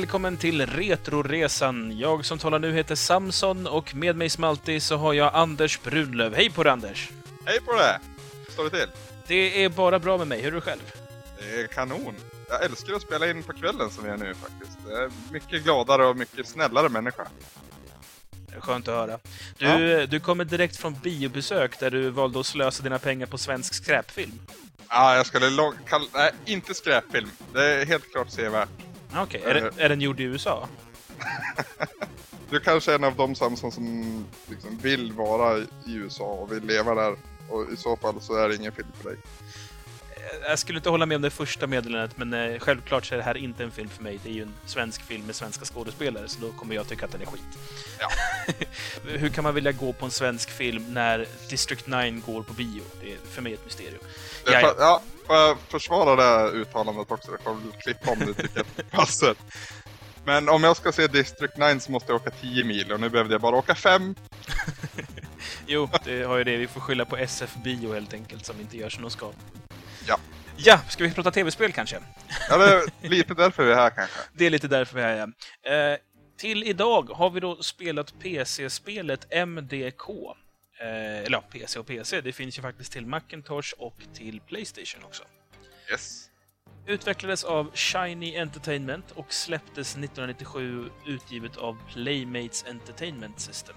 Välkommen 0.00 0.36
till 0.36 0.66
Retroresan. 0.66 1.98
Jag 1.98 2.24
som 2.24 2.38
talar 2.38 2.58
nu 2.58 2.72
heter 2.72 2.94
Samson 2.94 3.66
och 3.66 3.94
med 3.94 4.16
mig 4.16 4.30
som 4.30 4.44
alltid 4.44 4.82
så 4.82 4.96
har 4.96 5.12
jag 5.12 5.34
Anders 5.34 5.80
Brunlöv. 5.82 6.34
Hej 6.34 6.50
på 6.50 6.62
dig 6.62 6.72
Anders! 6.72 7.10
Hej 7.44 7.60
på 7.60 7.72
det! 7.72 8.00
Hur 8.46 8.52
står 8.52 8.64
det 8.64 8.70
till? 8.70 8.88
Det 9.26 9.64
är 9.64 9.68
bara 9.68 9.98
bra 9.98 10.18
med 10.18 10.26
mig. 10.26 10.40
Hur 10.40 10.48
är 10.48 10.52
du 10.52 10.60
själv? 10.60 10.80
Det 11.38 11.60
är 11.60 11.66
kanon. 11.66 12.14
Jag 12.48 12.64
älskar 12.64 12.94
att 12.94 13.02
spela 13.02 13.30
in 13.30 13.42
på 13.42 13.52
kvällen 13.52 13.90
som 13.90 14.04
vi 14.04 14.10
är 14.10 14.16
nu 14.16 14.34
faktiskt. 14.34 14.78
Jag 14.88 15.02
är 15.02 15.10
mycket 15.30 15.64
gladare 15.64 16.06
och 16.06 16.16
mycket 16.16 16.48
snällare 16.48 16.88
människa. 16.88 17.26
Skönt 18.58 18.88
att 18.88 18.94
höra. 18.94 19.18
Du, 19.58 19.66
ja. 19.66 20.06
du 20.06 20.20
kommer 20.20 20.44
direkt 20.44 20.76
från 20.76 20.94
biobesök 20.94 21.80
där 21.80 21.90
du 21.90 22.10
valde 22.10 22.40
att 22.40 22.46
slösa 22.46 22.82
dina 22.82 22.98
pengar 22.98 23.26
på 23.26 23.38
svensk 23.38 23.74
skräpfilm. 23.74 24.40
Ja, 24.88 25.16
jag 25.16 25.26
skulle 25.26 25.50
lång... 25.50 25.74
Kall... 25.88 26.08
Nej, 26.14 26.32
inte 26.44 26.74
skräpfilm. 26.74 27.30
Det 27.52 27.64
är 27.64 27.86
helt 27.86 28.12
klart 28.12 28.30
sevärt. 28.30 28.68
Okej, 29.16 29.40
okay. 29.40 29.50
är, 29.50 29.54
det, 29.54 29.84
är 29.84 29.88
den 29.88 30.00
gjord 30.00 30.20
i 30.20 30.22
USA? 30.22 30.68
du 32.50 32.60
kanske 32.60 32.90
är 32.92 32.94
en 32.94 33.04
av 33.04 33.16
de 33.16 33.34
Samson 33.34 33.72
som 33.72 34.24
liksom 34.46 34.78
vill 34.82 35.12
vara 35.12 35.58
i 35.58 35.94
USA 35.94 36.24
och 36.24 36.52
vill 36.52 36.64
leva 36.64 36.94
där. 36.94 37.16
Och 37.48 37.72
i 37.72 37.76
så 37.76 37.96
fall 37.96 38.20
så 38.20 38.34
är 38.34 38.48
det 38.48 38.56
ingen 38.56 38.72
film 38.72 38.88
för 39.02 39.10
dig. 39.10 39.18
Jag 40.48 40.58
skulle 40.58 40.78
inte 40.78 40.90
hålla 40.90 41.06
med 41.06 41.16
om 41.16 41.22
det 41.22 41.30
första 41.30 41.66
meddelandet, 41.66 42.16
men 42.16 42.32
eh, 42.32 42.58
självklart 42.58 43.06
så 43.06 43.14
är 43.14 43.18
det 43.18 43.24
här 43.24 43.36
inte 43.36 43.64
en 43.64 43.70
film 43.70 43.88
för 43.88 44.02
mig. 44.02 44.20
Det 44.22 44.30
är 44.30 44.32
ju 44.32 44.42
en 44.42 44.54
svensk 44.66 45.02
film 45.02 45.26
med 45.26 45.34
svenska 45.34 45.64
skådespelare, 45.64 46.28
så 46.28 46.40
då 46.40 46.52
kommer 46.52 46.74
jag 46.74 46.88
tycka 46.88 47.06
att 47.06 47.12
den 47.12 47.22
är 47.22 47.26
skit. 47.26 47.58
Ja. 47.98 48.08
Hur 49.18 49.28
kan 49.28 49.44
man 49.44 49.54
vilja 49.54 49.72
gå 49.72 49.92
på 49.92 50.04
en 50.04 50.10
svensk 50.10 50.50
film 50.50 50.94
när 50.94 51.26
District 51.50 51.86
9 51.86 52.10
går 52.10 52.42
på 52.42 52.52
bio? 52.52 52.82
Det 53.00 53.12
är 53.12 53.16
för 53.30 53.42
mig 53.42 53.54
ett 53.54 53.64
mysterium. 53.64 54.00
Ja, 54.46 54.74
ja. 54.78 55.02
Får 55.26 55.36
jag 55.36 55.58
försvara 55.68 56.16
det 56.16 56.50
uttalandet 56.50 57.10
också? 57.10 57.30
Jag 57.30 57.40
får 57.40 57.54
väl 57.54 57.72
klippa 57.78 58.10
om 58.10 58.18
du 58.18 58.34
tycker 58.34 58.64
det 58.76 58.82
passar. 58.90 59.34
Men 60.24 60.48
om 60.48 60.64
jag 60.64 60.76
ska 60.76 60.92
se 60.92 61.06
District 61.06 61.56
9 61.56 61.80
så 61.80 61.92
måste 61.92 62.12
jag 62.12 62.20
åka 62.20 62.30
10 62.30 62.64
mil 62.64 62.92
och 62.92 63.00
nu 63.00 63.08
behövde 63.08 63.34
jag 63.34 63.40
bara 63.40 63.56
åka 63.56 63.74
5. 63.74 64.14
jo, 65.66 65.88
det 66.04 66.22
har 66.22 66.36
ju 66.36 66.44
det. 66.44 66.56
Vi 66.56 66.66
får 66.66 66.80
skylla 66.80 67.04
på 67.04 67.16
SF 67.16 67.54
Bio 67.64 67.94
helt 67.94 68.14
enkelt 68.14 68.46
som 68.46 68.60
inte 68.60 68.76
gör 68.76 68.90
som 68.90 69.02
de 69.02 69.10
ska. 69.10 69.32
Ja. 70.06 70.20
Ja, 70.56 70.80
ska 70.88 71.04
vi 71.04 71.12
prata 71.14 71.30
tv-spel 71.30 71.72
kanske? 71.72 71.98
Ja, 72.48 72.56
det 72.58 73.06
är 73.06 73.10
lite 73.10 73.34
därför 73.34 73.64
vi 73.64 73.72
är 73.72 73.76
här 73.76 73.90
kanske. 73.90 74.18
Det 74.32 74.46
är 74.46 74.50
lite 74.50 74.68
därför 74.68 74.96
vi 74.96 75.02
är 75.02 75.16
här, 75.16 75.32
ja. 75.62 75.70
Eh, 75.72 75.98
till 76.38 76.64
idag 76.64 77.10
har 77.10 77.30
vi 77.30 77.40
då 77.40 77.62
spelat 77.62 78.18
PC-spelet 78.20 79.32
MDK. 79.32 80.08
Eh, 80.80 81.18
eller 81.18 81.30
ja, 81.30 81.40
PC 81.52 81.78
och 81.78 81.86
PC. 81.86 82.20
Det 82.20 82.32
finns 82.32 82.58
ju 82.58 82.62
faktiskt 82.62 82.92
till 82.92 83.06
Macintosh 83.06 83.74
och 83.78 83.96
till 84.14 84.40
Playstation 84.40 85.04
också. 85.04 85.22
Yes. 85.90 86.30
Utvecklades 86.86 87.44
av 87.44 87.70
Shiny 87.74 88.36
Entertainment 88.36 89.10
och 89.10 89.32
släpptes 89.32 89.90
1997 89.90 90.90
utgivet 91.06 91.56
av 91.56 91.78
Playmates 91.92 92.64
Entertainment 92.68 93.40
System. 93.40 93.76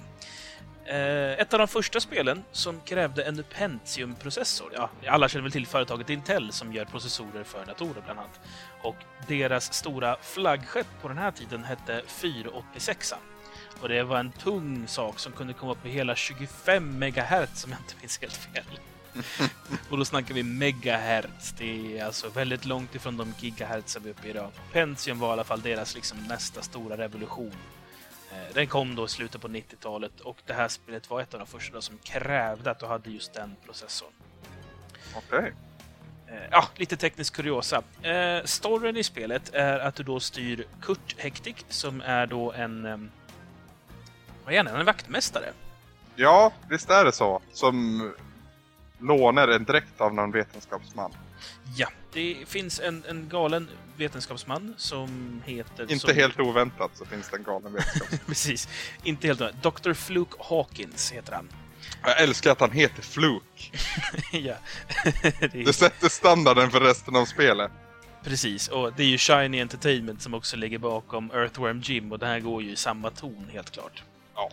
Eh, 0.86 1.32
ett 1.32 1.54
av 1.54 1.60
de 1.60 1.68
första 1.68 2.00
spelen 2.00 2.44
som 2.52 2.82
krävde 2.82 3.24
en 3.24 3.44
Pentium-processor. 3.44 4.72
Ja, 4.76 4.90
alla 5.08 5.30
känner 5.30 5.44
väl 5.44 5.52
till 5.52 5.68
företaget 5.68 6.10
Intel 6.10 6.52
som 6.52 6.74
gör 6.74 6.86
processorer 6.86 7.44
för 7.44 7.66
datorer 7.66 8.02
bland 8.06 8.20
annat. 8.20 8.40
Och 8.82 8.96
deras 9.28 9.74
stora 9.74 10.18
flaggskepp 10.22 10.88
på 11.02 11.08
den 11.08 11.18
här 11.18 11.32
tiden 11.32 11.64
hette 11.64 12.02
486. 12.08 13.14
Och 13.82 13.90
det 13.90 14.04
var 14.04 14.20
en 14.20 14.32
tung 14.32 14.88
sak 14.88 15.20
som 15.20 15.32
kunde 15.32 15.54
komma 15.54 15.72
upp 15.72 15.86
i 15.86 15.90
hela 15.90 16.16
25 16.16 17.00
MHz 17.00 17.66
om 17.66 17.72
jag 17.72 17.80
inte 17.80 17.96
minns 18.02 18.22
helt 18.22 18.34
fel. 18.34 18.80
och 19.90 19.98
då 19.98 20.06
snackar 20.06 20.34
vi 20.34 20.44
megahertz. 20.44 21.52
Det 21.58 21.98
är 21.98 22.06
alltså 22.06 22.30
väldigt 22.30 22.66
långt 22.66 22.96
ifrån 22.96 23.18
de 23.18 23.34
gigahertz 23.40 23.94
som 23.94 24.04
vi 24.04 24.10
är 24.10 24.14
uppe 24.14 24.28
i 24.28 24.30
idag. 24.30 24.52
Pentium 24.72 25.20
var 25.20 25.30
i 25.30 25.32
alla 25.32 25.44
fall 25.44 25.62
deras 25.62 25.96
liksom 25.96 26.18
nästa 26.28 26.62
stora 26.62 26.98
revolution. 26.98 27.54
Eh, 28.34 28.54
den 28.54 28.68
kom 28.68 28.96
då 28.96 29.06
i 29.06 29.08
slutet 29.08 29.42
på 29.42 29.48
90-talet 29.48 30.20
och 30.20 30.38
det 30.46 30.54
här 30.54 30.68
spelet 30.68 31.10
var 31.10 31.22
ett 31.22 31.34
av 31.34 31.40
de 31.40 31.48
första 31.48 31.82
som 31.82 31.98
krävde 31.98 32.72
att 32.72 32.80
du 32.80 32.86
hade 32.86 33.10
just 33.10 33.34
den 33.34 33.56
processorn. 33.66 34.12
Okej. 35.16 35.40
Okay. 35.40 35.52
Eh, 36.28 36.48
ja, 36.52 36.68
lite 36.76 36.98
teknisk 36.98 37.36
kuriosa. 37.36 37.84
Eh, 38.02 38.44
storyn 38.44 38.98
i 38.98 39.04
spelet 39.04 39.54
är 39.54 39.80
att 39.80 39.96
du 39.96 40.04
då 40.04 40.20
styr 40.20 40.66
Kurt 40.82 41.16
Hektik 41.18 41.66
som 41.70 42.02
är 42.02 42.28
då 42.28 42.52
en 42.52 43.12
vad 44.46 44.54
är 44.54 44.64
han? 44.64 44.80
En 44.80 44.86
vaktmästare? 44.86 45.46
Ja, 46.16 46.52
visst 46.70 46.90
är 46.90 47.06
det 47.06 47.12
så. 47.12 47.42
Som 47.54 48.14
lånar 49.00 49.48
en 49.48 49.64
dräkt 49.64 50.02
av 50.02 50.14
någon 50.14 50.32
vetenskapsman. 50.32 51.12
Ja, 51.76 51.88
det 52.14 52.38
finns 52.48 52.80
en, 52.80 53.04
en 53.10 53.30
galen 53.30 53.70
vetenskapsman 53.98 54.74
som 54.78 55.42
heter... 55.46 55.92
Inte 55.92 56.08
som... 56.08 56.16
helt 56.16 56.40
oväntat 56.40 56.92
så 56.94 57.06
finns 57.06 57.30
det 57.30 57.38
en 57.38 57.44
galen 57.44 57.74
vetenskapsman. 57.74 58.20
Precis. 58.28 58.68
Inte 59.04 59.28
helt 59.28 59.42
oväntat. 59.42 59.84
Dr. 59.84 59.94
Fluke 59.94 60.36
Hawkins 60.40 61.12
heter 61.12 61.34
han. 61.34 61.50
Jag 62.04 62.22
älskar 62.22 62.52
att 62.52 62.60
han 62.60 62.72
heter 62.72 63.02
Fluke. 63.02 63.78
ja. 64.32 64.56
det, 65.40 65.56
är... 65.56 65.66
det 65.66 65.74
sätter 65.74 66.10
standarden 66.10 66.72
för 66.72 66.80
resten 66.80 67.16
av 67.16 67.26
spelet. 67.26 67.72
Precis, 68.24 68.68
och 68.68 68.94
det 68.94 69.04
är 69.04 69.08
ju 69.08 69.18
Shiny 69.18 69.62
Entertainment 69.62 70.22
som 70.22 70.34
också 70.34 70.58
ligger 70.58 70.78
bakom 70.78 71.32
Earthworm 71.32 71.82
Jim 71.82 72.12
och 72.12 72.20
det 72.20 72.26
här 72.26 72.40
går 72.40 72.64
ju 72.64 72.72
i 72.72 72.76
samma 72.76 73.10
ton 73.10 73.50
helt 73.54 73.72
klart. 73.72 74.04
Ja. 74.36 74.52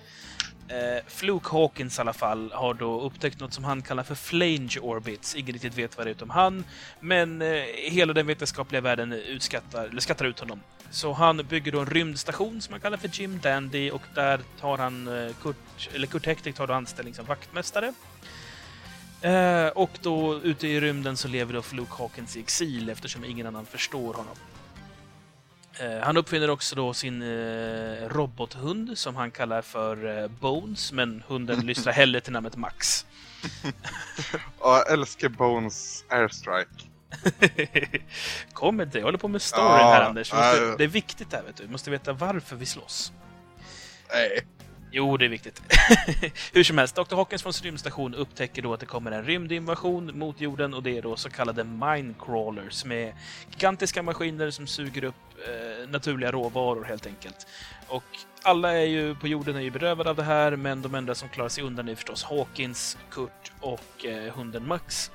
Eh, 0.70 1.02
Fluke 1.06 1.48
Hawkins 1.50 1.98
i 1.98 2.00
alla 2.00 2.12
fall 2.12 2.52
har 2.52 2.74
då 2.74 3.00
upptäckt 3.00 3.40
något 3.40 3.52
som 3.52 3.64
han 3.64 3.82
kallar 3.82 4.02
för 4.02 4.14
flange 4.14 4.78
orbits. 4.80 5.34
Ingen 5.34 5.52
riktigt 5.52 5.78
vet 5.78 5.96
vad 5.96 6.06
det 6.06 6.10
är 6.10 6.14
utom 6.14 6.30
han, 6.30 6.64
men 7.00 7.42
eh, 7.42 7.62
hela 7.74 8.12
den 8.12 8.26
vetenskapliga 8.26 8.80
världen 8.80 9.12
utskattar, 9.12 9.84
eller 9.84 10.00
skattar 10.00 10.24
ut 10.24 10.40
honom. 10.40 10.60
Så 10.90 11.12
han 11.12 11.36
bygger 11.36 11.72
då 11.72 11.80
en 11.80 11.86
rymdstation 11.86 12.60
som 12.60 12.72
han 12.72 12.80
kallar 12.80 12.96
för 12.96 13.10
Jim 13.12 13.40
Dandy 13.42 13.90
och 13.90 14.02
där 14.14 14.40
tar 14.60 14.78
han 14.78 15.08
eh, 15.08 15.34
Kurt, 15.42 15.90
eller 15.94 16.06
Kurt 16.06 16.26
Hektik 16.26 16.54
tar 16.54 16.66
då 16.66 16.74
anställning 16.74 17.14
som 17.14 17.24
vaktmästare. 17.24 17.92
Eh, 19.20 19.68
och 19.68 19.90
då 20.02 20.40
ute 20.42 20.68
i 20.68 20.80
rymden 20.80 21.16
så 21.16 21.28
lever 21.28 21.54
då 21.54 21.62
Fluke 21.62 21.92
Hawkins 21.98 22.36
i 22.36 22.40
exil 22.40 22.88
eftersom 22.88 23.24
ingen 23.24 23.46
annan 23.46 23.66
förstår 23.66 24.14
honom. 24.14 24.36
Eh, 25.80 26.00
han 26.02 26.16
uppfinner 26.16 26.50
också 26.50 26.76
då 26.76 26.94
sin 26.94 27.22
eh, 27.22 28.08
robothund 28.08 28.98
som 28.98 29.16
han 29.16 29.30
kallar 29.30 29.62
för 29.62 30.22
eh, 30.22 30.28
Bones, 30.28 30.92
men 30.92 31.22
hunden 31.26 31.60
lyssnar 31.66 31.92
hellre 31.92 32.20
till 32.20 32.32
namnet 32.32 32.56
Max. 32.56 33.06
ja, 34.60 34.84
jag 34.86 34.92
älskar 34.92 35.28
Bones 35.28 36.04
Airstrike. 36.08 36.86
Kom 38.52 38.80
inte, 38.80 38.98
jag 38.98 39.04
håller 39.04 39.18
på 39.18 39.28
med 39.28 39.42
storyn 39.42 39.66
ja, 39.66 39.92
här 39.92 40.08
Anders. 40.08 40.32
Måste, 40.32 40.76
det 40.78 40.84
är 40.84 40.88
viktigt 40.88 41.32
här 41.32 41.42
vet 41.42 41.56
du, 41.56 41.64
du 41.64 41.72
måste 41.72 41.90
veta 41.90 42.12
varför 42.12 42.56
vi 42.56 42.66
slåss. 42.66 43.12
Nej. 44.12 44.46
Jo, 44.92 45.16
det 45.16 45.24
är 45.24 45.28
viktigt. 45.28 45.62
Hur 46.52 46.64
som 46.64 46.78
helst, 46.78 46.96
Dr. 46.96 47.14
Hawkins 47.14 47.42
från 47.42 47.52
sin 47.52 47.64
rymdstation 47.64 48.14
upptäcker 48.14 48.62
då 48.62 48.74
att 48.74 48.80
det 48.80 48.86
kommer 48.86 49.12
en 49.12 49.24
rymdinvasion 49.24 50.18
mot 50.18 50.40
jorden 50.40 50.74
och 50.74 50.82
det 50.82 50.98
är 50.98 51.02
då 51.02 51.16
så 51.16 51.30
kallade 51.30 51.64
minecrawlers 51.64 52.84
med 52.84 53.14
gigantiska 53.50 54.02
maskiner 54.02 54.50
som 54.50 54.66
suger 54.66 55.04
upp 55.04 55.14
eh, 55.46 55.88
naturliga 55.88 56.32
råvaror 56.32 56.84
helt 56.84 57.06
enkelt. 57.06 57.46
Och 57.88 58.04
alla 58.42 58.72
är 58.72 58.86
ju 58.86 59.14
på 59.14 59.28
jorden 59.28 59.56
är 59.56 59.60
ju 59.60 59.70
berövade 59.70 60.10
av 60.10 60.16
det 60.16 60.22
här, 60.22 60.56
men 60.56 60.82
de 60.82 60.94
enda 60.94 61.14
som 61.14 61.28
klarar 61.28 61.48
sig 61.48 61.64
undan 61.64 61.88
är 61.88 61.94
förstås 61.94 62.24
Hawkins, 62.24 62.98
Kurt 63.10 63.52
och 63.60 64.06
eh, 64.06 64.34
hunden 64.34 64.68
Max. 64.68 65.10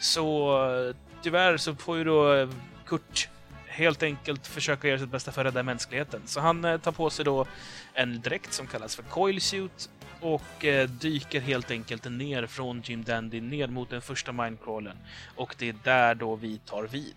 Så 0.00 0.58
eh, 0.88 0.96
tyvärr 1.22 1.56
så 1.56 1.74
får 1.74 1.98
ju 1.98 2.04
då 2.04 2.34
eh, 2.34 2.48
Kurt 2.86 3.28
helt 3.74 4.02
enkelt 4.02 4.46
försöka 4.46 4.88
göra 4.88 4.98
sitt 4.98 5.08
bästa 5.08 5.32
för 5.32 5.40
att 5.40 5.46
rädda 5.46 5.62
mänskligheten. 5.62 6.22
Så 6.26 6.40
han 6.40 6.64
eh, 6.64 6.78
tar 6.78 6.92
på 6.92 7.10
sig 7.10 7.24
då 7.24 7.46
en 7.94 8.20
dräkt 8.20 8.52
som 8.52 8.66
kallas 8.66 8.96
för 8.96 9.02
Coil 9.02 9.40
Suit 9.40 9.90
och 10.20 10.64
eh, 10.64 10.88
dyker 10.88 11.40
helt 11.40 11.70
enkelt 11.70 12.04
ner 12.04 12.46
från 12.46 12.82
Jim 12.84 13.04
Dandy 13.04 13.40
ner 13.40 13.68
mot 13.68 13.90
den 13.90 14.02
första 14.02 14.32
minecrawlen. 14.32 14.96
Och 15.36 15.54
det 15.58 15.68
är 15.68 15.74
där 15.84 16.14
då 16.14 16.36
vi 16.36 16.58
tar 16.58 16.82
vid. 16.82 17.16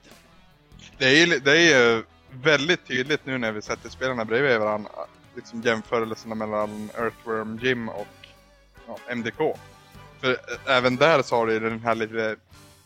Det 0.98 1.06
är 1.06 1.26
ju 1.26 1.40
det 1.40 1.74
är 1.74 2.04
väldigt 2.32 2.88
tydligt 2.88 3.26
nu 3.26 3.38
när 3.38 3.52
vi 3.52 3.62
sätter 3.62 3.90
spelarna 3.90 4.26
bredvid 4.26 4.60
varandra. 4.60 4.92
Liksom 5.36 5.62
jämförelserna 5.62 6.36
mellan 6.36 6.90
Earthworm 6.98 7.60
Jim 7.64 7.90
och 7.90 8.28
ja, 8.88 8.98
MDK. 9.16 9.38
För 10.20 10.32
eh, 10.32 10.78
även 10.78 10.96
där 10.96 11.22
så 11.22 11.36
har 11.36 11.48
du 11.48 11.60
den 11.60 11.80
här 11.80 11.96
lite 11.96 12.36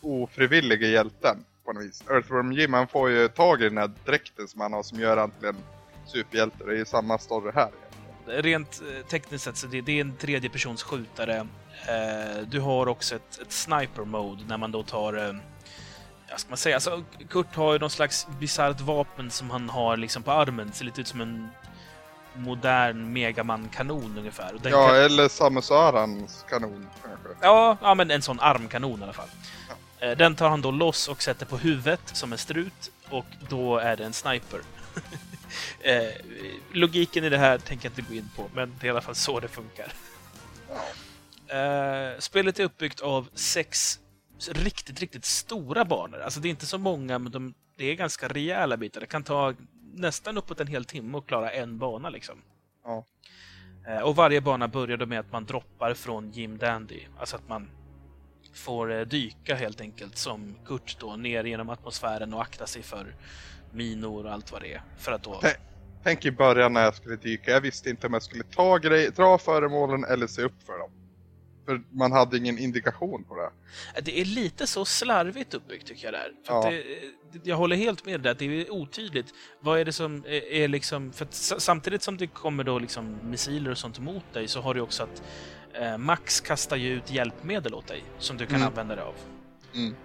ofrivilliga 0.02 0.88
hjälten 0.88 1.44
på 1.72 1.80
något 1.80 1.88
vis. 1.88 2.04
Earthworm 2.10 2.52
Jim 2.52 2.74
han 2.74 2.88
får 2.88 3.10
ju 3.10 3.28
tag 3.28 3.62
i 3.62 3.64
den 3.64 3.78
här 3.78 3.92
dräkten 4.06 4.48
som 4.48 4.62
han 4.62 4.74
har 4.74 4.84
som 4.84 5.00
gör 5.00 5.18
han 5.18 5.32
till 5.32 5.48
en 5.48 5.56
superhjälte. 6.06 6.64
Det 6.66 6.72
är 6.72 6.78
ju 6.78 6.86
samma 6.86 7.18
story 7.18 7.52
här. 7.56 7.70
Rent 8.26 8.82
eh, 8.82 9.06
tekniskt 9.06 9.44
sett 9.44 9.58
så 9.58 9.68
det, 9.68 9.82
det 9.82 9.92
är 9.92 10.02
en 10.02 10.18
tredjepersons 10.18 10.84
skjutare. 10.84 11.48
Eh, 11.88 12.42
du 12.48 12.60
har 12.60 12.88
också 12.88 13.16
ett, 13.16 13.40
ett 13.42 13.52
sniper 13.52 14.06
mode 14.06 14.44
när 14.48 14.58
man 14.58 14.72
då 14.72 14.84
tar 14.84 15.14
eh, 15.14 15.36
Ja, 16.30 16.38
ska 16.38 16.50
man 16.50 16.58
säga? 16.58 16.76
Alltså, 16.76 17.04
Kurt 17.30 17.56
har 17.56 17.74
ju 17.74 17.80
någon 17.80 17.90
slags 17.90 18.28
bisarrt 18.40 18.82
vapen 18.82 19.32
som 19.32 19.50
han 19.50 19.70
har 19.70 19.98
liksom 19.98 20.24
på 20.24 20.32
armen. 20.32 20.68
Det 20.68 20.74
ser 20.74 20.86
lite 20.86 21.02
ut 21.02 21.08
som 21.08 21.22
en 21.22 21.50
modern 22.34 23.14
Megaman-kanon 23.14 24.18
ungefär. 24.18 24.60
ja, 24.64 24.88
kan... 24.88 24.96
eller 24.96 25.28
Samus 25.28 25.72
Arans 25.72 26.46
kanon 26.50 26.88
kanske. 27.02 27.30
Ja, 27.42 27.78
ja, 27.82 27.96
men 27.96 28.12
en 28.12 28.22
sån 28.22 28.40
armkanon 28.40 29.00
i 29.00 29.04
alla 29.04 29.14
fall. 29.14 29.28
Ja. 29.70 29.76
Den 30.02 30.36
tar 30.36 30.50
han 30.50 30.62
då 30.62 30.72
loss 30.72 31.08
och 31.08 31.22
sätter 31.22 31.46
på 31.46 31.58
huvudet 31.58 32.02
som 32.14 32.32
en 32.32 32.38
strut 32.38 32.92
och 33.10 33.26
då 33.50 33.78
är 33.78 33.98
det 33.98 34.06
en 34.06 34.14
sniper. 34.14 34.60
eh, 35.82 36.14
logiken 36.72 37.24
i 37.24 37.30
det 37.30 37.38
här 37.38 37.58
tänker 37.58 37.86
jag 37.86 37.92
inte 37.92 38.14
gå 38.14 38.18
in 38.18 38.30
på, 38.36 38.50
men 38.54 38.76
det 38.80 38.86
är 38.86 38.88
i 38.88 38.92
alla 38.92 39.02
fall 39.02 39.16
så 39.16 39.40
det 39.40 39.48
funkar. 39.48 39.94
Eh, 41.48 42.20
spelet 42.20 42.60
är 42.60 42.64
uppbyggt 42.64 43.02
av 43.02 43.30
sex 43.34 44.00
riktigt, 44.50 45.00
riktigt 45.00 45.26
stora 45.26 45.86
banor. 45.86 46.20
Alltså 46.20 46.40
det 46.40 46.48
är 46.48 46.50
inte 46.50 46.66
så 46.66 46.78
många, 46.78 47.20
men 47.20 47.32
de, 47.32 47.54
det 47.78 47.86
är 47.86 47.96
ganska 47.96 48.28
rejäla 48.28 48.78
bitar. 48.78 49.02
Det 49.02 49.08
kan 49.08 49.24
ta 49.24 49.54
nästan 49.94 50.38
uppåt 50.38 50.60
en 50.60 50.68
hel 50.68 50.86
timme 50.86 51.18
att 51.18 51.28
klara 51.28 51.52
en 51.52 51.78
bana 51.78 52.10
liksom. 52.10 52.36
Ja. 52.84 53.06
Eh, 53.88 54.00
och 54.00 54.16
varje 54.16 54.42
bana 54.42 54.68
börjar 54.68 54.98
då 54.98 55.06
med 55.06 55.20
att 55.20 55.32
man 55.32 55.46
droppar 55.46 55.94
från 55.94 56.32
Jim 56.32 56.58
Dandy. 56.58 57.00
Alltså 57.20 57.36
att 57.36 57.50
man 57.50 57.70
får 58.54 58.92
eh, 58.94 59.02
dyka 59.02 59.56
helt 59.56 59.82
enkelt 59.82 60.18
som 60.18 60.56
Kurt 60.66 60.98
då 61.00 61.16
ner 61.16 61.44
genom 61.44 61.70
atmosfären 61.70 62.34
och 62.34 62.42
akta 62.42 62.68
sig 62.68 62.82
för 62.84 63.16
minor 63.74 64.26
och 64.26 64.32
allt 64.34 64.52
vad 64.52 64.62
det 64.62 64.74
är. 64.74 64.82
För 64.98 65.12
att 65.12 65.24
då... 65.24 65.42
Tänk 66.04 66.26
i 66.26 66.32
början 66.32 66.74
när 66.74 66.84
jag 66.84 66.96
skulle 66.96 67.16
dyka, 67.16 67.52
jag 67.52 67.62
visste 67.62 67.90
inte 67.90 68.08
om 68.08 68.14
jag 68.14 68.24
skulle 68.24 68.44
ta 68.44 68.78
grej, 68.78 69.10
dra 69.16 69.38
föremålen 69.38 70.04
eller 70.04 70.28
se 70.28 70.42
upp 70.42 70.64
för 70.66 70.80
dem. 70.80 70.92
För 71.66 71.82
man 71.92 72.12
hade 72.12 72.38
ingen 72.38 72.58
indikation 72.60 73.24
på 73.24 73.36
det. 73.36 73.44
Eh, 73.98 74.04
Det 74.04 74.20
är 74.22 74.26
lite 74.26 74.68
så 74.68 74.86
slarvigt 74.86 75.54
uppbyggt 75.54 75.88
tycker 75.88 76.06
jag 76.06 76.14
där. 76.14 76.32
För 76.46 76.54
Ja. 76.54 76.70
det, 76.70 76.84
det- 77.32 77.50
jag 77.50 77.56
håller 77.56 77.76
helt 77.76 78.06
med 78.06 78.22
dig 78.22 78.32
att 78.32 78.40
det 78.40 78.46
är 78.62 78.72
otydligt. 78.74 79.34
Vad 79.60 79.80
är 79.80 79.86
det 79.86 79.94
som 79.94 80.24
är, 80.28 80.52
är 80.54 80.68
liksom... 80.68 81.12
För 81.14 81.28
samtidigt 81.60 82.02
som 82.04 82.18
det 82.18 82.28
kommer 82.28 82.64
då 82.64 82.80
liksom 82.80 83.18
missiler 83.24 83.72
och 83.72 83.78
sånt 83.78 83.98
emot 84.00 84.24
dig 84.34 84.48
så 84.48 84.62
har 84.62 84.74
du 84.74 84.82
också 84.82 85.04
att 85.04 85.20
eh, 85.20 85.24
Max 85.98 86.40
kastar 86.42 86.76
ju 86.78 86.90
ut 86.94 87.12
hjälpmedel 87.12 87.74
åt 87.74 87.88
dig 87.88 88.04
som 88.20 88.38
du 88.38 88.46
kan 88.46 88.56
Mm. 88.56 88.68
använda 88.68 88.96
dig 88.96 89.04
av. 89.04 89.14
Mm. 89.76 89.96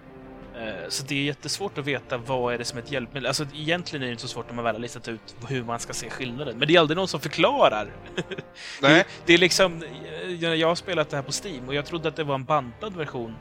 Eh, 0.55 0.89
Så 0.89 1.03
det 1.03 1.15
är 1.15 1.23
jättesvårt 1.23 1.77
att 1.77 1.85
veta 1.85 2.17
vad 2.17 2.53
är 2.53 2.57
det 2.57 2.65
som 2.65 2.77
är 2.77 2.83
ett 2.83 2.91
hjälpmedel. 2.91 3.27
Alltså 3.27 3.45
egentligen 3.53 4.03
är 4.03 4.07
det 4.07 4.11
inte 4.11 4.21
så 4.21 4.27
svårt 4.27 4.47
när 4.47 4.55
man 4.55 4.65
väl 4.65 4.75
har 4.75 4.79
listat 4.81 5.07
ut 5.07 5.35
hur 5.47 5.63
man 5.63 5.79
ska 5.79 5.93
se 5.93 6.09
skillnaden. 6.09 6.57
Men 6.57 6.67
det 6.67 6.75
är 6.75 6.79
aldrig 6.79 6.97
någon 6.97 7.07
som 7.07 7.19
förklarar. 7.19 7.87
Nej, 8.81 9.05
Det, 9.25 9.33
är 9.33 9.37
liksom... 9.37 9.83
Jag, 10.39 10.57
jag 10.57 10.67
har 10.67 10.75
spelat 10.75 11.09
det 11.09 11.15
här 11.15 11.23
på 11.23 11.31
Steam 11.45 11.67
och 11.67 11.75
jag 11.75 11.85
trodde 11.85 12.09
att 12.09 12.15
det 12.15 12.23
var 12.23 12.35
en 12.35 12.43
bantad 12.45 12.95
version. 12.95 13.35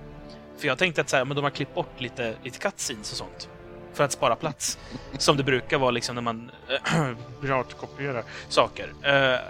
För 0.58 0.66
jag 0.68 0.78
tänkte 0.78 1.00
att 1.00 1.08
så 1.08 1.16
här, 1.16 1.24
men 1.24 1.34
de 1.36 1.44
har 1.44 1.50
klippt 1.50 1.74
bort 1.74 2.00
lite, 2.00 2.34
lite 2.44 2.58
cutscenes 2.58 3.10
och 3.12 3.18
sånt. 3.18 3.48
För 3.94 4.04
att 4.04 4.12
spara 4.12 4.36
plats. 4.36 4.78
Som 5.18 5.36
det 5.36 5.42
brukar 5.42 5.78
vara 5.78 5.90
liksom 5.90 6.14
när 6.14 6.22
man 6.22 6.50
piratkopierar 7.40 8.24
saker. 8.48 8.92
Eh, 9.02 9.40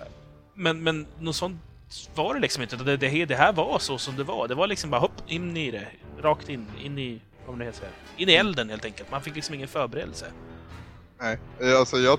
Men, 0.54 0.82
men 0.82 1.06
något 1.18 1.36
sånt 1.36 1.60
var 2.14 2.34
det 2.34 2.40
liksom 2.40 2.62
inte. 2.62 2.76
Det, 2.76 2.96
det, 2.96 3.24
det 3.24 3.36
här 3.36 3.52
var 3.52 3.78
så 3.78 3.98
som 3.98 4.16
det 4.16 4.24
var. 4.24 4.48
Det 4.48 4.54
var 4.54 4.66
liksom 4.66 4.90
bara 4.90 5.00
hopp, 5.00 5.22
in 5.26 5.56
i 5.56 5.70
det. 5.70 5.88
Rakt 6.18 6.48
in, 6.48 6.66
in 6.82 6.98
i... 6.98 7.20
Vad 7.46 7.58
det 7.58 7.64
heter. 7.64 7.88
In 8.16 8.28
i 8.28 8.32
elden 8.32 8.70
helt 8.70 8.84
enkelt. 8.84 9.10
Man 9.10 9.22
fick 9.22 9.34
liksom 9.34 9.54
ingen 9.54 9.68
förberedelse. 9.68 10.26
nej. 11.20 11.38
Alltså 11.78 11.96
jag, 11.96 12.18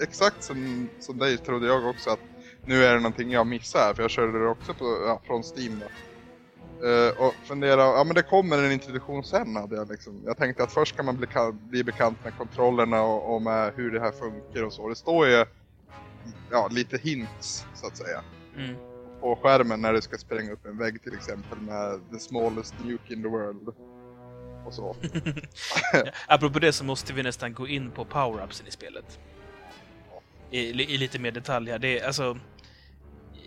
exakt 0.00 0.42
som, 0.42 0.88
som 1.00 1.18
dig 1.18 1.38
trodde 1.38 1.66
jag 1.66 1.86
också 1.86 2.10
att 2.10 2.18
nu 2.66 2.84
är 2.84 2.94
det 2.94 3.00
någonting 3.00 3.30
jag 3.30 3.46
missar 3.46 3.78
här, 3.78 3.94
för 3.94 4.02
jag 4.02 4.10
körde 4.10 4.38
det 4.38 4.48
också 4.48 4.74
på, 4.74 4.84
ja, 5.06 5.20
från 5.26 5.42
Steam 5.42 5.80
då. 5.80 5.86
Eh, 6.88 7.26
och 7.26 7.34
fundera, 7.44 7.82
ja 7.82 8.04
men 8.04 8.14
det 8.14 8.22
kommer 8.22 8.58
en 8.62 8.72
introduktion 8.72 9.24
sen 9.24 9.56
hade 9.56 9.76
jag 9.76 9.90
liksom. 9.90 10.22
Jag 10.24 10.36
tänkte 10.36 10.62
att 10.62 10.72
först 10.72 10.94
ska 10.94 11.02
man 11.02 11.16
bli, 11.16 11.26
bli 11.52 11.84
bekant 11.84 12.24
med 12.24 12.36
kontrollerna 12.38 13.02
och, 13.02 13.34
och 13.34 13.42
med 13.42 13.72
hur 13.76 13.90
det 13.90 14.00
här 14.00 14.12
funkar 14.12 14.62
och 14.62 14.72
så. 14.72 14.88
Det 14.88 14.96
står 14.96 15.26
ju, 15.26 15.44
ja 16.50 16.68
lite 16.70 16.98
hints 16.98 17.66
så 17.74 17.86
att 17.86 17.96
säga. 17.96 18.22
Mm. 18.56 18.93
På 19.24 19.36
skärmen 19.36 19.80
när 19.80 19.92
du 19.92 20.02
ska 20.02 20.18
spränga 20.18 20.52
upp 20.52 20.66
en 20.66 20.78
vägg 20.78 21.02
till 21.02 21.14
exempel 21.14 21.58
med 21.58 22.00
the 22.12 22.18
smallest 22.18 22.74
nuke 22.84 23.12
in 23.14 23.22
the 23.22 23.28
world. 23.28 23.68
Och 24.66 24.74
så. 24.74 24.96
Apropå 26.26 26.58
det 26.58 26.72
så 26.72 26.84
måste 26.84 27.12
vi 27.12 27.22
nästan 27.22 27.54
gå 27.54 27.68
in 27.68 27.90
på 27.90 28.04
power-upsen 28.04 28.68
i 28.68 28.70
spelet. 28.70 29.18
I, 30.50 30.58
I 30.60 30.98
lite 30.98 31.18
mer 31.18 31.30
detalj 31.30 31.70
här. 31.70 31.78
Det 31.78 31.98
är 31.98 32.06
alltså... 32.06 32.38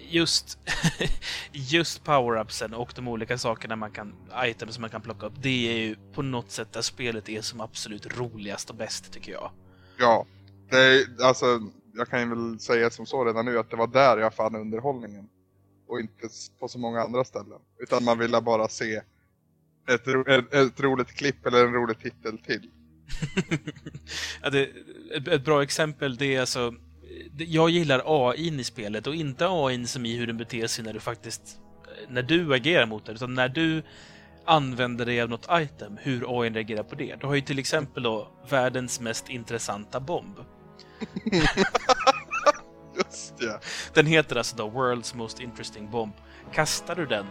Just, 0.09 0.59
just 1.51 2.05
power-upsen 2.05 2.73
och 2.73 2.93
de 2.95 3.07
olika 3.07 3.37
sakerna 3.37 3.75
man 3.75 3.91
kan, 3.91 4.15
items 4.43 4.79
man 4.79 4.89
kan 4.89 5.01
plocka 5.01 5.25
upp, 5.25 5.33
det 5.41 5.71
är 5.73 5.77
ju 5.77 5.95
på 6.13 6.21
något 6.21 6.51
sätt 6.51 6.73
där 6.73 6.81
spelet 6.81 7.29
är 7.29 7.41
som 7.41 7.61
absolut 7.61 8.17
roligast 8.17 8.69
och 8.69 8.75
bäst, 8.75 9.11
tycker 9.13 9.31
jag. 9.31 9.51
Ja, 9.97 10.25
det 10.69 10.77
är, 10.77 11.23
alltså 11.23 11.59
jag 11.93 12.07
kan 12.07 12.19
ju 12.19 12.29
väl 12.29 12.59
säga 12.59 12.89
som 12.89 13.05
så 13.05 13.25
redan 13.25 13.45
nu 13.45 13.59
att 13.59 13.69
det 13.69 13.77
var 13.77 13.87
där 13.87 14.17
jag 14.17 14.33
fann 14.33 14.55
underhållningen. 14.55 15.29
Och 15.87 15.99
inte 15.99 16.29
på 16.59 16.67
så 16.67 16.79
många 16.79 17.01
andra 17.01 17.23
ställen. 17.23 17.59
Utan 17.79 18.03
man 18.03 18.19
ville 18.19 18.41
bara 18.41 18.67
se 18.67 18.95
ett, 19.89 20.07
ro- 20.07 20.27
ett, 20.27 20.53
ett 20.53 20.79
roligt 20.79 21.07
klipp 21.13 21.45
eller 21.45 21.65
en 21.65 21.73
rolig 21.73 21.99
titel 21.99 22.37
till. 22.37 22.69
ja, 24.41 24.49
det, 24.49 24.69
ett, 25.15 25.27
ett 25.27 25.45
bra 25.45 25.63
exempel, 25.63 26.17
det 26.17 26.35
är 26.35 26.39
alltså... 26.39 26.73
det- 27.31 27.43
Jag 27.45 27.69
gillar 27.69 28.01
AI 28.05 28.59
i 28.59 28.63
spelet 28.63 29.07
och 29.07 29.15
inte 29.15 29.45
AI 29.49 29.85
som 29.87 30.05
i 30.05 30.17
hur 30.17 30.27
den 30.27 30.37
beter 30.37 30.67
sig 30.67 30.83
när 30.85 30.93
du 30.93 30.99
faktiskt... 30.99 31.59
När 32.09 32.23
du 32.23 32.53
agerar 32.55 32.85
mot 32.85 33.05
det, 33.05 33.11
utan 33.11 33.33
när 33.33 33.49
du 33.49 33.83
använder 34.45 35.05
dig 35.05 35.21
av 35.21 35.29
något 35.29 35.47
item, 35.51 35.97
hur 36.01 36.41
AI 36.41 36.49
reagerar 36.49 36.83
på 36.83 36.95
det. 36.95 37.15
Du 37.19 37.27
har 37.27 37.35
ju 37.35 37.41
till 37.41 37.59
exempel 37.59 38.03
då 38.03 38.27
världens 38.49 38.99
mest 38.99 39.29
intressanta 39.29 39.99
bomb. 39.99 40.35
Ja. 43.39 43.59
Den 43.93 44.05
heter 44.05 44.35
alltså 44.35 44.55
då 44.55 44.69
World's 44.69 45.15
Most 45.15 45.39
Interesting 45.39 45.91
Bomb. 45.91 46.13
Kastar 46.53 46.95
du 46.95 47.05
den 47.05 47.25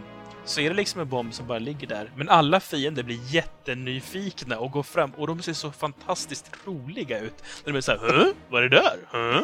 så 0.45 0.61
är 0.61 0.69
det 0.69 0.75
liksom 0.75 1.01
en 1.01 1.09
bomb 1.09 1.33
som 1.33 1.47
bara 1.47 1.59
ligger 1.59 1.87
där. 1.87 2.11
Men 2.15 2.29
alla 2.29 2.59
fiender 2.59 3.03
blir 3.03 3.19
jättenyfikna 3.33 4.59
och 4.59 4.71
går 4.71 4.83
fram 4.83 5.11
och 5.11 5.27
de 5.27 5.41
ser 5.41 5.53
så 5.53 5.71
fantastiskt 5.71 6.51
roliga 6.65 7.19
ut. 7.19 7.43
De 7.63 7.75
är 7.75 7.81
såhär 7.81 7.99
Hö? 7.99 8.33
Vad 8.49 8.63
är 8.63 8.69
det 8.69 8.75
där? 8.75 8.99
Hö? 9.11 9.41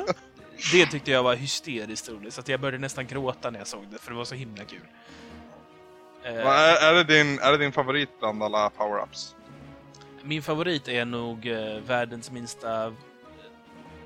Det 0.72 0.86
tyckte 0.86 1.12
jag 1.12 1.24
var 1.24 1.36
hysteriskt 1.36 2.10
roligt, 2.10 2.34
så 2.34 2.42
att 2.42 2.48
jag 2.48 2.60
började 2.60 2.78
nästan 2.78 3.08
gråta 3.08 3.50
när 3.50 3.60
jag 3.60 3.68
såg 3.68 3.88
det, 3.92 3.98
för 4.00 4.12
det 4.12 4.18
var 4.18 4.26
så 4.26 4.36
himla 4.36 4.64
kul. 4.64 4.80
Eh, 6.24 6.34
Är, 6.34 6.92
är, 6.92 6.94
det 6.94 7.04
din, 7.04 7.40
är 7.40 7.52
det 7.52 7.58
din 7.58 7.72
favorit 7.72 8.10
bland 8.20 8.44
alla 8.44 8.70
power-ups? 8.70 9.36
min 10.24 10.42
favorit 10.42 10.88
är 10.88 11.06
nog 11.06 11.48
eh, 11.48 11.80
världens 11.88 12.32
minsta... 12.32 12.94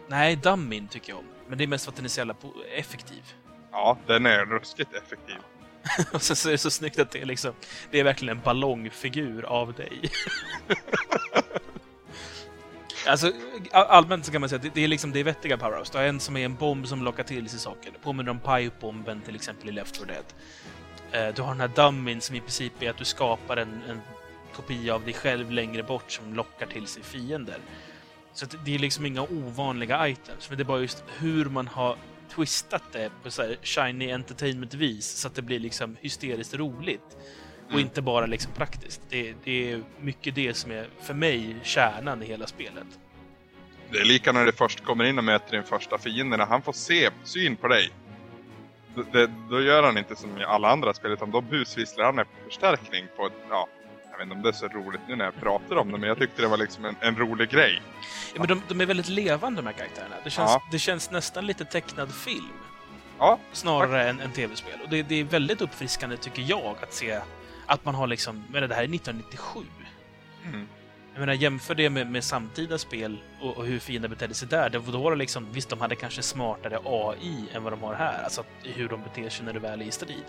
Nej, 0.08 0.36
Dummin 0.36 0.88
tycker 0.88 1.10
jag 1.10 1.20
om. 1.20 1.26
Men 1.48 1.58
det 1.58 1.63
är 1.63 1.68
mest 1.68 1.86
för 1.86 1.92
att 1.92 1.96
den 1.96 2.06
är 2.06 2.10
så 2.10 2.20
jävla 2.20 2.36
effektiv. 2.75 3.24
Ja, 3.72 3.98
den 4.08 4.25
är 4.25 4.46
ruskigt 4.46 4.94
effektiv. 4.94 5.36
Och 6.13 6.22
sen 6.22 6.36
så 6.36 6.50
är 6.50 6.51
det 6.51 6.58
så 6.58 6.72
snyggt 6.72 7.00
att 7.00 7.12
det 7.12 7.22
är 7.22 7.25
liksom, 7.25 7.54
det 7.92 8.00
är 8.00 8.04
verkligen 8.04 8.38
en 8.38 8.44
ballongfigur 8.44 9.46
av 9.46 9.74
dig. 9.74 10.01
alltså, 13.08 13.32
all- 13.72 13.86
allmänt 13.88 14.25
så 14.25 14.32
kan 14.32 14.42
man 14.42 14.50
säga 14.50 14.58
att 14.58 14.63
det- 14.63 14.72
det 14.74 14.84
är 14.84 14.88
liksom, 14.88 15.12
det 15.12 15.20
är 15.20 15.24
vettiga 15.24 15.58
power-ups. 15.58 15.92
Du 15.92 15.98
har 15.98 16.06
en 16.06 16.20
som 16.20 16.38
är 16.38 16.46
en 16.46 16.56
bomb 16.56 16.88
som 16.88 17.04
lockar 17.04 17.24
till 17.24 17.50
sig 17.50 17.60
saker. 17.60 17.92
Påminner 18.04 18.32
om 18.32 18.39
pipe-bomben 18.39 19.22
till 19.22 19.36
exempel 19.36 19.70
i 19.70 19.72
Left 19.72 19.98
4 19.98 20.06
Dead. 20.08 20.25
Eh, 21.27 21.34
Du 21.36 21.42
har 21.42 21.50
den 21.51 21.60
här 21.62 21.68
dummin 21.68 22.22
som 22.22 22.36
i 22.36 22.39
princip 22.39 22.82
är 22.84 22.89
att 22.89 22.98
du 22.98 23.06
skapar 23.06 23.58
en, 23.58 23.82
en 23.89 24.01
kopia 24.56 24.96
av 24.96 25.04
dig 25.06 25.13
själv 25.13 25.51
längre 25.51 25.84
bort 25.84 26.12
som 26.12 26.34
lockar 26.34 26.66
till 26.68 26.88
sig 26.88 27.04
fiender. 27.04 27.58
Så 28.38 28.46
det 28.65 28.75
är 28.75 28.79
liksom 28.79 29.06
inga 29.06 29.22
ovanliga 29.22 30.08
items, 30.08 30.50
men 30.50 30.58
det 30.58 30.63
är 30.63 30.65
bara 30.65 30.79
just 30.79 31.03
hur 31.20 31.46
man 31.46 31.67
har 31.67 31.98
twistat 32.36 32.84
det 32.91 33.12
på 33.24 33.32
så 33.32 33.41
här 33.41 33.58
shiny 33.63 34.12
entertainment-vis 34.12 35.06
så 35.06 35.27
att 35.27 35.36
det 35.36 35.41
blir 35.41 35.60
liksom 35.60 35.98
hysteriskt 36.01 36.53
roligt. 36.53 37.17
Och 37.65 37.72
Mm. 37.72 37.82
inte 37.82 38.01
bara 38.01 38.25
liksom 38.25 38.51
praktiskt. 38.53 39.01
Det, 39.10 39.34
det 39.44 39.72
är 39.72 39.84
mycket 40.00 40.36
det 40.36 40.53
som 40.53 40.72
är, 40.72 40.88
för 41.01 41.13
mig, 41.13 41.56
kärnan 41.63 42.24
i 42.24 42.25
hela 42.25 42.48
spelet. 42.48 42.88
Det 43.91 43.98
är 43.98 44.06
lika 44.06 44.32
när 44.32 44.46
du 44.46 44.51
först 44.51 44.84
kommer 44.84 45.03
in 45.03 45.17
och 45.17 45.24
möter 45.24 45.51
din 45.51 45.63
första 45.63 45.98
fiende, 45.98 46.38
när 46.38 46.46
han 46.46 46.62
får 46.62 46.74
se 46.74 47.10
syn 47.24 47.56
på 47.56 47.67
dig. 47.67 47.89
Det, 48.96 49.03
det, 49.12 49.34
då 49.50 49.62
gör 49.62 49.84
han 49.84 49.98
inte 49.98 50.15
som 50.15 50.38
i 50.38 50.44
alla 50.44 50.70
andra 50.72 50.94
spel, 50.94 51.12
utan 51.12 51.32
då 51.32 51.41
busvisslar 51.41 52.06
han 52.06 52.20
efter 52.20 52.36
förstärkning 52.46 53.06
på 53.17 53.25
ett, 53.25 53.34
ja, 53.50 53.67
jag 54.20 54.26
vet 54.26 54.34
inte 54.34 54.36
om 54.36 54.42
det 54.42 54.50
är 54.50 54.54
så 54.54 54.68
roligt 54.68 55.02
nu 55.08 55.16
när 55.16 55.26
jag 55.26 55.36
pratar 55.36 55.76
om 55.76 55.92
det, 55.92 55.98
men 55.98 56.08
jag 56.10 56.18
tyckte 56.18 56.42
det 56.42 56.48
var 56.48 56.58
liksom 56.58 56.86
en, 56.86 56.96
en 57.00 57.16
rolig 57.16 57.50
grej. 57.50 57.82
Ja, 58.34 58.40
men 58.40 58.48
de, 58.48 58.62
de 58.68 58.82
är 58.82 58.86
väldigt 58.86 59.10
levande, 59.10 59.62
de 59.62 59.68
här 59.68 59.74
karaktärerna. 59.74 60.16
Det 60.24 60.30
känns, 60.30 60.52
Ja. 60.52 60.64
det 60.72 60.80
känns 60.80 61.12
nästan 61.12 61.46
lite 61.46 61.66
tecknad 61.66 62.14
film. 62.14 62.54
Ja, 63.20 63.40
snarare 63.52 64.10
än, 64.10 64.20
än 64.20 64.32
tv-spel. 64.32 64.80
Och 64.84 64.90
det, 64.90 65.04
det 65.04 65.16
är 65.16 65.24
väldigt 65.24 65.62
uppfriskande, 65.62 66.18
tycker 66.18 66.42
jag, 66.42 66.76
att 66.82 66.94
se 66.94 67.20
att 67.66 67.86
man 67.86 67.96
har 67.96 68.08
liksom... 68.08 68.44
Men 68.50 68.70
det 68.70 68.76
här 68.76 68.84
är 68.84 68.96
1997. 68.96 69.60
mm. 70.46 70.68
Jag 71.14 71.20
menar, 71.20 71.34
jämför 71.34 71.76
det 71.76 71.90
med, 71.90 72.12
med 72.12 72.24
samtida 72.24 72.78
spel 72.78 73.18
och, 73.42 73.58
och 73.58 73.66
hur 73.66 73.80
fiender 73.80 74.10
betedde 74.10 74.34
sig 74.34 74.48
där. 74.48 74.70
Det, 74.70 74.80
då 74.80 74.98
var 74.98 75.12
det 75.12 75.18
liksom, 75.18 75.48
visst, 75.52 75.70
de 75.70 75.82
hade 75.82 75.96
kanske 75.96 76.22
smartare 76.22 76.80
AI 76.86 77.46
än 77.54 77.64
vad 77.64 77.74
de 77.74 77.82
har 77.84 77.94
här. 77.94 78.24
Alltså 78.24 78.44
hur 78.64 78.90
de 78.90 79.04
beter 79.04 79.30
sig 79.30 79.46
när 79.46 79.54
du 79.54 79.60
väl 79.60 79.82
är 79.82 79.86
i 79.86 79.92
strid. 79.92 80.24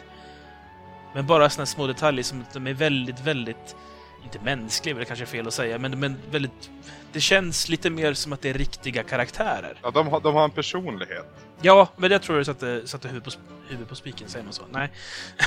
Men 1.14 1.26
bara 1.26 1.50
såna 1.50 1.66
små 1.66 1.86
detaljer 1.86 2.24
som 2.24 2.44
de 2.52 2.66
är 2.66 2.74
väldigt, 2.74 3.20
väldigt... 3.20 3.76
Inte 4.24 4.38
mänskliga, 4.44 4.94
det 4.98 5.04
kanske 5.04 5.24
är 5.24 5.26
fel 5.26 5.46
att 5.46 5.54
säga, 5.54 5.78
men, 5.78 6.00
men 6.00 6.16
väldigt... 6.30 6.70
Det 7.12 7.20
känns 7.20 7.68
lite 7.68 7.90
mer 7.90 8.14
som 8.14 8.32
att 8.32 8.42
det 8.42 8.50
är 8.50 8.54
riktiga 8.54 9.02
karaktärer. 9.02 9.78
ja 9.82 9.90
de, 9.90 10.08
har, 10.08 10.20
de 10.20 10.34
har 10.34 10.44
en 10.44 10.50
personlighet. 10.50 11.26
Ja, 11.60 11.88
men 11.96 12.10
jag 12.10 12.22
tror 12.22 12.38
du 12.38 12.44
satte, 12.44 12.88
satte 12.88 13.08
huvudet, 13.08 13.34
på, 13.34 13.40
huvudet 13.68 13.88
på 13.88 13.94
spiken, 13.94 14.28
säger 14.28 14.44
man 14.44 14.52
så? 14.52 14.62
Nej. 14.70 14.90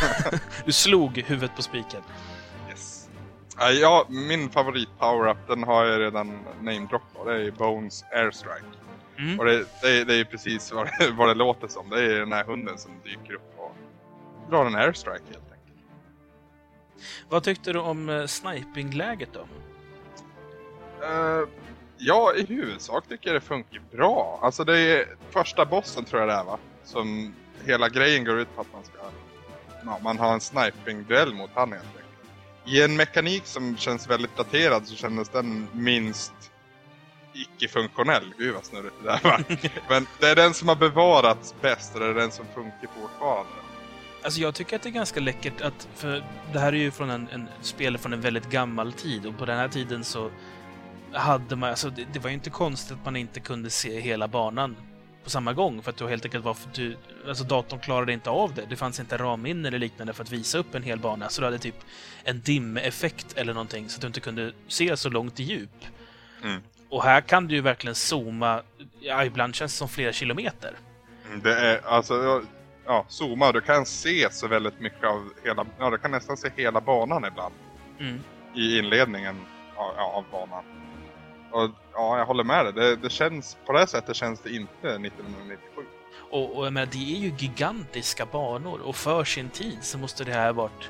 du 0.65 0.71
slog 0.71 1.17
huvudet 1.17 1.55
på 1.55 1.61
spiken. 1.61 2.01
Yes. 2.69 3.09
Ja, 3.81 4.05
min 4.09 4.49
favorit 4.49 4.89
power-up, 4.99 5.37
den 5.47 5.63
har 5.63 5.85
jag 5.85 5.99
redan 5.99 6.39
namedroppat. 6.61 7.25
Det 7.25 7.33
är 7.33 7.51
Bones 7.51 8.03
Airstrike. 8.11 8.65
Mm. 9.17 9.39
Och 9.39 9.45
det, 9.45 9.65
det, 9.81 10.03
det 10.03 10.15
är 10.15 10.23
precis 10.23 10.71
vad 10.71 10.85
det, 10.85 11.11
vad 11.17 11.29
det 11.29 11.33
låter 11.33 11.67
som. 11.67 11.89
Det 11.89 12.01
är 12.05 12.19
den 12.19 12.31
här 12.31 12.43
hunden 12.43 12.77
som 12.77 12.91
dyker 13.03 13.33
upp 13.33 13.53
och 13.57 13.75
drar 14.49 14.65
en 14.65 14.75
airstrike 14.75 15.23
helt. 15.29 15.50
Vad 17.29 17.43
tyckte 17.43 17.73
du 17.73 17.79
om 17.79 18.09
uh, 18.09 18.25
snipingläget 18.27 19.29
då? 19.33 19.39
Uh, 21.07 21.47
ja, 21.97 22.33
i 22.35 22.45
huvudsak 22.45 23.07
tycker 23.09 23.29
jag 23.29 23.41
det 23.41 23.45
funkar 23.45 23.81
bra. 23.91 24.39
Alltså 24.41 24.63
det 24.63 24.79
är 24.79 25.05
första 25.29 25.65
bossen 25.65 26.05
tror 26.05 26.21
jag 26.21 26.29
det 26.29 26.35
är 26.35 26.43
va? 26.43 26.57
Som 26.83 27.35
hela 27.65 27.89
grejen 27.89 28.25
går 28.25 28.39
ut 28.39 28.55
på 28.55 28.61
att 28.61 28.73
man 28.73 28.83
ska... 28.83 28.93
Ja, 29.85 29.99
man 30.03 30.19
har 30.19 30.33
en 30.33 30.39
sniping-duell 30.39 31.33
mot 31.33 31.49
han 31.53 31.71
helt 31.71 31.83
enkelt. 31.83 32.01
I 32.65 32.81
en 32.81 32.95
mekanik 32.95 33.45
som 33.45 33.77
känns 33.77 34.09
väldigt 34.09 34.37
daterad 34.37 34.87
så 34.87 34.95
kändes 34.95 35.29
den 35.29 35.67
minst 35.71 36.33
icke-funktionell. 37.33 38.33
Gud 38.37 38.53
vad 38.53 38.65
snurrigt 38.65 38.95
det 39.03 39.11
där 39.11 39.19
var. 39.23 39.43
Men 39.89 40.07
det 40.19 40.27
är 40.27 40.35
den 40.35 40.53
som 40.53 40.67
har 40.67 40.75
bevarats 40.75 41.55
bäst 41.61 41.93
och 41.93 41.99
det 41.99 42.05
är 42.05 42.13
den 42.13 42.31
som 42.31 42.45
funkar 42.55 42.87
fortfarande. 43.01 43.51
Alltså 44.23 44.41
jag 44.41 44.55
tycker 44.55 44.75
att 44.75 44.81
det 44.81 44.89
är 44.89 44.91
ganska 44.91 45.19
läckert 45.19 45.61
att, 45.61 45.87
för 45.95 46.23
det 46.53 46.59
här 46.59 46.73
är 46.73 46.77
ju 46.77 46.91
från 46.91 47.09
en, 47.09 47.27
en 47.29 47.47
spel 47.61 47.97
från 47.97 48.13
en 48.13 48.21
väldigt 48.21 48.49
gammal 48.49 48.93
tid 48.93 49.25
och 49.25 49.37
på 49.37 49.45
den 49.45 49.57
här 49.57 49.67
tiden 49.67 50.03
så 50.03 50.31
hade 51.13 51.55
man, 51.55 51.69
alltså 51.69 51.89
det, 51.89 52.05
det 52.13 52.19
var 52.19 52.29
ju 52.29 52.33
inte 52.33 52.49
konstigt 52.49 52.97
att 52.97 53.05
man 53.05 53.15
inte 53.15 53.39
kunde 53.39 53.69
se 53.69 53.99
hela 53.99 54.27
banan 54.27 54.75
på 55.23 55.29
samma 55.29 55.53
gång 55.53 55.81
för 55.81 55.91
att 55.91 55.97
det 55.97 56.07
helt 56.07 56.25
enkelt 56.25 56.45
var 56.45 56.53
för 56.53 56.69
du, 56.73 56.97
alltså 57.27 57.43
datorn 57.43 57.79
klarade 57.79 58.13
inte 58.13 58.29
av 58.29 58.53
det. 58.53 58.65
Det 58.69 58.75
fanns 58.75 58.99
inte 58.99 59.17
ramminne 59.17 59.67
eller 59.67 59.79
liknande 59.79 60.13
för 60.13 60.23
att 60.23 60.31
visa 60.31 60.57
upp 60.57 60.75
en 60.75 60.83
hel 60.83 60.99
bana 60.99 61.29
så 61.29 61.41
du 61.41 61.45
hade 61.45 61.59
typ 61.59 61.75
en 62.23 62.41
dim-effekt 62.41 63.37
eller 63.37 63.53
någonting 63.53 63.89
så 63.89 63.97
att 63.97 64.01
du 64.01 64.07
inte 64.07 64.19
kunde 64.19 64.53
se 64.67 64.97
så 64.97 65.09
långt 65.09 65.39
i 65.39 65.43
djup. 65.43 65.85
Mm. 66.43 66.61
Och 66.89 67.03
här 67.03 67.21
kan 67.21 67.47
du 67.47 67.55
ju 67.55 67.61
verkligen 67.61 67.95
zooma, 67.95 68.61
ja, 68.99 69.25
ibland 69.25 69.55
känns 69.55 69.73
det 69.73 69.77
som 69.77 69.89
flera 69.89 70.13
kilometer. 70.13 70.75
Mm, 71.27 71.41
det 71.41 71.55
är 71.55 71.81
alltså, 71.85 72.43
ja, 72.91 73.05
zooma, 73.07 73.51
du 73.51 73.61
kan 73.61 73.85
se 73.85 74.27
så 74.31 74.47
väldigt 74.47 74.79
mycket 74.79 75.03
av 75.03 75.29
hela, 75.43 75.65
ja 75.79 75.89
du 75.89 75.97
kan 75.97 76.11
nästan 76.11 76.37
se 76.37 76.51
hela 76.55 76.81
banan 76.81 77.25
ibland. 77.25 77.53
Mm. 77.99 78.19
I 78.55 78.79
inledningen 78.79 79.35
av, 79.75 79.99
av 79.99 80.25
banan. 80.31 80.63
Och 81.51 81.69
ja, 81.93 82.17
jag 82.17 82.25
håller 82.25 82.43
med 82.43 82.65
dig. 82.65 82.73
Det, 82.73 82.95
det 82.95 83.09
känns, 83.09 83.57
på 83.65 83.73
det 83.73 83.87
sättet 83.87 84.15
känns 84.15 84.39
det 84.39 84.49
inte 84.49 84.87
1997. 84.87 85.81
Och, 86.31 86.57
och 86.57 86.65
jag 86.65 86.73
menar, 86.73 86.87
det 86.91 87.15
är 87.15 87.19
ju 87.19 87.31
gigantiska 87.37 88.25
banor 88.25 88.81
och 88.81 88.95
för 88.95 89.23
sin 89.23 89.49
tid 89.49 89.77
så 89.81 89.97
måste 89.97 90.23
det 90.23 90.33
här 90.33 90.53
varit... 90.53 90.89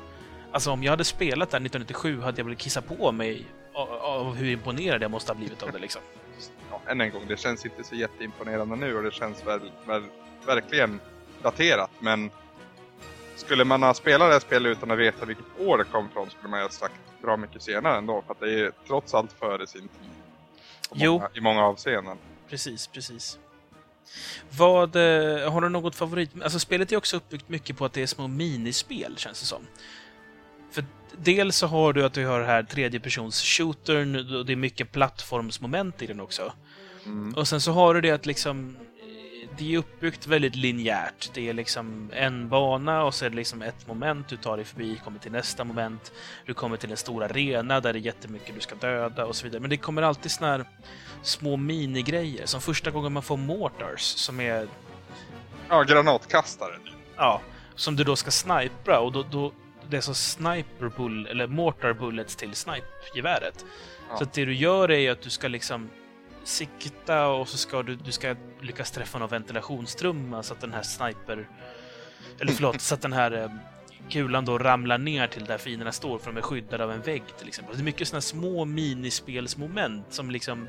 Alltså 0.52 0.70
om 0.70 0.82
jag 0.82 0.90
hade 0.90 1.04
spelat 1.04 1.50
där 1.50 1.58
1997 1.58 2.20
hade 2.20 2.40
jag 2.40 2.46
väl 2.46 2.56
kissat 2.56 2.98
på 2.98 3.12
mig 3.12 3.46
av, 3.74 3.92
av 3.92 4.34
hur 4.34 4.50
imponerad 4.50 5.02
jag 5.02 5.10
måste 5.10 5.32
ha 5.32 5.36
blivit 5.38 5.62
av 5.62 5.72
det 5.72 5.78
liksom. 5.78 6.02
Ja, 6.70 6.80
än 6.86 7.00
en 7.00 7.10
gång, 7.10 7.22
det 7.28 7.36
känns 7.36 7.64
inte 7.64 7.84
så 7.84 7.94
jätteimponerande 7.94 8.76
nu 8.76 8.96
och 8.96 9.02
det 9.02 9.14
känns 9.14 9.46
väl, 9.46 9.60
väl 9.86 10.02
verkligen 10.46 11.00
daterat, 11.42 11.90
men 12.02 12.30
skulle 13.36 13.64
man 13.64 13.82
ha 13.82 13.94
spelat 13.94 14.28
det 14.28 14.32
här 14.32 14.40
spelet 14.40 14.78
utan 14.78 14.90
att 14.90 14.98
veta 14.98 15.26
vilket 15.26 15.46
år 15.58 15.78
det 15.78 15.84
kom 15.84 16.08
från 16.08 16.30
skulle 16.30 16.48
man 16.48 16.60
ju 16.60 16.64
ha 16.64 16.70
sagt 16.70 16.94
bra 17.22 17.36
mycket 17.36 17.62
senare 17.62 17.98
ändå, 17.98 18.22
för 18.26 18.32
att 18.32 18.40
det 18.40 18.60
är 18.60 18.72
trots 18.86 19.14
allt 19.14 19.32
före 19.32 19.66
sin 19.66 19.80
tid. 19.80 20.10
Jo. 20.94 21.12
Många, 21.12 21.28
I 21.34 21.40
många 21.40 21.64
avseenden. 21.64 22.16
Precis, 22.48 22.86
precis. 22.86 23.38
Vad, 24.50 24.96
eh, 24.96 25.52
har 25.52 25.60
du 25.60 25.68
något 25.68 25.94
favorit? 25.94 26.30
Alltså 26.42 26.58
spelet 26.58 26.92
är 26.92 26.96
också 26.96 27.16
uppbyggt 27.16 27.48
mycket 27.48 27.76
på 27.76 27.84
att 27.84 27.92
det 27.92 28.02
är 28.02 28.06
små 28.06 28.28
minispel, 28.28 29.16
känns 29.16 29.40
det 29.40 29.46
som. 29.46 29.66
För 30.70 30.84
dels 31.16 31.56
så 31.56 31.66
har 31.66 31.92
du 31.92 32.04
att 32.04 32.12
du 32.12 32.26
har 32.26 32.42
här 32.42 32.62
tredjepersons 32.62 33.42
shootern, 33.42 34.36
och 34.36 34.46
det 34.46 34.52
är 34.52 34.56
mycket 34.56 34.92
plattformsmoment 34.92 36.02
i 36.02 36.06
den 36.06 36.20
också. 36.20 36.52
Mm. 37.04 37.34
Och 37.34 37.48
sen 37.48 37.60
så 37.60 37.72
har 37.72 37.94
du 37.94 38.00
det 38.00 38.10
att 38.10 38.26
liksom 38.26 38.76
det 39.58 39.74
är 39.74 39.78
uppbyggt 39.78 40.26
väldigt 40.26 40.56
linjärt. 40.56 41.30
Det 41.34 41.48
är 41.48 41.52
liksom 41.52 42.10
en 42.14 42.48
bana 42.48 43.04
och 43.04 43.14
så 43.14 43.24
är 43.24 43.30
det 43.30 43.36
liksom 43.36 43.62
ett 43.62 43.86
moment 43.86 44.28
du 44.28 44.36
tar 44.36 44.56
dig 44.56 44.66
förbi, 44.66 45.00
kommer 45.04 45.18
till 45.18 45.32
nästa 45.32 45.64
moment. 45.64 46.12
Du 46.46 46.54
kommer 46.54 46.76
till 46.76 46.90
en 46.90 46.96
stor 46.96 47.24
arena 47.24 47.80
där 47.80 47.92
det 47.92 47.98
är 47.98 48.00
jättemycket 48.00 48.54
du 48.54 48.60
ska 48.60 48.74
döda 48.74 49.26
och 49.26 49.36
så 49.36 49.44
vidare. 49.44 49.60
Men 49.60 49.70
det 49.70 49.76
kommer 49.76 50.02
alltid 50.02 50.30
såna 50.30 50.50
här 50.50 50.64
små 51.22 51.56
minigrejer. 51.56 52.46
Som 52.46 52.60
första 52.60 52.90
gången 52.90 53.12
man 53.12 53.22
får 53.22 53.36
mortars 53.36 54.00
som 54.00 54.40
är... 54.40 54.68
Ja, 55.68 55.82
granatkastare. 55.82 56.78
Ja, 57.16 57.40
som 57.74 57.96
du 57.96 58.04
då 58.04 58.16
ska 58.16 58.30
snipra 58.30 59.00
och 59.00 59.12
då, 59.12 59.22
då 59.22 59.52
det 59.88 59.96
är 59.96 60.00
så 60.00 60.14
sniper 60.14 60.88
bull, 60.96 61.26
eller 61.26 61.46
mortar 61.46 61.92
bullets 61.92 62.36
till 62.36 62.54
snipe-geväret. 62.54 63.64
Ja. 64.10 64.18
Så 64.18 64.24
det 64.24 64.44
du 64.44 64.54
gör 64.54 64.90
är 64.90 65.10
att 65.10 65.22
du 65.22 65.30
ska 65.30 65.48
liksom 65.48 65.90
sikta 66.44 67.26
och 67.28 67.48
så 67.48 67.58
ska 67.58 67.82
du, 67.82 67.96
du 67.96 68.12
ska 68.12 68.36
lyckas 68.60 68.90
träffa 68.90 69.18
någon 69.18 69.28
ventilationstrumma 69.28 70.30
så 70.30 70.36
alltså 70.36 70.54
att 70.54 70.60
den 70.60 70.72
här 70.72 70.82
sniper... 70.82 71.48
Eller 72.40 72.52
förlåt, 72.52 72.80
så 72.80 72.94
att 72.94 73.02
den 73.02 73.12
här 73.12 73.32
eh, 73.32 73.50
kulan 74.08 74.44
då 74.44 74.58
ramlar 74.58 74.98
ner 74.98 75.26
till 75.26 75.44
där 75.44 75.58
fienderna 75.58 75.92
står 75.92 76.18
för 76.18 76.32
de 76.32 76.36
är 76.38 76.42
skyddade 76.42 76.84
av 76.84 76.92
en 76.92 77.02
vägg 77.02 77.22
till 77.38 77.48
exempel. 77.48 77.70
Alltså 77.70 77.82
det 77.82 77.82
är 77.82 77.92
mycket 77.92 78.08
sådana 78.08 78.20
små 78.20 78.64
minispelsmoment 78.64 80.06
som 80.10 80.30
liksom... 80.30 80.68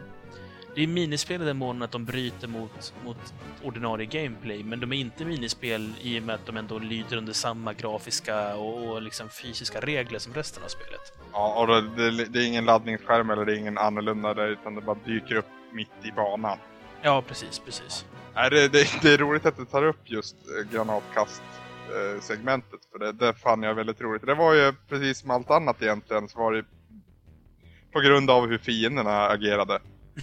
Det 0.76 0.84
är 0.84 0.88
minispel 0.88 1.42
i 1.42 1.46
den 1.46 1.58
mån 1.58 1.82
att 1.82 1.92
de 1.92 2.06
bryter 2.06 2.48
mot, 2.48 2.94
mot 3.06 3.34
ordinarie 3.64 4.06
gameplay, 4.06 4.64
men 4.64 4.80
de 4.80 4.94
är 4.94 4.98
inte 4.98 5.26
minispel 5.26 5.94
i 6.02 6.20
och 6.20 6.24
med 6.24 6.36
att 6.36 6.46
de 6.46 6.58
ändå 6.58 6.80
lyder 6.80 7.18
under 7.18 7.34
samma 7.34 7.74
grafiska 7.74 8.56
och, 8.56 8.92
och 8.92 9.02
liksom 9.02 9.30
fysiska 9.30 9.80
regler 9.80 10.20
som 10.20 10.34
resten 10.34 10.64
av 10.64 10.68
spelet. 10.68 11.14
Ja, 11.34 11.62
och 11.62 11.68
det, 11.68 12.12
det, 12.12 12.26
det 12.26 12.40
är 12.40 12.48
ingen 12.48 12.66
laddningsskärm 12.66 13.30
eller 13.30 13.46
det 13.46 13.54
är 13.54 13.58
ingen 13.58 13.78
annorlunda 13.78 14.34
där, 14.34 14.48
utan 14.48 14.76
det 14.76 14.82
bara 14.82 14.98
dyker 15.06 15.36
upp 15.36 15.46
mitt 15.74 15.92
i 16.04 16.12
banan. 16.12 16.58
Ja, 17.02 17.24
precis, 17.28 17.60
precis. 17.60 18.06
Nej, 18.36 18.50
det, 18.50 18.68
det, 18.68 18.88
det 19.02 19.14
är 19.14 19.18
roligt 19.18 19.46
att 19.46 19.58
du 19.58 19.66
tar 19.66 19.86
upp 19.86 20.02
just 20.06 20.36
eh, 20.36 20.72
granatkast-segmentet. 20.72 22.80
För 22.92 23.00
det, 23.00 23.12
det 23.12 23.34
fann 23.34 23.64
jag 23.64 23.74
väldigt 23.74 24.02
roligt. 24.02 24.26
Det 24.26 24.36
var 24.36 24.54
ju 24.54 24.74
precis 24.90 25.20
som 25.20 25.32
allt 25.32 25.52
annat 25.52 25.82
egentligen 25.82 26.30
så 26.30 26.40
var 26.40 26.54
det 26.54 26.64
på 27.94 28.00
grund 28.00 28.30
av 28.30 28.48
hur 28.48 28.58
fienderna 28.58 29.28
agerade. 29.28 29.80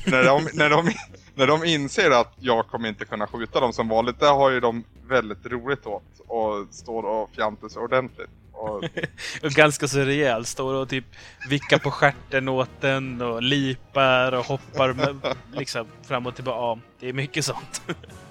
när, 0.07 0.25
de, 0.25 0.49
när, 0.55 0.71
de, 0.71 0.93
när 1.35 1.47
de 1.47 1.65
inser 1.65 2.11
att 2.11 2.35
jag 2.39 2.67
kommer 2.67 2.89
inte 2.89 3.05
kunna 3.05 3.27
skjuta 3.27 3.61
dem 3.61 3.73
som 3.73 3.89
vanligt, 3.89 4.21
det 4.21 4.27
har 4.27 4.51
ju 4.51 4.61
de 4.61 4.85
väldigt 5.09 5.47
roligt 5.47 5.87
åt. 5.87 6.21
Och 6.27 6.67
står 6.71 7.03
och 7.03 7.31
fjantar 7.35 7.69
sig 7.69 7.83
ordentligt. 7.83 8.31
Och... 9.43 9.51
ganska 9.51 9.89
så 9.89 9.99
rejäl. 9.99 10.45
Står 10.45 10.75
och 10.75 10.89
typ 10.89 11.05
vickar 11.49 11.79
på 11.79 11.91
skärten 11.91 12.49
åt 12.49 12.71
den 12.81 13.23
och 13.23 13.43
lipar 13.43 14.33
och 14.33 14.45
hoppar 14.45 14.93
med, 14.93 15.37
liksom 15.53 15.87
fram 16.03 16.27
och 16.27 16.35
tillbaka. 16.35 16.57
Ja, 16.57 16.79
det 17.01 17.09
är 17.09 17.13
mycket 17.13 17.45
sånt. 17.45 17.83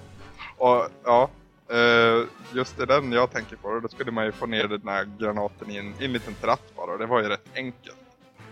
och 0.58 0.88
ja, 1.04 1.30
eh, 1.70 2.26
just 2.54 2.76
det 2.76 2.86
den 2.86 3.12
jag 3.12 3.32
tänker 3.32 3.56
på. 3.56 3.80
Då 3.80 3.88
skulle 3.88 4.10
man 4.10 4.24
ju 4.24 4.32
få 4.32 4.46
ner 4.46 4.68
den 4.68 4.88
här 4.88 5.08
granaten 5.18 5.70
i 5.70 5.76
en, 5.76 5.94
i 5.98 6.04
en 6.04 6.12
liten 6.12 6.34
tratt 6.34 6.72
bara. 6.76 6.92
Och 6.92 6.98
det 6.98 7.06
var 7.06 7.22
ju 7.22 7.28
rätt 7.28 7.48
enkelt. 7.54 7.96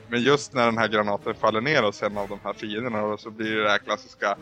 Men 0.08 0.22
just 0.22 0.52
när 0.54 0.64
den 0.64 0.78
här 0.78 0.88
granaten 0.88 1.34
faller 1.34 1.60
ner 1.60 1.82
hos 1.82 2.02
en 2.02 2.18
av 2.18 2.28
de 2.28 2.38
här 2.44 2.52
fienderna 2.52 3.16
så 3.16 3.30
blir 3.30 3.56
det 3.56 3.62
det 3.62 3.70
här 3.70 3.78
klassiska? 3.78 4.36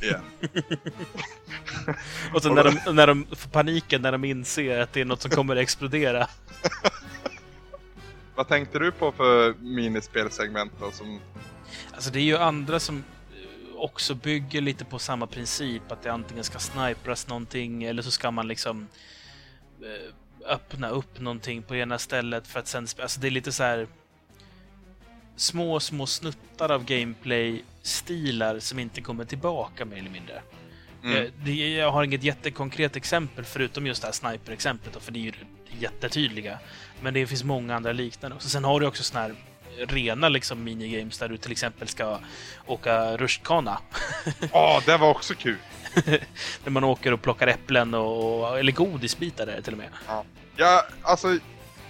Igen. 0.00 0.22
och 2.34 2.42
så 2.42 2.54
när 2.54 2.64
de, 2.64 2.94
när 2.94 3.06
de 3.06 3.26
får 3.36 3.50
paniken 3.50 4.02
när 4.02 4.12
de 4.12 4.24
inser 4.24 4.78
att 4.78 4.92
det 4.92 5.00
är 5.00 5.04
något 5.04 5.22
som 5.22 5.30
kommer 5.30 5.56
att 5.56 5.62
explodera. 5.62 6.26
Vad 8.34 8.48
tänkte 8.48 8.78
du 8.78 8.92
på 8.92 9.12
för 9.12 9.54
minispelsegment 9.60 10.72
då? 10.80 10.90
Som... 10.90 11.20
Alltså 11.92 12.10
det 12.10 12.18
är 12.18 12.24
ju 12.24 12.36
andra 12.36 12.80
som 12.80 12.96
eh, 12.96 13.76
också 13.76 14.14
bygger 14.14 14.60
lite 14.60 14.84
på 14.84 14.98
samma 14.98 15.26
princip. 15.26 15.92
Att 15.92 16.02
det 16.02 16.12
antingen 16.12 16.44
ska 16.44 16.58
snipras 16.58 17.28
någonting 17.28 17.84
eller 17.84 18.02
så 18.02 18.10
ska 18.10 18.30
man 18.30 18.48
liksom 18.48 18.88
eh, 19.82 20.14
öppna 20.52 20.88
upp 20.88 21.20
någonting 21.20 21.62
på 21.62 21.76
ena 21.76 21.98
stället 21.98 22.46
för 22.46 22.60
att 22.60 22.66
sen... 22.66 22.86
Alltså 23.02 23.20
det 23.20 23.26
är 23.26 23.30
lite 23.30 23.52
så 23.52 23.62
här 23.62 23.86
små, 25.36 25.80
små 25.80 26.06
snuttar 26.06 26.72
av 26.72 26.84
gameplay-stilar 26.84 28.58
som 28.58 28.78
inte 28.78 29.00
kommer 29.00 29.24
tillbaka 29.24 29.84
mer 29.84 29.96
eller 29.96 30.10
mindre. 30.10 30.42
Mm. 31.04 31.32
Jag, 31.44 31.48
eh, 31.48 31.68
jag 31.68 31.90
har 31.90 32.04
inget 32.04 32.22
jättekonkret 32.22 32.96
exempel 32.96 33.44
förutom 33.44 33.86
just 33.86 34.02
det 34.02 34.08
här 34.08 34.12
sniper-exemplet, 34.12 35.02
för 35.02 35.12
det 35.12 35.18
är 35.18 35.22
ju 35.22 35.32
jättetydliga. 35.78 36.58
Men 37.00 37.14
det 37.14 37.26
finns 37.26 37.44
många 37.44 37.76
andra 37.76 37.92
liknande 37.92 38.36
också. 38.36 38.48
Sen 38.48 38.64
har 38.64 38.80
du 38.80 38.86
också 38.86 39.02
såna 39.02 39.20
här 39.20 39.34
rena 39.78 40.28
liksom 40.28 40.64
minigames 40.64 41.18
där 41.18 41.28
du 41.28 41.36
till 41.36 41.52
exempel 41.52 41.88
ska 41.88 42.18
åka 42.66 43.16
rutschkana. 43.16 43.78
Ja, 44.52 44.78
oh, 44.78 44.84
det 44.86 44.96
var 44.96 45.10
också 45.10 45.34
kul! 45.34 45.56
När 46.64 46.70
man 46.70 46.84
åker 46.84 47.12
och 47.12 47.22
plockar 47.22 47.46
äpplen 47.46 47.94
och, 47.94 48.58
eller 48.58 48.72
godisbitar 48.72 49.46
där 49.46 49.60
till 49.62 49.72
och 49.72 49.78
med. 49.78 49.88
Ja, 50.06 50.24
ja 50.56 50.86
alltså 51.02 51.38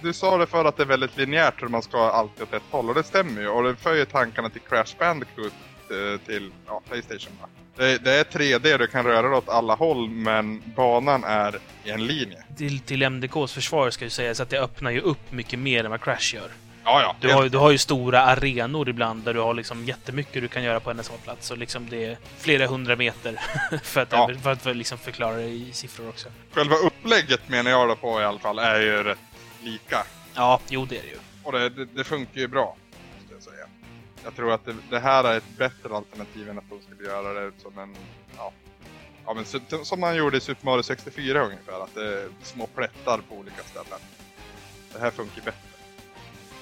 du 0.01 0.13
sa 0.13 0.37
det 0.37 0.47
för 0.47 0.65
att 0.65 0.77
det 0.77 0.83
är 0.83 0.87
väldigt 0.87 1.17
linjärt 1.17 1.63
och 1.63 1.71
man 1.71 1.81
ska 1.81 2.09
alltid 2.09 2.43
åt 2.43 2.53
ett 2.53 2.63
håll. 2.71 2.89
Och 2.89 2.95
det 2.95 3.03
stämmer 3.03 3.41
ju. 3.41 3.47
Och 3.47 3.63
det 3.63 3.75
för 3.75 3.93
ju 3.95 4.05
tankarna 4.05 4.49
till 4.49 4.61
Crash 4.61 4.95
Bandicoot 4.99 5.53
eh, 5.89 6.21
till 6.25 6.51
ja, 6.67 6.81
Playstation. 6.89 7.33
Det, 7.77 8.03
det, 8.03 8.11
är 8.11 8.23
3D, 8.23 8.77
du 8.77 8.87
kan 8.87 9.05
röra 9.05 9.21
dig 9.21 9.37
åt 9.37 9.49
alla 9.49 9.75
håll 9.75 10.09
men 10.09 10.63
banan 10.75 11.23
är 11.23 11.59
i 11.83 11.89
en 11.89 12.07
linje. 12.07 12.43
Till, 12.57 12.79
till 12.79 13.03
MDKs 13.09 13.53
försvar 13.53 13.89
ska 13.89 14.05
ju 14.05 14.09
sägas 14.09 14.39
att 14.39 14.49
det 14.49 14.59
öppnar 14.59 14.91
ju 14.91 15.01
upp 15.01 15.31
mycket 15.31 15.59
mer 15.59 15.83
än 15.83 15.91
vad 15.91 16.01
Crash 16.01 16.35
gör. 16.35 16.51
Ja, 16.85 17.01
ja. 17.01 17.15
Du 17.19 17.33
har, 17.33 17.49
du 17.49 17.57
har 17.57 17.71
ju 17.71 17.77
stora 17.77 18.21
arenor 18.21 18.89
ibland 18.89 19.23
där 19.23 19.33
du 19.33 19.39
har 19.39 19.53
liksom 19.53 19.85
jättemycket 19.85 20.41
du 20.41 20.47
kan 20.47 20.63
göra 20.63 20.79
på 20.79 20.91
en 20.91 21.03
samma 21.03 21.17
plats. 21.17 21.51
Och 21.51 21.57
liksom 21.57 21.89
det 21.89 22.05
är 22.05 22.17
flera 22.37 22.67
hundra 22.67 22.95
meter 22.95 23.41
för 23.83 24.01
att, 24.01 24.11
Ja. 24.11 24.29
för 24.43 24.51
att 24.51 24.75
liksom 24.75 24.97
förklara 24.97 25.35
det 25.35 25.43
i 25.43 25.71
siffror 25.73 26.09
också. 26.09 26.29
Själva 26.51 26.75
upplägget 26.75 27.49
menar 27.49 27.71
jag 27.71 27.89
då 27.89 27.95
på 27.95 28.21
i 28.21 28.23
alla 28.23 28.39
fall 28.39 28.59
är 28.59 28.79
ju 28.79 29.03
rätt 29.03 29.17
lika. 29.65 30.05
Ja, 30.35 30.59
jo 30.69 30.85
det 30.85 30.97
är 30.97 31.01
det 31.01 31.09
ju. 31.09 31.19
Och 31.43 31.51
det, 31.51 31.69
det, 31.69 31.85
det 31.85 32.03
funkar 32.03 32.41
ju 32.41 32.47
bra, 32.47 32.77
måste 33.19 33.33
jag 33.33 33.43
säga. 33.43 33.67
Jag 34.23 34.35
tror 34.35 34.51
att 34.51 34.65
det, 34.65 34.75
det 34.89 34.99
här 34.99 35.23
är 35.23 35.37
ett 35.37 35.57
bättre 35.57 35.95
alternativ 35.95 36.49
än 36.49 36.57
att 36.57 36.69
de 36.69 36.81
skulle 36.81 37.09
göra 37.09 37.33
det 37.33 37.51
som 37.57 37.79
en... 37.79 37.95
Ja, 38.37 38.53
ja 39.25 39.33
men 39.33 39.45
som 39.85 39.99
man 39.99 40.15
gjorde 40.15 40.37
i 40.37 40.41
Super 40.41 40.65
Mario 40.65 40.83
64 40.83 41.45
ungefär, 41.45 41.83
att 41.83 41.95
det 41.95 42.05
är 42.05 42.29
små 42.41 42.67
plättar 42.67 43.19
på 43.29 43.35
olika 43.35 43.63
ställen. 43.63 43.99
Det 44.93 44.99
här 44.99 45.11
funkar 45.11 45.41
bättre. 45.41 45.59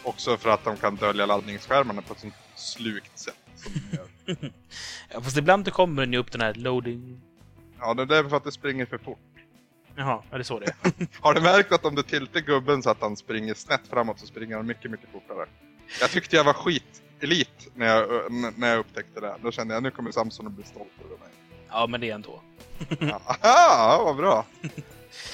Också 0.04 0.38
för 0.38 0.50
att 0.50 0.64
de 0.64 0.78
kan 0.78 0.96
dölja 0.96 1.26
laddningsskärmarna 1.26 2.02
på 2.02 2.14
ett 2.14 2.20
sånt 2.20 2.34
slukt 2.56 3.20
sätt 3.20 3.36
som 3.56 3.72
de 3.74 3.98
gör. 3.98 4.52
Ja, 5.14 5.22
fast 5.22 5.38
ibland 5.38 5.74
kommer 5.74 6.02
den 6.02 6.14
ju 6.14 6.20
upp 6.20 6.32
den 6.32 6.42
här 6.42 6.54
loading... 6.54 7.22
Ja, 7.80 7.94
det 7.94 8.18
är 8.18 8.24
för 8.30 8.38
att 8.38 8.44
det 8.44 8.52
springer 8.52 8.86
för 8.86 8.98
fort. 8.98 9.33
Jaha, 9.96 10.22
är 10.32 10.38
det 10.38 10.44
så 10.44 10.60
det 10.60 10.66
är? 10.66 11.08
Har 11.22 11.34
du 11.34 11.42
märkt 11.42 11.72
att 11.72 11.86
om 11.86 11.96
du 11.96 12.04
tiltar 12.04 12.40
gubben 12.40 12.84
så 12.84 12.90
att 12.90 13.02
han 13.02 13.18
springer 13.18 13.54
snett 13.54 13.88
framåt 13.90 14.20
så 14.20 14.26
springer 14.26 14.56
han 14.56 14.66
mycket, 14.66 14.92
mycket 14.92 15.10
fortare? 15.12 15.46
Jag 16.02 16.10
tyckte 16.10 16.36
jag 16.36 16.44
var 16.44 16.54
skit 16.54 17.02
elit 17.22 17.70
när 17.76 17.86
jag, 17.86 18.32
när 18.58 18.70
jag 18.70 18.80
upptäckte 18.80 19.20
det. 19.20 19.36
Då 19.42 19.52
kände 19.52 19.74
jag 19.74 19.84
nu 19.84 19.92
kommer 19.92 20.12
Samson 20.12 20.48
att 20.48 20.54
bli 20.54 20.64
stolt 20.64 20.92
över 21.00 21.18
mig. 21.18 21.30
Ja, 21.70 21.88
men 21.88 22.02
det 22.02 22.10
är 22.10 22.16
ändå. 22.16 22.42
Ja, 23.00 23.22
Aha, 23.42 24.04
vad 24.06 24.16
bra! 24.16 24.46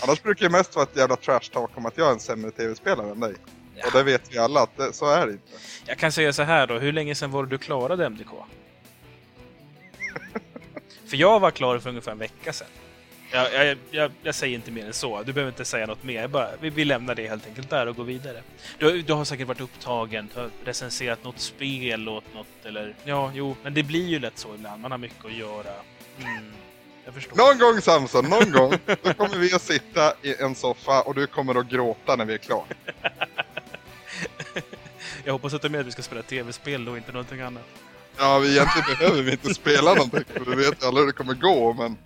Annars 0.03 0.23
brukar 0.23 0.45
jag 0.45 0.51
mest 0.51 0.75
vara 0.75 0.83
ett 0.83 0.97
jävla 0.97 1.15
trash 1.15 1.39
talk 1.39 1.77
om 1.77 1.85
att 1.85 1.97
jag 1.97 2.07
är 2.07 2.11
en 2.11 2.19
sämre 2.19 2.51
tv-spelare 2.51 3.11
än 3.11 3.19
dig. 3.19 3.35
Ja. 3.75 3.85
Och 3.87 3.91
det 3.93 4.03
vet 4.03 4.33
vi 4.33 4.37
alla 4.37 4.61
att 4.61 4.77
det, 4.77 4.93
så 4.93 5.11
är 5.11 5.27
det 5.27 5.31
inte. 5.31 5.47
Jag 5.85 5.97
kan 5.97 6.11
säga 6.11 6.33
så 6.33 6.43
här 6.43 6.67
då, 6.67 6.79
hur 6.79 6.91
länge 6.91 7.15
sedan 7.15 7.31
var 7.31 7.43
det 7.43 7.49
du 7.49 7.57
klarade 7.57 8.05
MDK? 8.05 8.29
för 11.09 11.17
jag 11.17 11.39
var 11.39 11.51
klar 11.51 11.79
för 11.79 11.89
ungefär 11.89 12.11
en 12.11 12.17
vecka 12.17 12.53
sedan. 12.53 12.67
Jag, 13.31 13.53
jag, 13.53 13.77
jag, 13.91 14.11
jag 14.23 14.35
säger 14.35 14.55
inte 14.55 14.71
mer 14.71 14.85
än 14.85 14.93
så. 14.93 15.23
Du 15.23 15.33
behöver 15.33 15.51
inte 15.51 15.65
säga 15.65 15.85
något 15.85 16.03
mer. 16.03 16.27
Bara, 16.27 16.49
vi, 16.61 16.69
vi 16.69 16.85
lämnar 16.85 17.15
det 17.15 17.27
helt 17.27 17.47
enkelt 17.47 17.69
där 17.69 17.87
och 17.87 17.95
går 17.95 18.03
vidare. 18.03 18.43
Du, 18.77 19.01
du 19.01 19.13
har 19.13 19.25
säkert 19.25 19.47
varit 19.47 19.61
upptagen, 19.61 20.29
recenserat 20.65 21.23
något 21.23 21.39
spel 21.39 22.09
åt 22.09 22.33
något 22.33 22.65
eller... 22.65 22.95
Ja, 23.03 23.31
jo, 23.35 23.55
men 23.63 23.73
det 23.73 23.83
blir 23.83 24.07
ju 24.07 24.19
lätt 24.19 24.37
så 24.37 24.55
ibland. 24.55 24.81
Man 24.81 24.91
har 24.91 24.97
mycket 24.97 25.25
att 25.25 25.33
göra. 25.33 25.73
Mm. 26.19 26.53
Någon 27.33 27.57
gång 27.57 27.81
Samson, 27.81 28.25
någon 28.25 28.51
gång, 28.51 28.73
då 29.03 29.13
kommer 29.13 29.37
vi 29.37 29.53
att 29.53 29.61
sitta 29.61 30.13
i 30.21 30.41
en 30.41 30.55
soffa 30.55 31.01
och 31.01 31.15
du 31.15 31.27
kommer 31.27 31.59
att 31.59 31.69
gråta 31.69 32.15
när 32.15 32.25
vi 32.25 32.33
är 32.33 32.37
klara. 32.37 32.65
Jag 35.23 35.33
hoppas 35.33 35.53
att 35.53 35.61
du 35.61 35.67
är 35.67 35.71
med 35.71 35.81
att 35.81 35.87
vi 35.87 35.91
ska 35.91 36.01
spela 36.01 36.21
tv-spel 36.21 36.89
och 36.89 36.97
inte 36.97 37.11
någonting 37.11 37.41
annat. 37.41 37.63
Ja, 38.19 38.39
vi 38.39 38.51
egentligen 38.51 38.97
behöver 38.99 39.21
vi 39.21 39.31
inte 39.31 39.53
spela 39.53 39.93
någonting, 39.93 40.23
för 40.33 40.55
vi 40.55 40.55
vet 40.55 40.83
ju 40.83 40.87
aldrig 40.87 41.05
hur 41.05 41.11
det 41.11 41.17
kommer 41.17 41.33
gå, 41.33 41.73
men... 41.73 41.97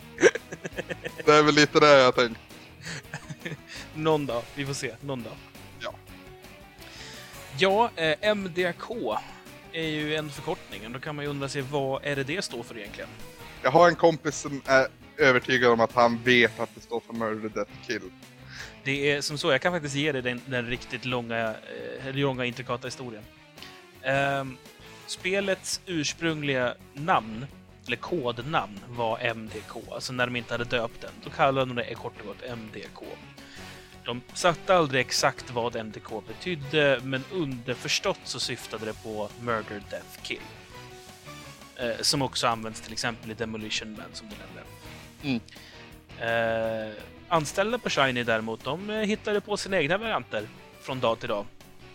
Det 1.25 1.31
är 1.31 1.43
väl 1.43 1.55
lite 1.55 1.79
det 1.79 1.99
jag 1.99 2.15
tänkt. 2.15 2.39
Någon 3.93 4.25
dag. 4.25 4.43
Vi 4.55 4.65
får 4.65 4.73
se. 4.73 4.95
Någon 5.01 5.23
dag. 5.23 5.33
Ja. 5.79 5.93
Ja, 7.57 7.91
eh, 7.95 8.29
MDK 8.37 8.91
är 9.73 9.87
ju 9.87 10.15
en 10.15 10.29
förkortning. 10.29 10.91
Då 10.93 10.99
kan 10.99 11.15
man 11.15 11.25
ju 11.25 11.31
undra 11.31 11.49
sig 11.49 11.61
vad 11.61 12.05
är 12.05 12.15
det 12.15 12.23
det 12.23 12.41
står 12.41 12.63
för 12.63 12.77
egentligen? 12.77 13.09
Jag 13.61 13.71
har 13.71 13.87
en 13.87 13.95
kompis 13.95 14.39
som 14.39 14.61
är 14.65 14.87
övertygad 15.17 15.71
om 15.71 15.79
att 15.79 15.93
han 15.93 16.23
vet 16.23 16.59
att 16.59 16.69
det 16.75 16.81
står 16.81 16.99
för 16.99 17.13
Murder, 17.13 17.49
Death, 17.49 17.71
Kill. 17.87 18.11
Det 18.83 19.11
är 19.11 19.21
som 19.21 19.37
så, 19.37 19.51
jag 19.51 19.61
kan 19.61 19.73
faktiskt 19.73 19.95
ge 19.95 20.11
dig 20.11 20.21
den, 20.21 20.41
den 20.45 20.67
riktigt 20.67 21.05
långa, 21.05 21.55
eh, 22.03 22.15
långa 22.15 22.45
intrikata 22.45 22.87
historien. 22.87 23.23
Ehm, 24.01 24.57
spelets 25.07 25.81
ursprungliga 25.85 26.75
namn, 26.93 27.45
eller 27.87 27.97
kodnamn, 27.97 28.79
var 28.89 29.19
MDK. 29.19 29.91
Alltså 29.91 30.13
när 30.13 30.25
de 30.25 30.35
inte 30.35 30.53
hade 30.53 30.63
döpt 30.63 31.01
den. 31.01 31.11
Då 31.23 31.29
kallade 31.29 31.73
de 31.73 31.75
det 31.75 31.95
kort 31.95 32.19
och 32.19 32.27
gott 32.27 32.57
MDK. 32.57 33.03
De 34.05 34.21
satte 34.33 34.75
aldrig 34.75 35.01
exakt 35.01 35.51
vad 35.51 35.75
MDK 35.75 36.09
betydde, 36.27 36.99
men 37.03 37.23
underförstått 37.31 38.19
så 38.23 38.39
syftade 38.39 38.85
det 38.85 39.03
på 39.03 39.29
Murder, 39.41 39.83
Death, 39.89 40.21
Kill. 40.21 40.39
Eh, 41.75 42.01
som 42.01 42.21
också 42.21 42.47
används 42.47 42.81
till 42.81 42.93
exempel 42.93 43.31
i 43.31 43.33
Demolition 43.33 43.91
Man, 43.91 44.05
som 44.13 44.27
du 44.29 44.35
nämnde. 44.35 44.63
Mm. 45.23 45.39
Eh, 46.19 46.93
anställda 47.27 47.77
på 47.77 47.89
Shiny 47.89 48.23
däremot, 48.23 48.63
de 48.63 48.89
eh, 48.89 48.95
hittade 48.95 49.41
på 49.41 49.57
sina 49.57 49.77
egna 49.77 49.97
varianter 49.97 50.47
från 50.81 50.99
dag 50.99 51.19
till 51.19 51.29
dag. 51.29 51.45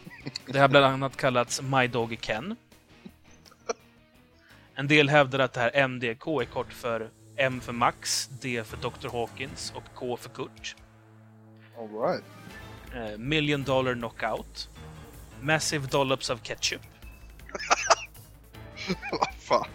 Det 0.47 0.59
har 0.59 0.69
bland 0.69 0.87
annat 0.87 1.17
kallats 1.17 1.63
My 1.63 1.87
Dog 1.87 2.19
Ken. 2.21 2.57
En 4.79 4.89
del 4.89 5.09
hävdar 5.09 5.39
att 5.39 5.53
det 5.53 5.61
här 5.61 5.89
MDK 5.89 6.27
är 6.27 6.45
kort 6.45 6.73
för 6.73 7.11
M 7.37 7.61
för 7.61 7.73
Max, 7.73 8.29
D 8.41 8.65
för 8.65 8.77
Dr. 8.77 9.09
Hawkins 9.09 9.73
och 9.77 9.83
K 9.95 10.17
för 10.17 10.29
Kurt. 10.29 10.77
Alright. 11.79 12.25
Eh, 12.95 13.19
million 13.19 13.63
Dollar 13.63 13.95
Knockout. 13.95 14.69
Massive 15.41 15.87
Dollops 15.87 16.31
of 16.31 16.43
Ketchup. 16.43 16.81
Vad 19.13 19.35
fan. 19.39 19.69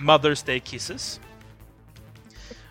Mother's 0.00 0.46
Day 0.46 0.60
Kisses. 0.60 1.20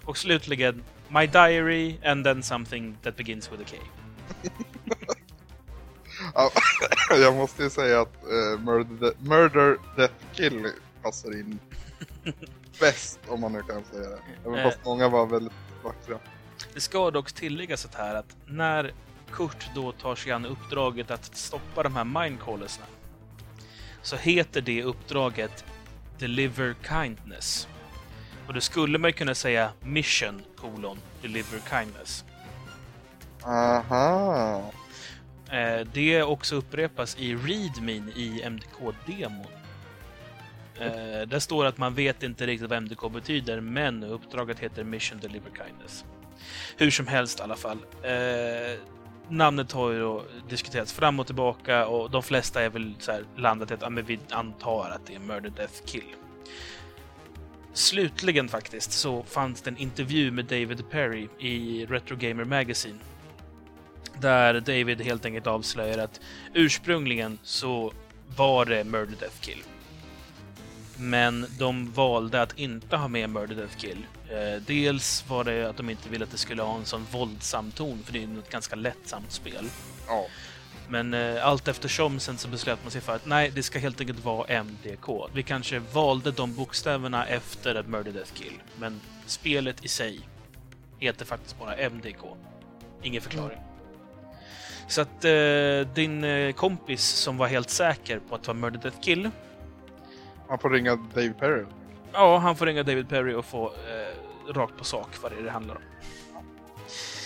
Och 0.06 0.18
slutligen 0.18 0.84
My 1.10 1.28
Diary 1.28 1.98
and 2.06 2.24
then 2.26 2.44
something 2.44 2.98
that 3.02 3.16
begins 3.16 3.52
with 3.52 3.62
a 3.62 3.66
K. 3.72 3.78
Ja, 6.34 6.52
jag 7.10 7.36
måste 7.36 7.64
ju 7.64 7.70
säga 7.70 8.02
att 8.02 8.24
eh, 8.24 8.60
Murder, 8.60 9.14
Murder, 9.20 9.78
Death, 9.96 10.14
Kill 10.34 10.72
passar 11.08 11.40
in 11.40 11.60
bäst, 12.80 13.20
om 13.28 13.42
man 13.42 13.52
nu 13.54 13.62
kan 13.62 13.84
säga 13.84 14.10
det. 14.10 14.20
Även 14.46 14.60
Eh. 14.60 14.64
fast 14.64 14.86
många 14.86 15.10
var 15.10 15.26
väldigt 15.26 15.54
vackra. 15.84 16.20
Det 16.74 16.82
ska 16.82 17.12
dock 17.12 17.32
tilläggas 17.32 17.86
att 17.86 17.96
här 17.96 18.16
att 18.16 18.36
när 18.46 18.94
Kurt 19.32 19.70
då 19.76 19.92
tar 19.92 20.16
sig 20.16 20.32
an 20.32 20.46
uppdraget 20.46 21.12
att 21.12 21.36
stoppa 21.36 21.84
de 21.84 21.96
här 21.96 22.04
mindcallersna 22.04 22.86
så 24.02 24.16
heter 24.16 24.62
det 24.62 24.84
uppdraget 24.84 25.66
Deliver 26.20 26.76
Kindness. 26.90 27.68
Och 28.48 28.54
då 28.54 28.62
skulle 28.62 28.98
man 28.98 29.14
kunna 29.14 29.36
säga 29.36 29.72
Mission 29.82 30.42
kolon 30.58 31.00
Deliver 31.22 31.60
Kindness. 31.70 32.26
Aha. 33.44 34.72
Eh, 35.52 35.88
det 35.94 36.24
också 36.24 36.56
upprepas 36.56 37.18
i 37.18 37.36
ReadMe 37.36 37.92
i 38.16 38.42
MDK-demon. 38.44 39.57
Eh, 40.80 41.28
där 41.28 41.40
står 41.40 41.66
att 41.66 41.78
man 41.78 41.94
vet 41.94 42.24
inte 42.24 42.46
riktigt 42.48 42.70
vad 42.70 42.78
MDK 42.78 43.12
betyder, 43.14 43.60
men 43.62 44.04
uppdraget 44.04 44.60
heter 44.60 44.84
Mission 44.84 45.20
Deliver 45.20 45.52
Kindness. 45.66 46.06
Hur 46.78 46.92
som 46.92 47.08
helst 47.08 47.40
i 47.40 47.44
alla 47.44 47.56
fall. 47.56 47.78
Eh, 48.04 48.80
namnet 49.30 49.72
har 49.72 49.92
ju 49.92 50.00
då 50.00 50.24
diskuterats 50.50 50.94
fram 50.94 51.20
och 51.20 51.26
tillbaka 51.26 51.88
och 51.88 52.12
de 52.12 52.24
flesta 52.24 52.62
är 52.62 52.70
väl 52.70 52.94
så 53.00 53.12
här 53.12 53.24
landat 53.38 53.72
i 53.72 53.74
att 53.74 53.84
ah, 53.84 53.90
men 53.90 54.06
vi 54.06 54.20
antar 54.30 54.90
att 54.90 55.06
det 55.06 55.16
är 55.16 55.20
Murder, 55.20 55.50
Death, 55.50 55.86
Kill. 55.86 56.16
Slutligen 57.74 58.50
faktiskt 58.50 58.92
så 58.92 59.24
fanns 59.24 59.62
det 59.62 59.70
en 59.70 59.78
intervju 59.78 60.32
med 60.32 60.46
David 60.46 60.90
Perry 60.90 61.28
i 61.40 61.86
Retro 61.86 62.16
Gamer 62.16 62.44
Magazine 62.44 63.00
där 64.22 64.60
David 64.60 65.02
helt 65.02 65.26
enkelt 65.26 65.48
avslöjar 65.48 65.98
att 65.98 66.20
ursprungligen 66.54 67.40
så 67.44 67.94
var 68.36 68.66
det 68.66 68.84
Murder 68.84 69.16
Death 69.20 69.42
Kill. 69.42 69.64
Men 71.00 71.46
de 71.60 71.92
valde 71.92 72.42
att 72.42 72.60
inte 72.60 72.98
ha 72.98 73.08
med 73.08 73.30
Murder 73.30 73.56
Death 73.56 73.78
Kill. 73.78 74.06
Eh, 74.30 74.62
dels 74.66 75.26
var 75.30 75.44
det 75.44 75.70
att 75.70 75.78
de 75.78 75.90
inte 75.90 76.10
ville 76.10 76.26
att 76.26 76.32
det 76.32 76.38
skulle 76.38 76.62
ha 76.62 76.76
en 76.76 76.86
sån 76.86 77.06
våldsam 77.12 77.72
ton, 77.72 78.04
för 78.06 78.14
det 78.14 78.24
är 78.24 78.28
ju 78.28 78.40
ett 78.40 78.50
ganska 78.50 78.76
lättsamt 78.76 79.32
spel. 79.32 79.70
Ja. 80.08 80.26
Men 80.90 81.14
eh, 81.14 81.46
allt 81.46 81.68
eftersom 81.68 82.20
sen 82.20 82.38
så 82.38 82.48
beslöt 82.48 82.80
man 82.84 82.92
sig 82.92 83.02
för 83.02 83.16
att 83.16 83.26
nej, 83.26 83.52
det 83.56 83.64
ska 83.64 83.80
helt 83.80 84.02
enkelt 84.02 84.26
vara 84.26 84.64
MDK. 84.64 85.10
Vi 85.34 85.44
kanske 85.44 85.80
valde 85.80 86.32
de 86.32 86.56
bokstäverna 86.56 87.26
efter 87.26 87.76
ett 87.76 87.88
Murder 87.88 88.12
Death 88.12 88.34
Kill, 88.34 88.54
men 88.80 89.02
spelet 89.26 89.86
i 89.86 89.88
sig 89.88 90.20
heter 91.00 91.26
faktiskt 91.26 91.60
bara 91.60 91.76
MDK. 91.90 92.22
Ingen 93.04 93.22
förklaring. 93.22 93.60
Så 94.88 95.02
att 95.02 95.26
eh, 95.26 95.94
din 95.94 96.24
eh, 96.24 96.54
kompis 96.54 97.04
som 97.04 97.38
var 97.38 97.48
helt 97.48 97.70
säker 97.70 98.20
på 98.30 98.36
att 98.36 98.44
det 98.44 98.48
var 98.48 98.54
Murder 98.54 98.80
Death 98.80 99.00
Kill, 99.02 99.30
Man 100.50 100.60
får 100.60 100.70
ringa 100.70 100.96
Dave 100.96 101.34
Perry. 101.40 101.64
ja, 102.14 102.38
han 102.38 102.56
får 102.56 102.66
ringa 102.66 102.84
David 102.84 103.10
Perry 103.10 103.34
och 103.34 103.46
få 103.46 103.66
eh, 103.66 104.54
rakt 104.54 104.78
på 104.78 104.84
sak 104.84 105.08
vad 105.22 105.32
det 105.32 105.38
är 105.40 105.44
det 105.44 105.52
handlar 105.52 105.76
om. 105.76 105.82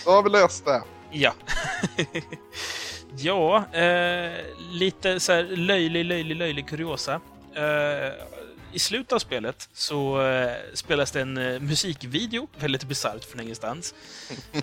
Då 0.04 0.10
har 0.10 0.22
vi 0.22 0.30
löst 0.30 0.64
det. 0.64 0.82
Ja. 1.10 1.32
ja, 3.16 3.64
eh, 3.72 4.32
lite 4.70 5.20
så 5.20 5.32
här 5.32 5.42
löjlig, 5.42 6.04
löjlig, 6.04 6.36
löjlig 6.36 6.68
kuriosa. 6.68 7.20
Eh, 7.54 8.12
I 8.72 8.78
slutet 8.78 9.12
av 9.12 9.18
spelet 9.18 9.68
så 9.72 10.22
eh, 10.26 10.52
spelas 10.74 11.10
det 11.10 11.20
en 11.20 11.36
eh, 11.36 11.60
musikvideo, 11.60 12.48
väldigt 12.58 12.84
bisarrt 12.84 13.24
från 13.24 13.40
ingenstans. 13.40 13.94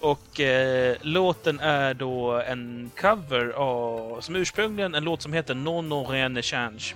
Och 0.00 0.40
eh, 0.40 0.96
låten 1.00 1.60
är 1.60 1.94
då 1.94 2.30
en 2.32 2.90
cover 3.00 3.48
av, 3.48 4.20
som 4.20 4.36
ursprungligen 4.36 4.94
en 4.94 5.04
låt 5.04 5.22
som 5.22 5.32
heter 5.32 5.54
Non 5.54 6.06
rien 6.06 6.42
change. 6.42 6.94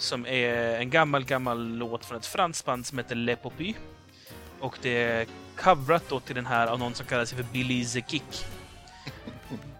Som 0.00 0.26
är 0.26 0.78
en 0.78 0.90
gammal, 0.90 1.24
gammal 1.24 1.76
låt 1.76 2.04
från 2.04 2.18
ett 2.18 2.26
franskt 2.26 2.66
band 2.66 2.86
som 2.86 2.98
heter 2.98 3.14
Le 3.14 3.36
Popy. 3.36 3.74
Och 4.60 4.78
det 4.82 5.02
är 5.02 5.26
coverat 5.56 6.04
då 6.08 6.20
till 6.20 6.34
den 6.34 6.46
här 6.46 6.66
av 6.66 6.78
någon 6.78 6.94
som 6.94 7.06
kallar 7.06 7.24
sig 7.24 7.36
för 7.36 7.44
Billy 7.52 7.84
the 7.84 8.02
Kick. 8.08 8.22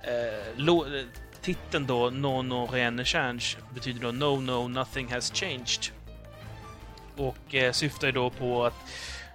Eh, 0.03 1.05
titeln 1.43 1.87
då, 1.87 2.11
No 2.11 2.43
No 2.43 2.69
Rien 2.73 3.05
change, 3.05 3.45
betyder 3.75 4.01
då 4.01 4.13
No 4.13 4.41
No 4.41 4.69
Nothing 4.69 5.13
has 5.13 5.33
changed. 5.33 5.93
Och 7.17 7.55
eh, 7.55 7.73
syftar 7.73 8.07
ju 8.07 8.13
då 8.13 8.31
på 8.31 8.65
att 8.65 8.75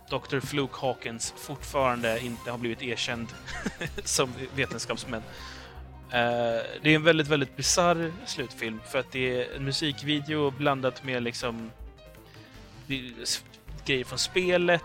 Dr. 0.09 0.39
Fluke 0.39 0.77
Hawkins 0.81 1.33
fortfarande 1.37 2.19
inte 2.19 2.51
har 2.51 2.57
blivit 2.57 2.81
erkänd 2.81 3.27
som 4.03 4.33
vetenskapsmän. 4.55 5.23
Eh, 6.11 6.61
det 6.81 6.91
är 6.91 6.95
en 6.95 7.03
väldigt, 7.03 7.27
väldigt 7.27 7.57
bizarr 7.57 8.11
slutfilm 8.25 8.79
för 8.91 8.99
att 8.99 9.11
det 9.11 9.41
är 9.41 9.55
en 9.55 9.65
musikvideo 9.65 10.51
blandat 10.51 11.03
med 11.03 11.23
liksom 11.23 11.71
grejer 13.85 14.03
från 14.03 14.19
spelet, 14.19 14.81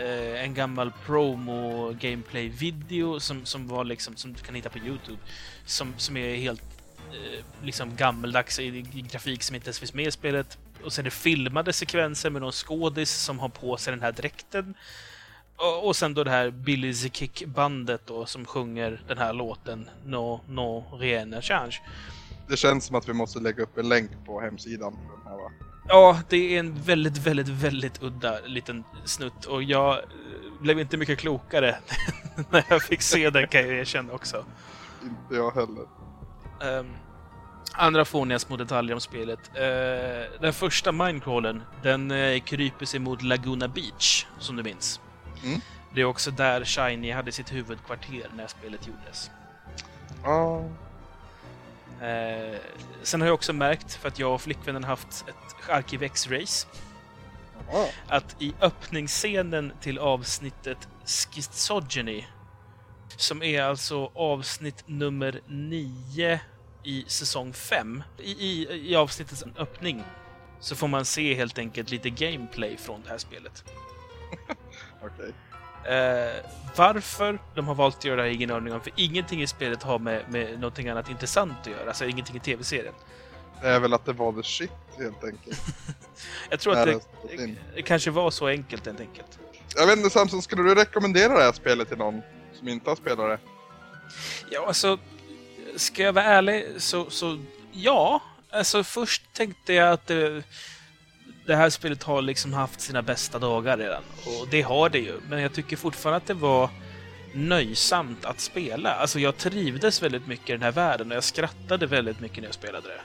eh, 0.00 0.44
en 0.44 0.54
gammal 0.54 0.92
promo 1.06 1.90
gameplay-video 2.00 3.20
som, 3.20 3.46
som 3.46 3.68
var 3.68 3.84
liksom, 3.84 4.16
som 4.16 4.32
du 4.32 4.40
kan 4.40 4.54
hitta 4.54 4.68
på 4.68 4.78
Youtube, 4.78 5.18
som, 5.64 5.94
som 5.96 6.16
är 6.16 6.36
helt 6.36 6.62
eh, 7.12 7.44
liksom 7.62 7.96
gammeldags 7.96 8.58
i, 8.58 8.64
i 8.94 9.04
grafik 9.12 9.42
som 9.42 9.54
inte 9.54 9.66
ens 9.66 9.78
finns 9.78 9.94
med 9.94 10.06
i 10.06 10.10
spelet 10.10 10.58
och 10.84 10.92
sen 10.92 11.02
är 11.02 11.04
det 11.04 11.10
filmade 11.10 11.72
sekvenser 11.72 12.30
med 12.30 12.42
någon 12.42 12.52
skådis 12.52 13.10
som 13.10 13.38
har 13.38 13.48
på 13.48 13.76
sig 13.76 13.90
den 13.90 14.02
här 14.02 14.12
dräkten. 14.12 14.74
Och, 15.58 15.96
sen 15.96 16.14
då 16.14 16.24
det 16.24 16.30
här 16.30 16.50
Billy 16.50 16.94
the 16.94 17.08
Kick-bandet 17.08 18.06
då 18.06 18.26
som 18.26 18.44
sjunger 18.44 19.02
den 19.08 19.18
här 19.18 19.32
låten 19.32 19.90
No, 20.04 20.40
no, 20.48 20.98
rien 20.98 21.42
change. 21.42 21.80
Det 22.48 22.56
känns 22.56 22.84
som 22.84 22.96
att 22.96 23.08
vi 23.08 23.12
måste 23.12 23.38
lägga 23.38 23.62
upp 23.62 23.78
en 23.78 23.88
länk 23.88 24.10
på 24.26 24.40
hemsidan. 24.40 24.96
Här, 25.24 25.36
va? 25.36 25.50
Ja, 25.88 26.20
det 26.28 26.54
är 26.56 26.58
en 26.58 26.82
väldigt, 26.82 27.18
väldigt, 27.18 27.48
väldigt 27.48 28.02
udda 28.02 28.40
liten 28.46 28.84
snutt 29.04 29.44
och 29.44 29.62
jag 29.62 29.98
eh, 29.98 30.04
blev 30.60 30.80
inte 30.80 30.96
mycket 30.96 31.18
klokare 31.18 31.76
när 32.50 32.64
jag 32.68 32.82
fick 32.82 33.02
se 33.02 33.30
den 33.30 33.48
kan 33.48 33.60
jag 33.60 33.70
erkänna 33.70 34.12
också. 34.12 34.44
Inte 35.02 35.34
jag 35.34 35.50
heller. 35.50 35.86
Um, 36.80 36.96
andra 37.72 38.04
fåniga 38.04 38.38
små 38.38 38.56
detaljer 38.56 38.94
om 38.94 39.00
spelet. 39.00 39.50
Uh, 39.54 40.40
den 40.40 40.52
första 40.52 40.92
minecrawlen, 40.92 41.62
den 41.82 42.10
uh, 42.10 42.40
kryper 42.40 42.86
sig 42.86 43.00
mot 43.00 43.22
Laguna 43.22 43.68
Beach, 43.68 44.26
som 44.38 44.56
du 44.56 44.62
minns. 44.62 45.00
Mm. 45.44 45.60
Det 45.94 46.00
är 46.00 46.04
också 46.04 46.30
där 46.30 46.64
Shiny 46.64 47.12
hade 47.12 47.32
sitt 47.32 47.52
huvudkvarter 47.52 48.30
när 48.36 48.46
spelet 48.46 48.86
gjordes. 48.86 49.30
Oh. 50.24 50.64
Uh, 52.02 52.56
sen 53.02 53.20
har 53.20 53.28
jag 53.28 53.34
också 53.34 53.52
märkt, 53.52 53.94
för 53.94 54.08
att 54.08 54.18
jag 54.18 54.34
och 54.34 54.40
flickvännen 54.40 54.84
haft 54.84 55.24
ett 55.28 55.68
Arkivex-race, 55.68 56.66
oh. 57.72 57.88
att 58.08 58.36
i 58.38 58.54
öppningsscenen 58.60 59.72
till 59.80 59.98
avsnittet 59.98 60.88
Schizogyny, 61.04 62.24
som 63.16 63.42
är 63.42 63.62
alltså 63.62 64.10
avsnitt 64.14 64.84
nummer 64.86 65.40
9 65.46 66.40
i 66.84 67.04
säsong 67.06 67.52
5, 67.52 68.02
i, 68.18 68.30
i, 68.30 68.66
i 68.90 68.96
avsnittets 68.96 69.44
öppning, 69.56 70.04
så 70.60 70.76
får 70.76 70.88
man 70.88 71.04
se 71.04 71.34
helt 71.34 71.58
enkelt 71.58 71.90
lite 71.90 72.10
gameplay 72.10 72.76
från 72.76 73.02
det 73.02 73.10
här 73.10 73.18
spelet. 73.18 73.64
Okay. 75.02 75.32
Eh, 75.94 76.44
varför 76.76 77.38
de 77.54 77.68
har 77.68 77.74
valt 77.74 77.96
att 77.96 78.04
göra 78.04 78.22
det 78.22 78.26
jag 78.26 78.34
ingen 78.34 78.50
aning 78.50 78.74
om, 78.74 78.80
för 78.80 78.92
ingenting 78.96 79.42
i 79.42 79.46
spelet 79.46 79.82
har 79.82 79.98
med, 79.98 80.22
med 80.28 80.54
någonting 80.54 80.88
annat 80.88 81.10
intressant 81.10 81.58
att 81.60 81.66
göra, 81.66 81.88
alltså 81.88 82.04
ingenting 82.04 82.36
i 82.36 82.40
tv-serien. 82.40 82.94
Det 83.60 83.68
är 83.68 83.80
väl 83.80 83.94
att 83.94 84.04
det 84.04 84.12
var 84.12 84.32
the 84.32 84.42
shit, 84.42 84.70
helt 84.98 85.24
enkelt. 85.24 85.60
jag 86.50 86.60
tror 86.60 86.76
att 86.76 86.86
det, 86.86 87.54
det 87.74 87.82
kanske 87.82 88.10
var 88.10 88.30
så 88.30 88.46
enkelt, 88.46 88.86
helt 88.86 89.00
enkelt. 89.00 89.38
Jag 89.76 89.86
vet 89.86 89.96
inte, 89.96 90.10
Samson, 90.10 90.42
skulle 90.42 90.62
du 90.62 90.74
rekommendera 90.74 91.38
det 91.38 91.44
här 91.44 91.52
spelet 91.52 91.88
till 91.88 91.98
någon 91.98 92.22
som 92.52 92.68
inte 92.68 92.90
har 92.90 92.96
spelat 92.96 93.18
det? 93.18 93.38
Ja, 94.50 94.66
alltså, 94.66 94.98
ska 95.76 96.02
jag 96.02 96.12
vara 96.12 96.24
ärlig 96.24 96.66
så, 96.76 97.10
så 97.10 97.38
ja. 97.72 98.22
Alltså 98.50 98.84
först 98.84 99.22
tänkte 99.32 99.72
jag 99.72 99.92
att 99.92 100.06
det, 100.06 100.42
det, 101.48 101.56
här 101.56 101.70
spelet 101.70 102.02
har 102.02 102.22
liksom 102.22 102.52
haft 102.52 102.80
sina 102.80 103.02
bästa 103.02 103.38
dagar 103.38 103.78
redan. 103.78 104.02
Och 104.26 104.48
det 104.50 104.62
har 104.62 104.88
det 104.88 104.98
ju. 104.98 105.20
Men 105.28 105.42
jag 105.42 105.52
tycker 105.52 105.76
fortfarande 105.76 106.16
att 106.16 106.26
det 106.26 106.34
var 106.34 106.70
nöjsamt 107.32 108.24
att 108.24 108.40
spela. 108.40 108.90
Alltså 108.90 109.18
jag 109.18 109.36
trivdes 109.36 110.02
väldigt 110.02 110.26
mycket 110.26 110.50
i 110.50 110.52
den 110.52 110.62
här 110.62 110.72
världen 110.72 111.10
och 111.10 111.16
jag 111.16 111.24
skrattade 111.24 111.86
väldigt 111.86 112.20
mycket 112.20 112.38
när 112.38 112.44
jag 112.44 112.54
spelade 112.54 112.88
det. 112.88 113.00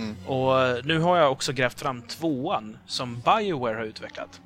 Mm. 0.00 0.26
Och 0.26 0.84
nu 0.84 0.98
har 0.98 1.16
jag 1.16 1.32
också 1.32 1.52
grävt 1.52 1.80
fram 1.80 2.02
tvåan 2.02 2.78
som 2.86 3.20
Bioware 3.20 3.76
har 3.76 3.84
utvecklat. 3.84 4.40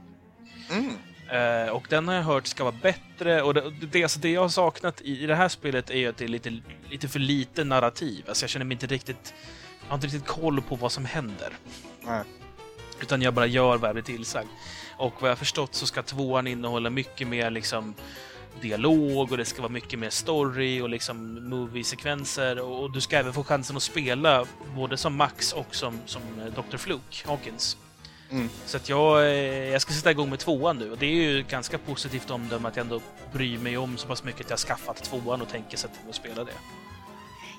Mm. 0.71 0.91
Uh, 1.33 1.71
och 1.71 1.87
den 1.89 2.09
har 2.09 2.15
jag 2.15 2.23
hört 2.23 2.47
ska 2.47 2.65
vara 2.65 2.77
bättre. 2.83 3.43
Och 3.43 3.55
det, 3.55 3.73
det, 3.93 4.03
alltså 4.03 4.19
det 4.21 4.31
jag 4.31 4.41
har 4.41 4.49
saknat 4.49 5.01
i, 5.01 5.23
i 5.23 5.27
det 5.27 5.35
här 5.35 5.49
spelet 5.49 5.91
är 5.91 5.99
ju 5.99 6.09
att 6.09 6.17
det 6.17 6.25
är 6.25 6.29
lite, 6.29 6.61
lite 6.91 7.09
för 7.09 7.19
lite 7.19 7.65
narrativ. 7.65 8.25
Alltså 8.29 8.43
jag 8.43 8.51
känner 8.51 8.67
mig 8.67 8.75
inte 8.75 8.87
riktigt... 8.87 9.35
Jag 9.83 9.89
har 9.89 9.95
inte 9.95 10.07
riktigt 10.07 10.27
koll 10.27 10.63
på 10.63 10.77
vad 10.77 10.93
som 10.93 11.05
händer. 11.05 11.53
Nej. 12.01 12.25
Utan 13.01 13.23
jag 13.23 13.35
bara 13.35 13.47
gör 13.47 13.77
vad 13.77 13.89
jag 13.89 13.95
blir 13.95 14.03
tillsagd. 14.03 14.49
Och 14.97 15.23
vad 15.23 15.31
jag 15.31 15.39
förstått 15.39 15.75
så 15.75 15.87
ska 15.87 16.03
tvåan 16.03 16.47
innehålla 16.47 16.91
mycket 16.91 17.29
mer 17.29 17.51
liksom 17.51 17.95
dialog 18.61 19.33
och 19.33 19.39
det 19.39 19.45
ska 19.45 19.63
vara 19.63 19.73
mycket 19.73 19.99
mer 19.99 20.11
story 20.11 20.81
och 20.81 20.89
liksom 20.89 21.49
movie-sekvenser 21.49 22.61
och 22.61 22.93
du 22.93 23.01
ska 23.01 23.17
även 23.17 23.33
få 23.33 23.45
chansen 23.45 23.77
att 23.77 23.83
spela 23.83 24.47
både 24.77 24.97
som 24.97 25.15
Max 25.15 25.53
och 25.53 25.75
som, 25.75 26.01
som 26.07 26.23
Dr. 26.57 26.77
Fluke 26.77 27.29
Hawkins. 27.29 27.77
Mm. 28.31 28.49
Så 28.67 28.77
att 28.77 28.89
jag, 28.89 29.23
eh, 29.23 29.69
jag 29.69 29.83
ska 29.83 29.93
sätta 29.93 30.11
igång 30.11 30.31
med 30.31 30.39
tvåan 30.39 30.79
nu 30.79 30.91
och 30.91 30.99
det 30.99 31.07
är 31.07 31.15
ju 31.15 31.43
ganska 31.43 31.79
positivt 31.79 32.31
omdöme 32.31 32.69
att 32.69 32.77
jag 32.77 32.85
ändå 32.85 33.01
bryr 33.33 33.59
mig 33.59 33.77
om 33.77 33.97
så 33.97 34.07
pass 34.07 34.25
mycket 34.25 34.41
att 34.41 34.51
jag 34.51 34.59
skaffat 34.59 35.05
tvåan 35.05 35.43
och 35.43 35.49
tänker 35.49 35.77
sätta 35.77 35.95
mig 35.95 36.09
och 36.09 36.15
spela 36.15 36.45
det. 36.45 36.53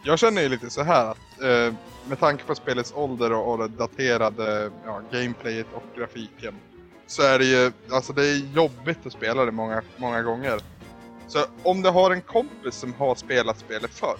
Jag 0.04 0.20
känner 0.20 0.42
ju 0.42 0.50
lite 0.50 0.70
så 0.70 0.84
här 0.84 1.06
att 1.06 1.42
eh, 1.42 1.74
med 2.10 2.20
tanke 2.20 2.44
på 2.44 2.56
spelets 2.56 2.94
ålder 2.96 3.34
och, 3.34 3.52
och 3.52 3.58
det 3.58 3.68
daterade 3.68 4.72
ja, 4.86 5.02
gameplayet 5.12 5.68
och 5.74 5.84
grafiken 5.98 6.56
så 7.08 7.22
är 7.22 7.40
det 7.40 7.46
ju, 7.46 7.72
alltså 7.92 8.14
det 8.14 8.28
är 8.28 8.36
jobbigt 8.36 9.06
att 9.06 9.14
spela 9.14 9.46
det 9.46 9.52
många, 9.52 9.82
många 9.98 10.22
gånger. 10.22 10.62
Så 11.28 11.40
om 11.64 11.82
du 11.82 11.90
har 11.90 12.12
en 12.12 12.22
kompis 12.22 12.76
som 12.76 12.94
har 12.94 13.16
spelat 13.16 13.60
spelet 13.60 13.92
förr 13.92 14.18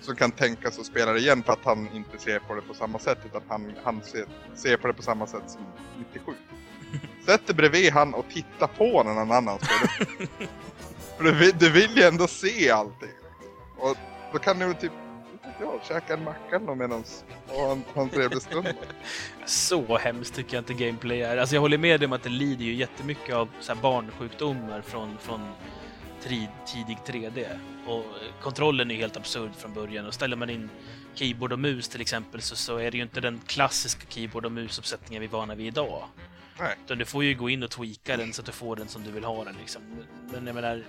som 0.00 0.16
kan 0.16 0.30
tänka 0.30 0.70
sig 0.70 0.80
att 0.80 0.86
spela 0.86 1.12
det 1.12 1.18
igen 1.18 1.42
för 1.42 1.52
att 1.52 1.64
han 1.64 1.88
inte 1.94 2.18
ser 2.18 2.38
på 2.38 2.54
det 2.54 2.62
på 2.62 2.74
samma 2.74 2.98
sätt 2.98 3.18
utan 3.24 3.42
han, 3.48 3.72
han 3.82 4.02
ser, 4.02 4.24
ser 4.54 4.76
på 4.76 4.86
det 4.86 4.92
på 4.92 5.02
samma 5.02 5.26
sätt 5.26 5.42
som 5.46 5.60
97. 5.98 6.32
Sätt 7.26 7.46
dig 7.46 7.56
bredvid 7.56 7.92
han 7.92 8.14
och 8.14 8.24
titta 8.32 8.66
på 8.66 9.02
när 9.02 9.14
någon 9.14 9.32
annan 9.32 9.58
spelar. 9.58 10.16
för 11.16 11.24
du 11.24 11.34
vill, 11.34 11.58
du 11.58 11.70
vill 11.70 11.96
ju 11.96 12.02
ändå 12.02 12.26
se 12.26 12.70
allting. 12.70 13.10
Och 13.78 13.96
då 14.32 14.38
kan 14.38 14.58
du 14.58 14.74
typ 14.74 14.92
ja, 15.60 15.80
käka 15.88 16.14
en 16.14 16.24
macka 16.24 16.56
eller 16.56 16.74
medan 16.74 17.04
en, 17.72 17.84
ha 17.94 18.02
en 18.02 18.10
trevlig 18.10 18.42
stund. 18.42 18.68
så 19.46 19.98
hemskt 19.98 20.34
tycker 20.34 20.56
jag 20.56 20.60
inte 20.60 20.74
gameplay 20.74 21.22
är. 21.22 21.36
Alltså 21.36 21.54
jag 21.54 21.60
håller 21.60 21.78
med 21.78 22.00
dig 22.00 22.06
om 22.06 22.12
att 22.12 22.22
det 22.22 22.28
lider 22.28 22.64
ju 22.64 22.74
jättemycket 22.74 23.34
av 23.34 23.48
så 23.60 23.74
barnsjukdomar 23.74 24.80
från, 24.80 25.18
från 25.18 25.52
tidig 26.66 26.98
3D. 27.06 27.46
Och 27.86 28.04
kontrollen 28.42 28.90
är 28.90 28.94
helt 28.94 29.16
absurd 29.16 29.50
från 29.54 29.74
början 29.74 30.06
och 30.06 30.14
ställer 30.14 30.36
man 30.36 30.50
in 30.50 30.70
keyboard 31.14 31.52
och 31.52 31.58
mus 31.58 31.88
till 31.88 32.00
exempel 32.00 32.40
så, 32.40 32.56
så 32.56 32.76
är 32.76 32.90
det 32.90 32.96
ju 32.96 33.02
inte 33.02 33.20
den 33.20 33.40
klassiska 33.46 34.06
keyboard 34.08 34.44
och 34.44 34.52
musuppsättningen 34.52 35.20
vi 35.20 35.26
är 35.26 35.30
vana 35.30 35.54
vid 35.54 35.66
idag. 35.66 36.04
Nej. 36.58 36.76
Utan 36.84 36.98
du 36.98 37.04
får 37.04 37.24
ju 37.24 37.34
gå 37.34 37.50
in 37.50 37.62
och 37.62 37.70
tweaka 37.70 38.16
den 38.16 38.32
så 38.32 38.42
att 38.42 38.46
du 38.46 38.52
får 38.52 38.76
den 38.76 38.88
som 38.88 39.02
du 39.02 39.10
vill 39.10 39.24
ha 39.24 39.44
den 39.44 39.54
liksom. 39.60 39.82
Men 40.32 40.46
jag 40.46 40.54
menar, 40.54 40.84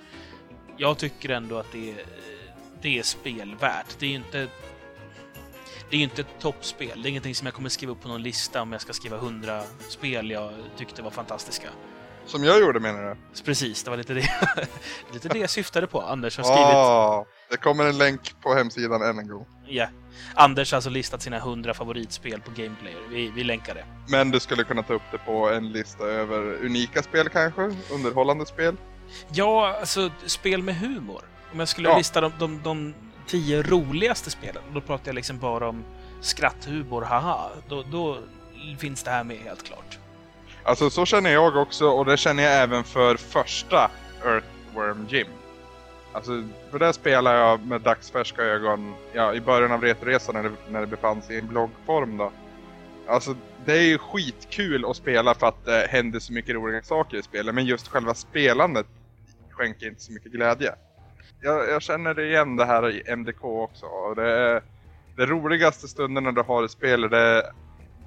jag 0.77 0.97
tycker 0.97 1.29
ändå 1.29 1.57
att 1.57 1.71
det 1.71 1.91
är, 1.91 2.05
det 2.81 2.99
är 2.99 3.03
spelvärt. 3.03 3.99
Det 3.99 4.05
är 4.05 4.09
ju 4.09 4.15
inte 4.15 4.47
det 5.89 5.97
är 5.97 6.01
inte 6.01 6.21
ett 6.21 6.39
toppspel. 6.39 7.01
Det 7.01 7.07
är 7.07 7.09
ingenting 7.09 7.35
som 7.35 7.45
jag 7.47 7.53
kommer 7.53 7.69
skriva 7.69 7.91
upp 7.91 8.01
på 8.01 8.07
någon 8.07 8.23
lista 8.23 8.61
om 8.61 8.71
jag 8.71 8.81
ska 8.81 8.93
skriva 8.93 9.17
100 9.17 9.63
spel 9.89 10.31
jag 10.31 10.51
tyckte 10.77 11.01
var 11.01 11.11
fantastiska. 11.11 11.67
Som 12.25 12.43
jag 12.43 12.59
gjorde 12.59 12.79
menar 12.79 13.03
du? 13.03 13.43
Precis, 13.43 13.83
det 13.83 13.89
var 13.89 13.97
lite 13.97 14.13
det, 14.13 14.29
lite 15.13 15.29
det 15.29 15.39
jag 15.39 15.49
syftade 15.49 15.87
på. 15.87 16.01
Anders 16.01 16.37
har 16.37 16.43
skrivit... 16.43 16.75
Ah, 16.75 17.25
det 17.49 17.57
kommer 17.57 17.85
en 17.85 17.97
länk 17.97 18.41
på 18.41 18.53
hemsidan 18.53 19.01
än 19.01 19.19
en 19.19 19.27
gång. 19.27 19.45
Ja. 19.65 19.71
Yeah. 19.71 19.89
Anders 20.33 20.71
har 20.71 20.77
alltså 20.77 20.89
listat 20.89 21.21
sina 21.21 21.37
100 21.37 21.73
favoritspel 21.73 22.41
på 22.41 22.51
Gameplayer. 22.51 23.01
Vi, 23.09 23.31
vi 23.35 23.43
länkar 23.43 23.75
det. 23.75 23.85
Men 24.07 24.31
du 24.31 24.39
skulle 24.39 24.63
kunna 24.63 24.83
ta 24.83 24.93
upp 24.93 25.01
det 25.11 25.17
på 25.17 25.49
en 25.49 25.71
lista 25.71 26.03
över 26.03 26.65
unika 26.65 27.03
spel 27.03 27.29
kanske? 27.29 27.61
Underhållande 27.91 28.45
spel? 28.45 28.75
Ja, 29.31 29.77
alltså 29.79 30.11
spel 30.25 30.63
med 30.63 30.75
humor. 30.75 31.30
Om 31.53 31.59
jag 31.59 31.67
skulle 31.67 31.89
ja. 31.89 31.97
lista 31.97 32.21
de, 32.21 32.31
de, 32.39 32.61
de 32.63 32.93
tio 33.27 33.61
roligaste 33.61 34.29
spelen, 34.29 34.63
då 34.73 34.81
pratar 34.81 35.07
jag 35.07 35.15
liksom 35.15 35.39
bara 35.39 35.69
om 35.69 35.83
skratthumor, 36.21 37.01
haha. 37.01 37.49
Då, 37.67 37.83
då 37.91 38.17
finns 38.79 39.03
det 39.03 39.11
här 39.11 39.23
med 39.23 39.37
helt 39.37 39.63
klart. 39.63 39.97
Alltså 40.63 40.89
så 40.89 41.05
känner 41.05 41.29
jag 41.29 41.55
också 41.55 41.85
och 41.85 42.05
det 42.05 42.17
känner 42.17 42.43
jag 42.43 42.53
även 42.53 42.83
för 42.83 43.15
första 43.17 43.91
Earthworm 44.25 45.07
Jim. 45.09 45.27
Alltså, 46.13 46.43
för 46.71 46.79
det 46.79 46.93
spelar 46.93 47.35
jag 47.35 47.65
med 47.65 47.81
dagsfärska 47.81 48.41
ögon 48.41 48.93
ja, 49.13 49.33
i 49.33 49.41
början 49.41 49.71
av 49.71 49.81
Retoresan 49.81 50.35
när 50.35 50.43
det, 50.43 50.51
när 50.69 50.81
det 50.81 50.87
befann 50.87 51.21
sig 51.21 51.37
i 51.37 51.41
bloggform 51.41 52.17
då. 52.17 52.31
Alltså, 53.07 53.35
det 53.65 53.73
är 53.73 53.81
ju 53.81 53.97
skitkul 53.97 54.85
att 54.85 54.97
spela 54.97 55.35
för 55.35 55.47
att 55.47 55.65
det 55.65 55.87
händer 55.89 56.19
så 56.19 56.33
mycket 56.33 56.55
roliga 56.55 56.83
saker 56.83 57.17
i 57.17 57.23
spelet. 57.23 57.55
Men 57.55 57.65
just 57.65 57.87
själva 57.87 58.13
spelandet 58.13 58.85
skänker 59.51 59.87
inte 59.87 60.01
så 60.01 60.11
mycket 60.11 60.31
glädje. 60.31 60.75
Jag, 61.41 61.69
jag 61.69 61.81
känner 61.81 62.19
igen 62.19 62.55
det 62.55 62.65
här 62.65 62.89
i 62.89 63.15
MDK 63.15 63.43
också. 63.43 63.85
Och 63.85 64.15
det, 64.15 64.31
är, 64.31 64.61
det 65.15 65.25
roligaste 65.25 65.87
stunderna 65.87 66.31
du 66.31 66.41
har 66.41 66.65
i 66.65 66.69
spelet 66.69 67.11
det 67.11 67.51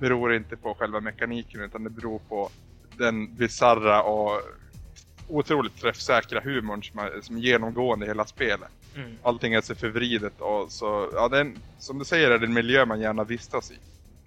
beror 0.01 0.35
inte 0.35 0.57
på 0.57 0.75
själva 0.75 1.01
mekaniken 1.01 1.61
utan 1.61 1.85
det 1.85 1.91
beror 1.91 2.19
på 2.29 2.51
den 2.99 3.35
bizarra 3.35 4.03
och 4.03 4.41
otroligt 5.29 5.77
träffsäkra 5.77 6.41
humorn 6.41 6.83
som 6.83 6.99
är, 6.99 7.21
som 7.21 7.37
är 7.37 7.41
genomgående 7.41 8.07
i 8.07 8.09
hela 8.09 8.25
spelet. 8.25 8.69
Mm. 8.97 9.17
Allting 9.23 9.55
är 9.55 9.61
så 9.61 9.75
förvridet 9.75 10.41
och 10.41 10.73
så, 10.73 11.11
ja 11.15 11.29
det 11.29 11.37
är 11.37 11.41
en, 11.41 11.59
som 11.79 11.99
du 11.99 12.05
säger 12.05 12.31
är 12.31 12.39
det 12.39 12.47
en 12.47 12.55
miljö 12.55 12.87
man 12.87 13.01
gärna 13.01 13.25
vistas 13.25 13.71
i. 13.71 13.79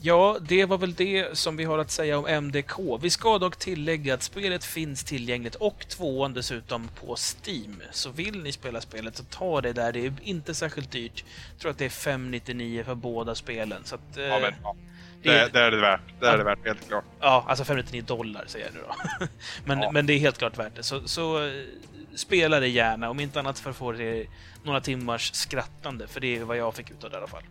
Ja, 0.01 0.37
det 0.41 0.65
var 0.65 0.77
väl 0.77 0.93
det 0.93 1.37
som 1.37 1.57
vi 1.57 1.63
har 1.63 1.77
att 1.77 1.91
säga 1.91 2.17
om 2.19 2.27
MDK. 2.27 2.73
Vi 3.01 3.09
ska 3.09 3.37
dock 3.39 3.55
tillägga 3.57 4.13
att 4.13 4.23
spelet 4.23 4.63
finns 4.63 5.03
tillgängligt 5.03 5.55
och 5.55 5.85
tvåan 5.89 6.33
dessutom 6.33 6.87
på 7.05 7.15
Steam. 7.15 7.81
Så 7.91 8.09
vill 8.09 8.43
ni 8.43 8.51
spela 8.51 8.81
spelet 8.81 9.15
så 9.17 9.23
ta 9.23 9.61
det 9.61 9.73
där. 9.73 9.91
Det 9.91 10.05
är 10.05 10.13
inte 10.23 10.53
särskilt 10.53 10.91
dyrt. 10.91 11.25
Jag 11.51 11.59
tror 11.61 11.71
att 11.71 11.77
det 11.77 11.85
är 11.85 11.89
599 11.89 12.83
för 12.83 12.95
båda 12.95 13.35
spelen. 13.35 13.81
Så 13.85 13.95
att, 13.95 14.17
eh, 14.17 14.23
Ja, 14.23 14.39
men, 14.39 14.53
ja. 14.63 14.75
det- 15.23 15.29
Det, 15.29 15.49
det 15.53 15.59
är 15.59 15.71
det 15.71 15.81
värt. 15.81 16.01
Det 16.19 16.27
är 16.27 16.37
det 16.37 16.43
värt, 16.43 16.65
helt 16.65 16.87
klart. 16.87 17.05
Ja, 17.19 17.45
alltså 17.47 17.65
599 17.65 18.03
dollar 18.07 18.43
säger 18.47 18.65
jag 18.65 18.73
nu 18.75 18.81
då. 18.87 19.27
men, 19.65 19.81
Ja. 19.81 19.91
men 19.91 20.05
det 20.05 20.13
är 20.13 20.19
helt 20.19 20.37
klart 20.37 20.57
värt 20.57 20.75
det. 20.75 20.83
Så, 20.83 21.07
så 21.07 21.45
eh, 21.47 21.51
spela 22.15 22.59
det 22.59 22.67
gärna, 22.67 23.09
om 23.09 23.19
inte 23.19 23.39
annat 23.39 23.59
för 23.59 23.69
att 23.69 23.75
få 23.75 23.91
det 23.91 24.25
några 24.63 24.81
timmars 24.81 25.33
skrattande, 25.33 26.07
för 26.07 26.19
det 26.19 26.37
är 26.37 26.43
vad 26.43 26.57
jag 26.57 26.75
fick 26.75 26.91
ut 26.91 27.03
av 27.03 27.09
det 27.09 27.15
i 27.15 27.17
alla 27.17 27.27
fall. 27.27 27.43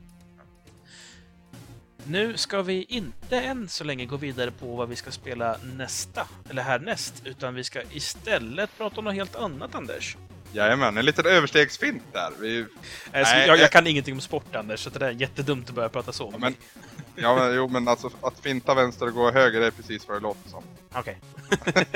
Nu 2.09 2.37
ska 2.37 2.63
vi 2.63 2.85
inte 2.89 3.41
än 3.41 3.69
så 3.69 3.85
länge 3.85 4.05
gå 4.07 4.17
vidare 4.17 4.51
på 4.51 4.77
vad 4.77 4.89
vi 4.89 4.97
ska 4.97 5.11
spela 5.11 5.57
nästa, 5.77 6.27
eller 6.51 6.63
härnäst, 6.63 7.15
utan 7.25 7.55
vi 7.55 7.65
ska 7.65 7.83
istället 7.91 8.71
prata 8.79 8.97
om 8.99 9.05
något 9.05 9.15
helt 9.15 9.37
annat, 9.37 9.75
Anders. 9.75 10.17
Jajamän, 10.53 10.97
en 10.99 11.05
liten 11.05 11.27
överstegsfint 11.27 12.03
där. 12.13 12.31
Vi, 12.41 12.67
Alltså, 13.13 13.35
Nej, 13.35 13.47
jag, 13.49 13.59
jag 13.59 13.73
kan 13.73 13.87
ingenting 13.87 14.15
om 14.15 14.21
sport, 14.21 14.57
Anders, 14.57 14.81
så 14.81 14.91
det 14.91 14.99
där 14.99 15.07
är 15.07 15.11
jättedumt 15.13 15.69
att 15.69 15.75
börja 15.75 15.89
prata 15.89 16.13
så. 16.13 16.29
Ja, 16.33 16.39
men- 16.39 16.55
ja, 17.17 17.35
men, 17.35 17.55
jo 17.55 17.69
men 17.69 17.89
alltså 17.89 18.11
att 18.23 18.41
finta 18.41 18.75
vänster 18.75 19.07
och 19.07 19.13
gå 19.15 19.31
höger 19.31 19.61
är 19.61 19.71
precis 19.71 20.09
vad 20.09 20.17
det 20.17 20.21
låter 20.23 20.51
som. 20.51 20.63
Okej. 20.95 21.19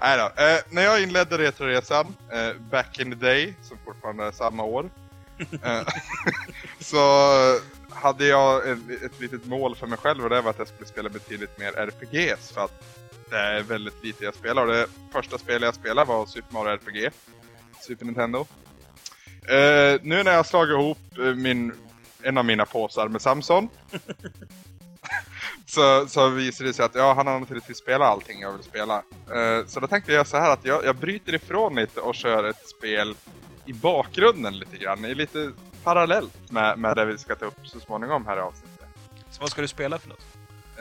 Nej 0.00 0.18
då. 0.18 0.42
Eh, 0.42 0.58
när 0.70 0.82
jag 0.82 1.02
inledde 1.02 1.38
Retroresan, 1.38 2.16
eh, 2.32 2.52
back 2.70 2.98
in 3.00 3.10
the 3.10 3.16
day, 3.26 3.54
som 3.62 3.78
fortfarande 3.84 4.24
är 4.24 4.32
samma 4.32 4.62
år, 4.62 4.90
eh, 5.62 5.80
så 6.80 6.96
hade 7.96 8.26
jag 8.26 8.68
ett, 8.68 8.78
ett 9.04 9.20
litet 9.20 9.46
mål 9.46 9.76
för 9.76 9.86
mig 9.86 9.98
själv 9.98 10.24
och 10.24 10.30
det 10.30 10.40
var 10.40 10.50
att 10.50 10.58
jag 10.58 10.68
skulle 10.68 10.86
spela 10.86 11.08
betydligt 11.08 11.58
mer 11.58 11.72
RPGs 11.72 12.50
för 12.50 12.64
att 12.64 12.82
det 13.30 13.36
är 13.36 13.62
väldigt 13.62 14.04
lite 14.04 14.24
jag 14.24 14.34
spelar 14.34 14.66
och 14.66 14.72
det 14.72 14.86
första 15.12 15.38
spelet 15.38 15.62
jag 15.62 15.74
spelade 15.74 16.08
var 16.08 16.26
Super 16.26 16.54
Mario 16.54 16.72
RPG, 16.72 17.10
Super 17.80 18.04
Nintendo. 18.04 18.46
Uh, 19.50 20.00
nu 20.02 20.22
när 20.22 20.30
jag 20.30 20.36
har 20.36 20.44
slagit 20.44 20.72
ihop 20.72 21.18
eh, 21.18 21.24
min, 21.24 21.72
en 22.22 22.38
av 22.38 22.44
mina 22.44 22.66
påsar 22.66 23.08
med 23.08 23.22
Samson 23.22 23.68
så, 25.66 26.06
så 26.08 26.28
visar 26.28 26.64
det 26.64 26.72
sig 26.72 26.84
att 26.84 26.94
ja, 26.94 27.14
han 27.14 27.26
har 27.26 27.40
naturligtvis 27.40 27.78
spelat 27.78 28.08
allting 28.08 28.40
jag 28.40 28.52
vill 28.52 28.62
spela. 28.62 29.02
Uh, 29.34 29.66
så 29.66 29.80
då 29.80 29.86
tänkte 29.86 30.12
jag 30.12 30.26
så 30.26 30.36
här 30.36 30.50
att 30.50 30.64
jag, 30.64 30.84
jag 30.84 30.96
bryter 30.96 31.34
ifrån 31.34 31.74
lite 31.74 32.00
och 32.00 32.14
kör 32.14 32.44
ett 32.44 32.68
spel 32.68 33.14
i 33.66 33.72
bakgrunden 33.72 34.58
lite 34.58 34.76
grann. 34.76 35.04
I 35.04 35.14
lite 35.14 35.52
parallellt 35.86 36.50
med, 36.50 36.78
med 36.78 36.96
det 36.96 37.04
vi 37.04 37.18
ska 37.18 37.34
ta 37.34 37.44
upp 37.44 37.66
så 37.66 37.80
småningom 37.80 38.26
här 38.26 38.36
i 38.36 38.40
avsnittet. 38.40 38.86
Så 39.30 39.40
vad 39.40 39.50
ska 39.50 39.62
du 39.62 39.68
spela 39.68 39.98
för 39.98 40.08
något? 40.08 40.26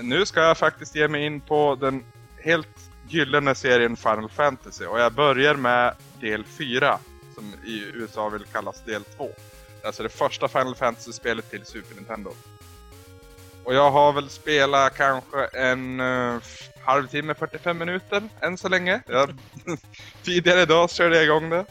Nu 0.01 0.25
ska 0.25 0.39
jag 0.39 0.57
faktiskt 0.57 0.95
ge 0.95 1.07
mig 1.07 1.25
in 1.25 1.41
på 1.41 1.75
den 1.75 2.03
helt 2.39 2.91
gyllene 3.07 3.55
serien 3.55 3.97
Final 3.97 4.29
Fantasy 4.29 4.85
och 4.85 4.99
jag 4.99 5.13
börjar 5.13 5.55
med 5.55 5.93
del 6.19 6.45
4 6.45 6.99
som 7.35 7.53
i 7.65 7.83
USA 7.93 8.29
vill 8.29 8.45
kallas 8.45 8.83
del 8.83 9.03
2. 9.03 9.23
Det 9.27 9.83
är 9.83 9.87
Alltså 9.87 10.03
det 10.03 10.09
första 10.09 10.47
Final 10.47 10.75
Fantasy-spelet 10.75 11.49
till 11.49 11.65
Super 11.65 11.95
Nintendo. 11.95 12.31
Och 13.63 13.73
jag 13.73 13.91
har 13.91 14.13
väl 14.13 14.29
spelat 14.29 14.97
kanske 14.97 15.45
en 15.45 15.99
uh, 15.99 16.41
halvtimme, 16.85 17.33
45 17.33 17.77
minuter 17.77 18.29
än 18.41 18.57
så 18.57 18.69
länge. 18.69 19.01
Jag, 19.07 19.29
tidigare 20.23 20.61
idag 20.61 20.89
körde 20.89 21.15
jag 21.15 21.23
igång 21.23 21.49
det. 21.49 21.65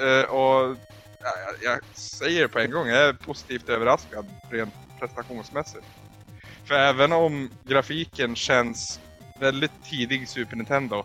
Eh, 0.00 0.30
och 0.30 0.76
jag, 1.20 1.72
jag 1.72 1.80
säger 1.94 2.42
det 2.42 2.48
på 2.48 2.58
en 2.58 2.70
gång, 2.70 2.88
jag 2.88 3.08
är 3.08 3.12
positivt 3.12 3.68
överraskad 3.68 4.26
rent 4.50 4.74
prestationsmässigt. 5.00 5.84
För 6.64 6.74
även 6.74 7.12
om 7.12 7.50
grafiken 7.64 8.36
känns 8.36 9.00
väldigt 9.40 9.84
tidig 9.90 10.28
Super 10.28 10.56
Nintendo. 10.56 11.04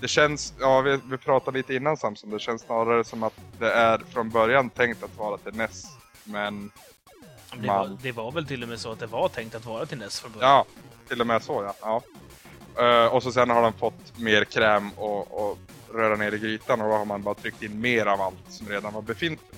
Det 0.00 0.08
känns, 0.08 0.54
ja 0.60 0.80
vi, 0.80 0.98
vi 1.10 1.18
pratade 1.18 1.58
lite 1.58 1.74
innan 1.74 1.96
Samson, 1.96 2.30
det 2.30 2.38
känns 2.38 2.62
snarare 2.62 3.04
som 3.04 3.22
att 3.22 3.34
det 3.58 3.72
är 3.72 3.98
från 3.98 4.30
början 4.30 4.70
tänkt 4.70 5.02
att 5.02 5.16
vara 5.16 5.38
till 5.38 5.54
NES. 5.54 5.84
Men 6.24 6.70
Det 7.56 7.66
var, 7.66 7.88
Man. 7.88 7.98
det 8.02 8.12
var 8.12 8.32
väl 8.32 8.46
till 8.46 8.62
och 8.62 8.68
med 8.68 8.80
så 8.80 8.92
att 8.92 8.98
det 8.98 9.06
var 9.06 9.28
tänkt 9.28 9.54
att 9.54 9.66
vara 9.66 9.86
till 9.86 9.98
NES 9.98 10.20
från 10.20 10.32
början? 10.32 10.50
ja, 10.50 10.64
till 11.08 11.20
och 11.20 11.26
med 11.26 11.42
så 11.42 11.62
ja. 11.80 12.02
ja. 12.76 12.82
Eh, 12.84 13.06
och 13.14 13.22
så 13.22 13.32
sen 13.32 13.50
har 13.50 13.62
den 13.62 13.72
fått 13.72 14.18
mer 14.18 14.44
kräm 14.44 14.90
och, 14.90 15.50
och 15.50 15.58
röra 15.94 16.16
ner 16.16 16.34
i 16.34 16.38
grytan 16.38 16.80
och 16.80 16.88
då 16.88 16.96
har 16.96 17.04
man 17.04 17.22
bara 17.22 17.34
tryckt 17.34 17.62
in 17.62 17.80
mer 17.80 18.06
av 18.06 18.20
allt 18.20 18.36
som 18.48 18.68
redan 18.68 18.92
var 18.92 19.02
befintligt. 19.02 19.56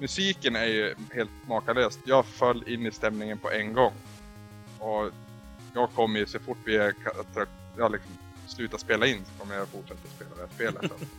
Musiken 0.00 0.56
är 0.56 0.64
ju 0.64 0.94
helt 1.14 1.30
makalöst. 1.48 1.98
Jag 2.06 2.26
föll 2.26 2.68
in 2.68 2.86
i 2.86 2.90
stämningen 2.90 3.38
på 3.38 3.50
en 3.50 3.72
gång. 3.72 3.92
Och 4.78 5.10
jag 5.74 5.92
kommer 5.92 6.18
ju 6.18 6.26
så 6.26 6.38
fort 6.38 6.58
vi 6.64 6.76
är, 6.76 6.94
jag 7.76 7.92
liksom 7.92 8.12
slutar 8.46 8.78
spela 8.78 9.06
in 9.06 9.24
så 9.24 9.42
kommer 9.42 9.54
jag 9.54 9.68
fortsätta 9.68 10.00
spela 10.16 10.30
det 10.36 10.42
här 10.42 10.48
spelet. 10.54 10.92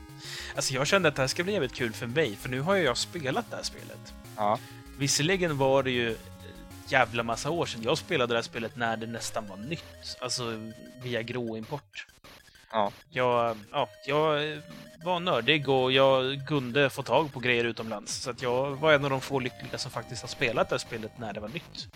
Alltså 0.56 0.74
jag 0.74 0.88
kände 0.88 1.10
att 1.10 1.16
det 1.16 1.22
här 1.22 1.28
ska 1.28 1.44
bli 1.44 1.54
jävligt 1.54 1.74
kul 1.74 1.94
för 1.94 2.08
mig, 2.08 2.36
för 2.36 2.50
nu 2.50 2.62
har 2.62 2.76
ju 2.76 2.84
jag 2.84 2.98
spelat 2.98 3.46
det 3.50 3.56
här 3.56 3.64
spelet. 3.64 4.14
Ja. 4.36 4.60
Visserligen 4.98 5.58
var 5.58 5.84
det 5.84 5.92
ju 5.92 6.18
jävla 6.88 7.24
massa 7.24 7.50
år 7.50 7.66
sedan 7.66 7.84
jag 7.84 7.98
spelade 7.98 8.34
det 8.34 8.38
här 8.38 8.44
spelet 8.44 8.76
när 8.76 8.98
det 8.98 9.08
nästan 9.08 9.48
var 9.48 9.58
nytt. 9.58 10.18
Alltså 10.20 10.72
via 11.04 11.22
gråimport. 11.22 12.08
Ja. 12.76 12.92
Jag, 13.10 13.58
ja, 13.72 13.88
jag 14.06 14.62
var 15.04 15.20
nördig 15.20 15.70
och 15.70 15.92
jag 15.92 16.42
kunde 16.48 16.90
få 16.90 17.04
tag 17.04 17.34
på 17.34 17.40
grejer 17.40 17.64
utomlands. 17.64 18.14
Så 18.16 18.30
att 18.30 18.42
jag 18.42 18.72
var 18.76 18.94
en 18.94 19.04
av 19.04 19.10
de 19.10 19.22
få 19.22 19.40
lyckliga 19.40 19.78
som 19.78 19.92
faktiskt 19.92 20.22
har 20.22 20.28
spelat 20.30 20.70
det 20.70 20.74
här 20.74 20.80
spelet 20.80 21.12
när 21.18 21.34
det 21.34 21.40
var 21.40 21.50
nytt. 21.50 21.88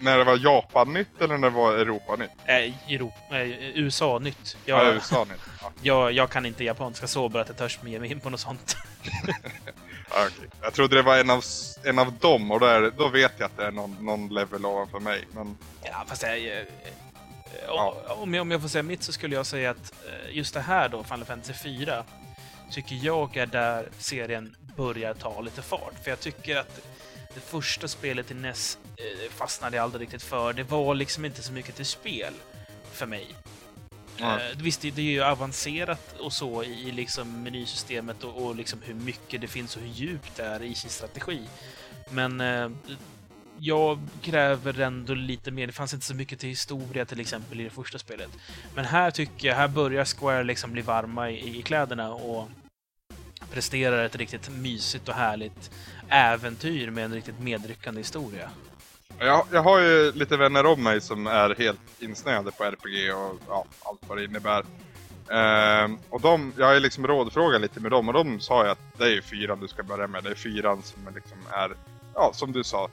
När 0.00 0.18
det 0.18 0.24
var 0.24 0.36
Japan-nytt 0.36 1.20
eller 1.20 1.38
när 1.38 1.50
det 1.50 1.56
var 1.56 1.72
Europa-nytt? 1.74 2.30
Äh, 2.46 2.92
Europa, 2.94 3.38
äh, 3.40 3.48
USA-nytt. 3.78 4.56
Ja, 4.64 4.84
Jag, 4.84 4.94
USA-nytt. 4.94 5.40
Ja. 5.62 5.72
jag, 5.82 6.12
jag 6.12 6.30
kan 6.30 6.46
inte 6.46 6.64
japanska 6.64 7.06
så 7.06 7.28
bra 7.28 7.40
att 7.40 7.48
jag 7.48 7.56
törs 7.56 7.78
ge 7.84 7.98
mig 8.00 8.10
in 8.12 8.20
på 8.20 8.30
något 8.30 8.40
sånt. 8.40 8.76
Ja, 10.10 10.26
okej. 10.36 10.48
Jag 10.62 10.72
trodde 10.74 10.96
det 10.96 11.02
var 11.02 11.18
en 11.18 11.30
av, 11.30 11.42
en 11.84 11.98
av 11.98 12.12
dem 12.12 12.50
och 12.50 12.60
då, 12.60 12.66
är, 12.66 12.80
det- 12.80 12.90
då 12.90 13.08
vet 13.08 13.32
jag 13.38 13.46
att 13.46 13.56
det 13.56 13.64
är 13.66 13.70
någon, 13.70 13.96
någon 14.00 14.28
level 14.28 14.66
ovanför 14.66 15.00
mig. 15.00 15.24
Men 15.32 15.56
Ja, 15.82 16.04
fast 16.06 16.22
jag, 16.22 16.64
eh, 17.62 17.70
om, 18.22 18.34
jag, 18.34 18.42
om 18.42 18.50
jag 18.50 18.60
får 18.60 18.68
säga 18.68 18.82
mitt 18.82 19.02
så 19.02 19.12
skulle 19.12 19.34
jag 19.34 19.46
säga 19.46 19.70
att 19.70 19.92
eh, 20.06 20.36
just 20.36 20.54
det 20.54 20.60
här 20.60 20.88
då, 20.88 21.04
Final 21.04 21.24
Fantasy 21.24 21.52
4, 21.52 22.04
tycker 22.70 22.96
jag 23.02 23.36
är 23.36 23.46
där 23.46 23.88
serien 23.98 24.56
börjar 24.76 25.14
ta 25.14 25.40
lite 25.40 25.62
fart. 25.62 25.94
För 26.02 26.10
jag 26.10 26.20
tycker 26.20 26.56
att 26.56 26.80
det 27.34 27.40
första 27.40 27.88
spelet 27.88 28.30
i 28.30 28.34
NES 28.34 28.78
eh, 28.96 29.30
fastnade 29.30 29.76
jag 29.76 29.84
aldrig 29.84 30.02
riktigt 30.02 30.22
för. 30.22 30.52
Det 30.52 30.62
var 30.62 30.94
liksom 30.94 31.24
inte 31.24 31.42
så 31.42 31.52
mycket 31.52 31.76
till 31.76 31.86
spel 31.86 32.34
för 32.92 33.06
mig. 33.06 33.34
Eh, 34.20 34.36
visst, 34.56 34.80
det 34.80 34.90
det 34.90 35.02
är 35.02 35.12
ju 35.12 35.22
avancerat 35.22 36.14
och 36.18 36.32
så 36.32 36.62
i 36.62 36.92
liksom 36.92 37.42
menysystemet 37.42 38.24
och, 38.24 38.42
och 38.46 38.56
liksom 38.56 38.82
hur 38.82 38.94
mycket 38.94 39.40
det 39.40 39.48
finns 39.48 39.76
och 39.76 39.82
hur 39.82 39.88
djupt 39.88 40.36
det 40.36 40.42
är 40.42 40.62
i 40.62 40.74
sin 40.74 40.90
strategi. 40.90 41.40
Men 42.10 42.40
eh, 42.40 42.70
jag 43.60 43.98
kräver 44.22 44.80
ändå 44.80 45.14
lite 45.14 45.50
mer. 45.50 45.66
Det 45.66 45.72
fanns 45.72 45.94
inte 45.94 46.06
så 46.06 46.14
mycket 46.14 46.38
till 46.38 46.48
historia 46.48 47.04
till 47.04 47.20
exempel 47.20 47.60
i 47.60 47.64
det 47.64 47.70
första 47.70 47.98
spelet. 47.98 48.30
Men 48.74 48.84
här 48.84 49.10
tycker 49.10 49.48
jag, 49.48 49.54
här 49.54 49.68
börjar 49.68 50.04
Square 50.04 50.44
liksom 50.44 50.72
bli 50.72 50.82
varma 50.82 51.30
i, 51.30 51.58
i 51.58 51.62
kläderna 51.62 52.12
och 52.12 52.48
presterar 53.52 54.04
ett 54.04 54.16
riktigt 54.16 54.50
mysigt 54.50 55.08
och 55.08 55.14
härligt 55.14 55.70
äventyr 56.08 56.90
med 56.90 57.04
en 57.04 57.14
riktigt 57.14 57.40
medryckande 57.40 58.00
historia. 58.00 58.50
jag, 59.18 59.46
jag 59.52 59.62
har 59.62 59.80
ju 59.80 60.12
lite 60.12 60.36
vänner 60.36 60.66
om 60.66 60.82
mig 60.82 61.00
som 61.00 61.26
är 61.26 61.54
helt 61.58 62.02
insnöade 62.02 62.50
på 62.50 62.64
RPG 62.64 63.14
och 63.14 63.40
ja, 63.48 63.64
allt 63.82 64.00
vad 64.08 64.18
det 64.18 64.24
innebär. 64.24 64.64
Ehm, 65.30 65.98
och 66.10 66.20
de, 66.20 66.52
jag 66.56 66.66
har 66.66 66.74
ju 66.74 66.80
liksom 66.80 67.06
rådfrågat 67.06 67.60
lite 67.60 67.80
med 67.80 67.90
dem 67.90 68.08
och 68.08 68.14
de 68.14 68.40
sa 68.40 68.64
ju 68.64 68.70
att 68.70 68.98
det 68.98 69.04
är 69.04 69.10
ju 69.10 69.22
fyran 69.22 69.60
du 69.60 69.68
ska 69.68 69.82
börja 69.82 70.06
med. 70.06 70.24
Det 70.24 70.30
är 70.30 70.34
fyran 70.34 70.82
som 70.82 71.14
liksom 71.14 71.38
är, 71.50 71.72
ja 72.14 72.30
som 72.34 72.52
du 72.52 72.64
sa, 72.64 72.88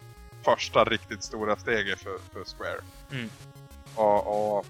första 0.45 0.83
riktigt 0.83 1.23
stora 1.23 1.55
steget 1.55 1.99
för, 1.99 2.17
för 2.33 2.43
Square. 2.43 2.81
Mm. 3.11 3.29
Och, 3.95 4.57
och, 4.57 4.65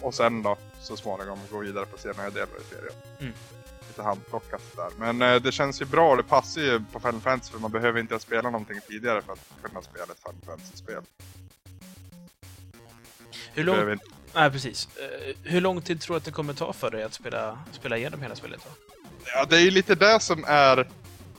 och 0.00 0.14
sen 0.14 0.42
då 0.42 0.56
så 0.80 0.96
småningom 0.96 1.38
gå 1.50 1.58
vidare 1.58 1.86
på 1.86 1.98
senare 1.98 2.30
delar 2.30 2.60
i 2.60 2.74
serien. 2.74 2.94
Mm. 3.20 3.32
lite 3.88 4.02
handplockat 4.02 4.62
där. 4.76 4.90
Men 4.98 5.22
eh, 5.22 5.42
det 5.42 5.52
känns 5.52 5.82
ju 5.82 5.84
bra, 5.84 6.16
det 6.16 6.22
passar 6.22 6.60
ju 6.60 6.80
på 6.92 7.00
Final 7.00 7.20
Fantasy 7.20 7.52
för 7.52 7.58
man 7.58 7.70
behöver 7.70 8.00
inte 8.00 8.18
spela 8.18 8.50
någonting 8.50 8.80
tidigare 8.88 9.22
för 9.22 9.32
att 9.32 9.48
kunna 9.62 9.82
spela 9.82 10.04
ett 10.04 10.22
Final 10.24 10.42
Fantasy-spel. 10.46 11.02
Hur 13.54 13.64
lång... 13.64 13.74
Behöver 13.74 13.98
Nej, 14.34 14.50
precis. 14.50 14.88
Eh, 14.96 15.36
hur 15.42 15.60
lång 15.60 15.80
tid 15.80 16.00
tror 16.00 16.14
du 16.14 16.18
att 16.18 16.24
det 16.24 16.30
kommer 16.30 16.54
ta 16.54 16.72
för 16.72 16.90
dig 16.90 17.02
att 17.02 17.14
spela, 17.14 17.58
spela 17.72 17.96
igenom 17.96 18.22
hela 18.22 18.34
spelet? 18.34 18.60
Då? 18.64 18.94
Ja, 19.24 19.44
det 19.44 19.56
är 19.56 19.60
ju 19.60 19.70
lite 19.70 19.94
det 19.94 20.20
som 20.20 20.44
är 20.46 20.78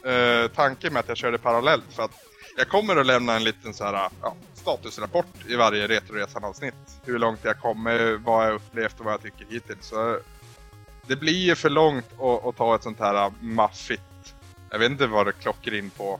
eh, 0.06 0.48
tanken 0.48 0.94
med 0.94 1.00
att 1.00 1.08
jag 1.08 1.18
kör 1.18 1.32
det 1.32 1.38
parallellt. 1.38 1.86
För 1.90 2.04
att 2.04 2.12
jag 2.58 2.68
kommer 2.70 2.96
att 2.96 3.06
lämna 3.06 3.36
en 3.36 3.44
liten 3.44 3.74
så 3.74 3.84
här, 3.84 4.10
ja, 4.22 4.36
statusrapport 4.54 5.26
i 5.48 5.56
varje 5.56 5.88
Retroresan-avsnitt. 5.88 6.76
Hur 7.06 7.20
långt 7.20 7.40
jag 7.44 7.60
kommer, 7.60 8.18
vad 8.18 8.48
jag 8.48 8.54
upplevt 8.54 9.00
och 9.00 9.06
vad 9.06 9.14
jag 9.14 9.22
tycker 9.22 9.46
hittills. 9.50 9.86
Så 9.88 10.20
det 11.08 11.16
blir 11.16 11.38
ju 11.46 11.56
för 11.56 11.70
långt 11.70 12.06
att, 12.20 12.46
att 12.46 12.58
ta 12.58 12.76
ett 12.76 12.84
sånt 12.84 13.00
här 13.00 13.26
uh, 13.26 13.34
maffigt... 13.42 14.02
Jag 14.70 14.80
vet 14.80 14.92
inte 14.92 15.08
vad 15.08 15.26
det 15.26 15.34
klockar 15.34 15.74
in 15.74 15.90
på. 15.90 16.20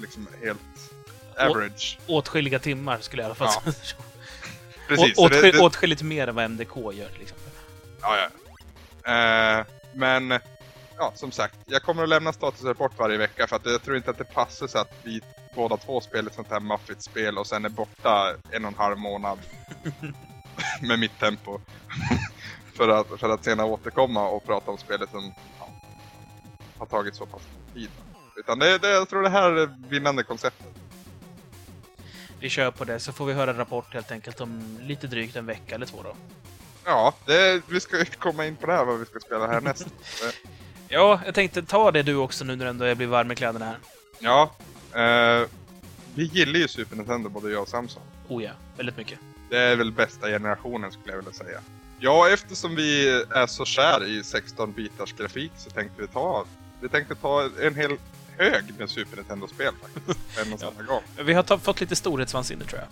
Liksom 0.00 0.28
helt 0.42 0.60
average. 1.38 1.98
Åtskilliga 2.06 2.58
timmar 2.58 2.98
skulle 3.00 3.22
jag 3.22 3.26
i 3.26 3.30
alla 3.40 3.52
fall 3.52 3.62
Ja. 3.66 3.72
Precis. 4.88 5.18
Å- 5.18 5.22
så 5.22 5.28
det- 5.28 5.36
åtskil- 5.40 5.52
det- 5.52 5.60
Åtskilligt 5.60 6.02
mer 6.02 6.26
än 6.28 6.34
vad 6.34 6.44
MDK 6.44 6.76
gör 6.76 7.06
exempel. 7.20 7.52
Ja, 8.00 8.16
ja. 9.04 9.58
Eh, 9.58 9.64
men, 9.94 10.38
ja, 10.98 11.12
som 11.14 11.30
sagt. 11.32 11.58
Jag 11.66 11.82
kommer 11.82 12.02
att 12.02 12.08
lämna 12.08 12.32
statusrapport 12.32 12.98
varje 12.98 13.18
vecka 13.18 13.46
för 13.46 13.56
att 13.56 13.66
jag 13.66 13.82
tror 13.82 13.96
inte 13.96 14.10
att 14.10 14.18
det 14.18 14.24
passar 14.24 14.66
så 14.66 14.78
att 14.78 14.92
vi 15.02 15.20
båda 15.54 15.76
två 15.76 16.00
spelar 16.00 16.30
ett 16.30 16.34
sånt 16.34 16.50
här 16.50 16.60
maffigt 16.60 17.02
spel 17.02 17.38
och 17.38 17.46
sen 17.46 17.64
är 17.64 17.68
borta 17.68 18.34
en 18.50 18.64
och 18.64 18.70
en 18.70 18.78
halv 18.78 18.98
månad 18.98 19.38
med 20.82 20.98
mitt 20.98 21.18
tempo. 21.18 21.60
för, 22.74 22.88
att, 22.88 23.20
för 23.20 23.28
att 23.28 23.44
senare 23.44 23.66
återkomma 23.66 24.28
och 24.28 24.44
prata 24.44 24.70
om 24.70 24.78
spelet 24.78 25.10
som 25.10 25.32
ja, 25.58 25.68
har 26.78 26.86
tagit 26.86 27.14
så 27.14 27.26
pass 27.26 27.42
tid. 27.74 27.90
Utan 28.36 28.58
det, 28.58 28.78
det, 28.78 28.90
jag 28.90 29.08
tror 29.08 29.22
det 29.22 29.28
här 29.28 29.50
är 29.50 29.88
vinnande 29.88 30.22
konceptet. 30.22 30.66
Vi 32.40 32.48
kör 32.48 32.70
på 32.70 32.84
det, 32.84 33.00
så 33.00 33.12
får 33.12 33.26
vi 33.26 33.32
höra 33.32 33.58
rapport 33.58 33.94
helt 33.94 34.10
enkelt 34.10 34.40
om 34.40 34.78
lite 34.82 35.06
drygt 35.06 35.36
en 35.36 35.46
vecka 35.46 35.74
eller 35.74 35.86
två 35.86 36.02
då. 36.02 36.16
Ja, 36.84 37.14
det, 37.26 37.62
vi 37.68 37.80
ska 37.80 38.04
komma 38.04 38.46
in 38.46 38.56
på 38.56 38.66
det 38.66 38.72
här 38.72 38.84
vad 38.84 38.98
vi 38.98 39.06
ska 39.06 39.20
spela 39.20 39.46
härnäst. 39.46 39.86
Ja, 40.88 41.20
jag 41.24 41.34
tänkte 41.34 41.62
ta 41.62 41.90
det 41.90 42.02
du 42.02 42.14
också 42.16 42.44
nu 42.44 42.56
när 42.56 42.66
ändå 42.66 42.86
jag 42.86 42.96
blir 42.96 43.06
varm 43.06 43.32
i 43.32 43.34
kläderna 43.34 43.64
här. 43.64 43.78
Ja, 44.18 44.50
eh, 44.92 45.46
vi 46.14 46.24
gillar 46.24 46.58
ju 46.58 46.68
Super 46.68 46.96
Nintendo 46.96 47.28
både 47.28 47.50
jag 47.50 47.62
och 47.62 47.68
Samson. 47.68 48.02
Oh 48.28 48.42
ja, 48.44 48.50
väldigt 48.76 48.96
mycket. 48.96 49.18
Det 49.50 49.58
är 49.58 49.76
väl 49.76 49.92
bästa 49.92 50.26
generationen 50.28 50.92
skulle 50.92 51.12
jag 51.12 51.16
vilja 51.16 51.32
säga. 51.32 51.60
Ja, 51.98 52.28
eftersom 52.28 52.74
vi 52.76 53.08
är 53.30 53.46
så 53.46 53.64
kär 53.64 54.04
i 54.06 54.22
16-bitars 54.22 55.16
grafik 55.18 55.52
så 55.56 55.70
tänkte 55.70 56.02
vi 56.02 56.08
ta, 56.08 56.44
vi 56.80 56.88
tänkte 56.88 57.14
ta 57.14 57.50
en 57.62 57.74
hel 57.74 57.90
hög 58.36 58.64
med 58.78 58.90
Super 58.90 59.16
Nintendo-spel 59.16 59.72
faktiskt. 59.82 60.18
En 60.46 60.52
och 60.52 60.60
samma 60.60 60.82
gång. 60.82 61.02
Vi 61.24 61.32
har 61.32 61.42
ta- 61.42 61.58
fått 61.58 61.80
lite 61.80 61.96
storhetsvansinne 61.96 62.64
tror 62.64 62.80
jag. 62.80 62.88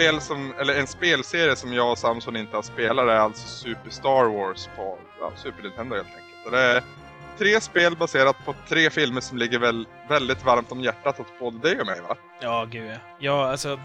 Spel 0.00 0.20
som, 0.20 0.54
eller 0.60 0.74
en 0.74 0.86
spelserie 0.86 1.56
som 1.56 1.72
jag 1.72 1.90
och 1.90 1.98
Samson 1.98 2.36
inte 2.36 2.56
har 2.56 2.62
spelat 2.62 3.08
är 3.08 3.16
alltså 3.16 3.48
Super 3.48 3.90
Star 3.90 4.24
Wars 4.24 4.68
på 4.76 4.98
ja, 5.20 5.32
Super 5.36 5.62
Nintendo 5.62 5.96
helt 5.96 6.06
enkelt. 6.06 6.46
Och 6.46 6.52
det 6.52 6.60
är 6.60 6.82
tre 7.38 7.60
spel 7.60 7.96
baserat 7.96 8.36
på 8.44 8.54
tre 8.68 8.90
filmer 8.90 9.20
som 9.20 9.38
ligger 9.38 9.58
väl 9.58 9.86
väldigt 10.08 10.44
varmt 10.44 10.72
om 10.72 10.80
hjärtat 10.80 11.20
åt 11.20 11.38
både 11.38 11.58
dig 11.58 11.80
och 11.80 11.86
mig 11.86 12.00
va? 12.00 12.16
Ja, 12.40 12.64
gud 12.70 12.90
ja. 12.90 12.96
ja. 13.18 13.50
Alltså, 13.50 13.80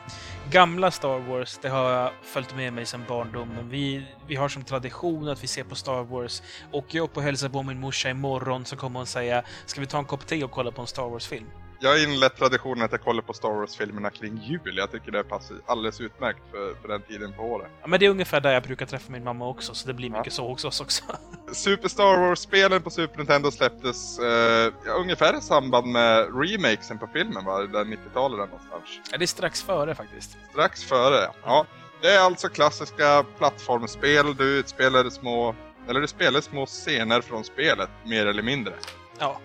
gamla 0.51 0.91
Star 0.91 1.19
Wars, 1.19 1.59
det 1.61 1.69
har 1.69 1.91
jag 1.91 2.11
följt 2.23 2.55
med 2.55 2.73
mig 2.73 2.85
sedan 2.85 3.03
barndomen. 3.07 3.69
Vi, 3.69 4.05
vi 4.27 4.35
har 4.35 4.49
som 4.49 4.63
tradition 4.63 5.29
att 5.29 5.43
vi 5.43 5.47
ser 5.47 5.63
på 5.63 5.75
Star 5.75 6.03
Wars. 6.03 6.43
Åker 6.71 6.97
jag 6.97 7.03
upp 7.03 7.17
och 7.17 7.23
hälsar 7.23 7.49
på 7.49 7.63
min 7.63 7.79
morsa 7.79 8.09
imorgon 8.09 8.65
så 8.65 8.75
kommer 8.75 8.99
hon 8.99 9.07
säga 9.07 9.43
Ska 9.65 9.81
vi 9.81 9.87
ta 9.87 9.97
en 9.97 10.05
kopp 10.05 10.27
te 10.27 10.43
och 10.43 10.51
kolla 10.51 10.71
på 10.71 10.81
en 10.81 10.87
Star 10.87 11.09
Wars-film? 11.09 11.47
Jag 11.85 11.91
har 11.91 12.03
inlett 12.03 12.37
traditionen 12.37 12.85
att 12.85 12.91
jag 12.91 13.01
kollar 13.01 13.21
på 13.21 13.33
Star 13.33 13.49
Wars-filmerna 13.49 14.09
kring 14.09 14.37
jul. 14.37 14.77
Jag 14.77 14.91
tycker 14.91 15.11
det 15.11 15.23
passar 15.23 15.57
alldeles 15.65 16.01
utmärkt 16.01 16.39
för, 16.51 16.73
för 16.81 16.87
den 16.87 17.01
tiden 17.01 17.33
på 17.33 17.43
året. 17.43 17.67
Ja, 17.81 17.87
men 17.87 17.99
det 17.99 18.05
är 18.05 18.09
ungefär 18.09 18.41
där 18.41 18.53
jag 18.53 18.63
brukar 18.63 18.85
träffa 18.85 19.11
min 19.11 19.23
mamma 19.23 19.47
också, 19.47 19.73
så 19.73 19.87
det 19.87 19.93
blir 19.93 20.09
Ja. 20.11 20.17
mycket 20.17 20.33
så 20.33 20.47
hos 20.47 20.65
oss 20.65 20.81
också. 20.81 21.03
Super 21.51 21.87
Star 21.87 22.17
Wars-spelen 22.17 22.81
på 22.81 22.89
Super 22.89 23.17
Nintendo 23.17 23.51
släpptes 23.51 24.19
eh, 24.19 24.73
ja, 24.85 24.91
ungefär 24.93 25.37
i 25.37 25.41
samband 25.41 25.87
med 25.87 26.27
remakesen 26.41 26.97
på 26.99 27.07
filmen, 27.13 27.45
va? 27.45 27.59
Där 27.59 27.83
90-talet 27.85 28.39
där 28.39 28.45
någonstans. 28.45 28.99
ja, 29.11 29.17
det 29.17 29.25
är 29.25 29.27
strax 29.27 29.63
före 29.63 29.95
faktiskt. 29.95 30.37
Strax 30.51 30.83
före, 30.83 31.29
ja. 31.43 31.65
Det 32.01 32.11
är 32.11 32.19
alltså 32.19 32.47
klassiska 32.49 33.25
plattformsspel. 33.37 34.35
Du 34.35 34.43
utspelar 34.43 35.09
små, 35.09 35.55
eller 35.89 36.01
du 36.01 36.07
spelar 36.07 36.41
små 36.41 36.65
scener 36.65 37.21
från 37.21 37.43
spelet, 37.43 37.89
mer 38.05 38.25
eller 38.25 38.43
mindre. 38.43 38.73
Ja, 39.19 39.39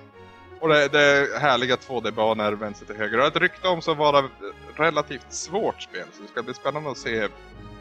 Och 0.60 0.68
det, 0.68 0.88
det 0.88 1.00
är 1.00 1.40
härliga 1.40 1.76
2D-banor 1.76 2.52
vänster 2.52 2.86
till 2.86 2.96
höger. 2.96 3.18
Och 3.20 3.26
ett 3.26 3.36
rykte 3.36 3.68
om 3.68 3.82
så 3.82 3.94
vara 3.94 4.28
relativt 4.76 5.32
svårt 5.32 5.82
spel. 5.82 6.04
Så 6.12 6.22
det 6.22 6.28
ska 6.28 6.42
bli 6.42 6.54
spännande 6.54 6.90
att 6.90 6.98
se 6.98 7.28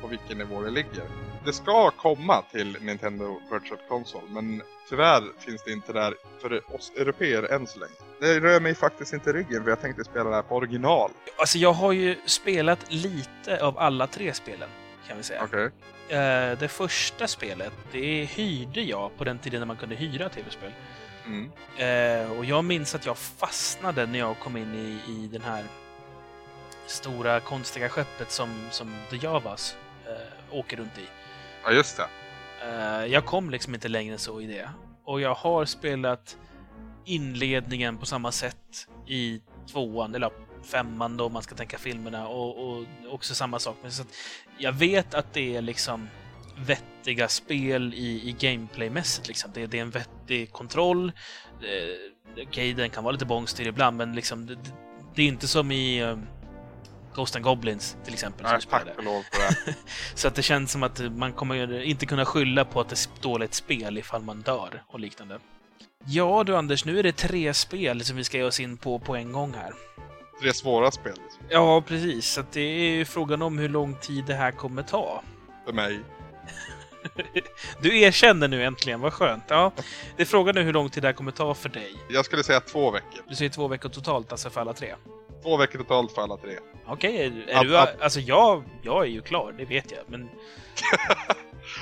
på 0.01 0.07
vilken 0.07 0.37
nivå 0.37 0.61
det 0.61 0.69
ligger. 0.69 1.03
Det 1.45 1.53
ska 1.53 1.91
komma 1.91 2.43
till 2.51 2.77
Nintendo 2.81 3.39
Virtual 3.51 3.79
Console. 3.89 4.23
Men 4.29 4.61
tyvärr 4.89 5.23
finns 5.39 5.63
det 5.63 5.71
inte 5.71 5.93
där 5.93 6.13
för 6.41 6.75
oss 6.75 6.91
europeer 6.97 7.43
än 7.43 7.67
så 7.67 7.79
länge. 7.79 7.93
Det 8.19 8.39
rör 8.39 8.59
mig 8.59 8.75
faktiskt 8.75 9.13
inte 9.13 9.29
i 9.29 9.33
ryggen 9.33 9.63
för 9.63 9.69
jag 9.69 9.81
tänkte 9.81 10.03
spela 10.03 10.29
det 10.29 10.35
här 10.35 10.43
på 10.43 10.55
original. 10.55 11.11
alltså 11.37 11.57
jag 11.57 11.73
har 11.73 11.91
ju 11.91 12.15
spelat 12.25 12.79
lite 12.91 13.63
av 13.63 13.79
alla 13.79 14.07
tre 14.07 14.33
spelen, 14.33 14.69
kan 15.07 15.17
vi 15.17 15.23
säga. 15.23 15.43
Okej. 15.43 15.71
Eh, 16.09 16.57
det 16.59 16.67
första 16.71 17.27
spelet, 17.27 17.73
det 17.91 18.25
hyrde 18.25 18.81
jag 18.81 19.17
på 19.17 19.23
den 19.23 19.39
tiden 19.39 19.59
när 19.59 19.67
man 19.67 19.77
kunde 19.77 19.95
hyra 19.95 20.29
tv-spel. 20.29 20.71
Mm. 21.29 21.51
Eh, 21.77 22.37
och 22.37 22.45
jag 22.45 22.65
minns 22.65 22.95
att 22.95 23.05
jag 23.05 23.17
fastnade 23.17 24.05
när 24.05 24.19
jag 24.19 24.39
kom 24.39 24.57
in 24.57 24.73
i, 24.75 25.11
i 25.11 25.27
den 25.27 25.41
här 25.41 25.63
stora 26.87 27.39
konstiga 27.39 27.89
skeppet 27.89 28.31
som, 28.31 28.67
som 28.71 28.93
The 29.09 29.17
Javas 29.17 29.77
eh, 30.05 30.57
åker 30.57 30.77
runt 30.77 30.97
i. 30.97 31.07
Ja, 31.63 31.71
just 31.71 31.97
det. 31.97 32.07
Eh, 32.67 33.05
jag 33.05 33.25
kom 33.25 33.49
liksom 33.49 33.73
inte 33.73 33.87
längre 33.87 34.13
än 34.13 34.19
så 34.19 34.41
i 34.41 34.47
det. 34.47 34.69
Och 35.03 35.21
jag 35.21 35.35
har 35.35 35.65
spelat 35.65 36.37
inledningen 37.05 37.97
på 37.97 38.05
samma 38.05 38.31
sätt 38.31 38.87
i 39.07 39.41
tvåan, 39.71 40.15
eller 40.15 40.31
femman 40.63 41.17
då 41.17 41.25
om 41.25 41.33
man 41.33 41.41
ska 41.41 41.55
tänka 41.55 41.77
filmerna, 41.77 42.27
och, 42.27 42.69
och 42.69 42.85
också 43.09 43.35
samma 43.35 43.59
sak. 43.59 43.77
Men 43.81 43.91
så 43.91 44.03
jag 44.57 44.71
vet 44.71 45.13
att 45.13 45.33
det 45.33 45.55
är 45.55 45.61
liksom 45.61 46.09
vettiga 47.09 47.27
spel 47.27 47.93
i, 47.93 48.29
i 48.29 48.35
gameplaymässigt. 48.39 49.27
Liksom. 49.27 49.51
Det, 49.53 49.65
det 49.67 49.77
är 49.77 49.81
en 49.81 49.89
vettig 49.89 50.51
kontroll. 50.51 51.11
Eh, 51.61 52.43
Okej, 52.47 52.73
den 52.73 52.89
kan 52.89 53.03
vara 53.03 53.11
lite 53.11 53.25
bångstyrig 53.25 53.69
ibland, 53.69 53.97
men 53.97 54.15
liksom, 54.15 54.45
det, 54.45 54.55
det- 55.15 55.21
är 55.21 55.27
inte 55.27 55.47
som 55.47 55.71
i 55.71 56.03
um, 56.03 56.25
Ghost 57.15 57.35
and 57.35 57.45
Goblins 57.45 57.97
till 58.03 58.13
exempel. 58.13 58.45
som 58.45 58.51
Nej, 58.53 58.61
spelade. 58.61 58.85
tack 58.89 58.97
och 58.97 59.03
lov 59.03 59.23
det. 59.65 59.75
Så 60.15 60.27
att 60.27 60.35
det 60.35 60.41
känns 60.41 60.71
som 60.71 60.83
att 60.83 60.99
man 61.11 61.33
kommer 61.33 61.81
inte 61.83 62.05
kunna 62.05 62.25
skylla 62.25 62.65
på 62.65 62.79
att 62.81 62.89
det 62.89 62.95
är 62.95 63.21
dåligt 63.21 63.53
spel 63.53 63.97
ifall 63.97 64.21
man 64.21 64.41
dör 64.41 64.83
och 64.87 64.99
liknande. 64.99 65.39
Ja 66.05 66.43
du 66.43 66.55
Anders, 66.55 66.85
nu 66.85 66.99
är 66.99 67.03
det 67.03 67.11
tre 67.17 67.53
spel 67.53 68.03
som 68.03 68.17
vi 68.17 68.23
ska 68.23 68.37
ge 68.37 68.43
oss 68.43 68.59
in 68.59 68.77
på 68.77 68.99
på 68.99 69.15
en 69.15 69.31
gång 69.31 69.53
här. 69.53 69.73
Tre 70.41 70.53
svåra 70.53 70.91
spel 70.91 71.13
liksom, 71.23 71.43
Ja, 71.49 71.81
precis. 71.87 72.25
Så 72.33 72.43
det 72.51 72.61
är 72.61 72.89
ju 72.91 73.05
frågan 73.05 73.41
om 73.41 73.57
hur 73.57 73.69
lång 73.69 73.95
tid 73.95 74.25
det 74.25 74.35
här 74.35 74.51
kommer 74.51 74.83
ta. 74.83 75.23
för 75.65 75.73
mig. 75.73 75.99
Du 77.81 77.99
erkänner 78.01 78.47
nu 78.47 78.63
äntligen, 78.63 79.01
vad 79.01 79.13
skönt. 79.13 79.43
Ja, 79.47 79.71
det 80.17 80.21
är 80.23 80.25
frågan 80.25 80.55
nu 80.55 80.61
hur 80.63 80.73
lång 80.73 80.89
tid 80.89 81.03
det 81.03 81.07
här 81.07 81.13
kommer 81.13 81.31
ta 81.31 81.53
för 81.53 81.69
dig. 81.69 81.93
Jag 82.09 82.25
skulle 82.25 82.43
säga 82.43 82.59
två 82.59 82.91
veckor. 82.91 83.21
Du 83.29 83.35
säger 83.35 83.51
två 83.51 83.67
veckor 83.67 83.89
totalt, 83.89 84.31
alltså 84.31 84.49
för 84.49 84.61
alla 84.61 84.73
tre. 84.73 84.95
Två 85.43 85.57
veckor 85.57 85.79
totalt 85.79 86.11
för 86.11 86.21
alla 86.21 86.37
tre. 86.37 86.57
Okej, 86.87 87.17
är, 87.25 87.49
är 87.49 87.55
App, 87.57 87.63
du... 87.63 87.77
app. 87.77 88.01
Alltså 88.01 88.19
jag, 88.19 88.63
jag 88.81 89.03
är 89.03 89.09
ju 89.09 89.21
klar, 89.21 89.55
det 89.57 89.65
vet 89.65 89.91
jag. 89.91 89.99
Men 90.07 90.21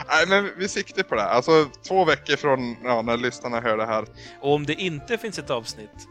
Nej, 0.08 0.26
men 0.28 0.52
vi 0.58 0.68
siktar 0.68 1.04
på 1.04 1.16
det. 1.16 1.22
här. 1.22 1.30
Alltså 1.30 1.66
två 1.88 2.06
veckor 2.06 2.36
från 2.36 2.78
ja, 2.84 3.02
när 3.02 3.18
lyssnarna 3.18 3.62
hör 3.62 3.78
det 3.78 3.86
här. 3.86 4.06
Och 4.42 4.54
om 4.54 4.66
det 4.66 4.74
inte 4.74 5.18
finns 5.18 5.40
ett 5.40 5.50
avsnitt 5.50 6.08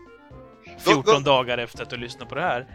Då- 0.85 0.91
14 0.93 1.05
då- 1.23 1.31
dagar 1.31 1.59
efter 1.59 1.83
att 1.83 1.91
du 1.91 1.97
lyssnar 1.97 2.27
på 2.27 2.35
det 2.35 2.41
här, 2.43 2.67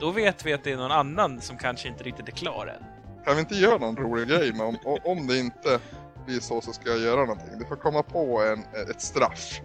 då 0.00 0.10
vet 0.10 0.46
vi 0.46 0.52
att 0.52 0.64
det 0.64 0.72
är 0.72 0.76
någon 0.76 0.90
annan 0.92 1.40
som 1.40 1.58
kanske 1.58 1.88
inte 1.88 2.04
riktigt 2.04 2.28
är 2.28 2.32
klar 2.32 2.66
än. 2.66 2.84
Kan 3.28 3.36
vi 3.36 3.40
inte 3.40 3.54
göra 3.54 3.78
någon 3.78 3.96
rolig 3.96 4.28
grej 4.28 4.52
med 4.52 4.66
om, 4.66 4.98
om 5.04 5.26
det 5.26 5.38
inte 5.38 5.80
blir 6.26 6.40
så 6.40 6.60
så 6.60 6.72
ska 6.72 6.90
jag 6.90 6.98
göra 6.98 7.20
någonting. 7.20 7.58
Du 7.58 7.64
får 7.64 7.76
komma 7.76 8.02
på 8.02 8.42
en, 8.42 8.64
ett 8.90 9.02
straff. 9.02 9.60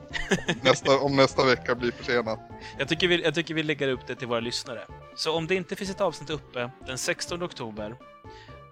Nästa, 0.61 0.99
om 0.99 1.15
nästa 1.15 1.45
vecka 1.45 1.75
blir 1.75 1.91
försenat. 1.91 2.39
Jag 2.77 2.87
tycker, 2.87 3.07
vi, 3.07 3.23
jag 3.23 3.35
tycker 3.35 3.53
vi 3.53 3.63
lägger 3.63 3.87
upp 3.87 4.07
det 4.07 4.15
till 4.15 4.27
våra 4.27 4.39
lyssnare. 4.39 4.81
Så 5.15 5.37
om 5.37 5.47
det 5.47 5.55
inte 5.55 5.75
finns 5.75 5.89
ett 5.89 6.01
avsnitt 6.01 6.29
uppe 6.29 6.69
den 6.87 6.97
16 6.97 7.43
oktober, 7.43 7.95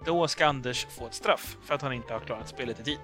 då 0.04 0.28
ska 0.28 0.46
Anders 0.46 0.86
få 0.90 1.06
ett 1.06 1.14
straff 1.14 1.56
för 1.64 1.74
att 1.74 1.82
han 1.82 1.92
inte 1.92 2.12
har 2.12 2.20
klarat 2.20 2.48
spelet 2.48 2.80
i 2.80 2.82
tid. 2.82 2.98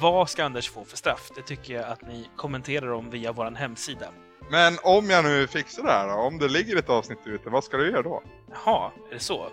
Vad 0.00 0.30
ska 0.30 0.44
Anders 0.44 0.70
få 0.70 0.84
för 0.84 0.96
straff? 0.96 1.30
Det 1.36 1.42
tycker 1.42 1.74
jag 1.74 1.84
att 1.84 2.08
ni 2.08 2.28
kommenterar 2.36 2.92
om 2.92 3.10
via 3.10 3.32
vår 3.32 3.50
hemsida. 3.50 4.08
Men 4.50 4.78
om 4.82 5.10
jag 5.10 5.24
nu 5.24 5.46
fixar 5.46 5.82
det 5.82 5.90
här 5.90 6.08
då, 6.08 6.14
om 6.14 6.38
det 6.38 6.48
ligger 6.48 6.76
ett 6.76 6.90
avsnitt 6.90 7.18
ute, 7.24 7.50
vad 7.50 7.64
ska 7.64 7.76
du 7.76 7.90
göra 7.90 8.02
då? 8.02 8.22
Jaha, 8.50 8.90
är 9.10 9.14
det 9.14 9.20
så? 9.20 9.48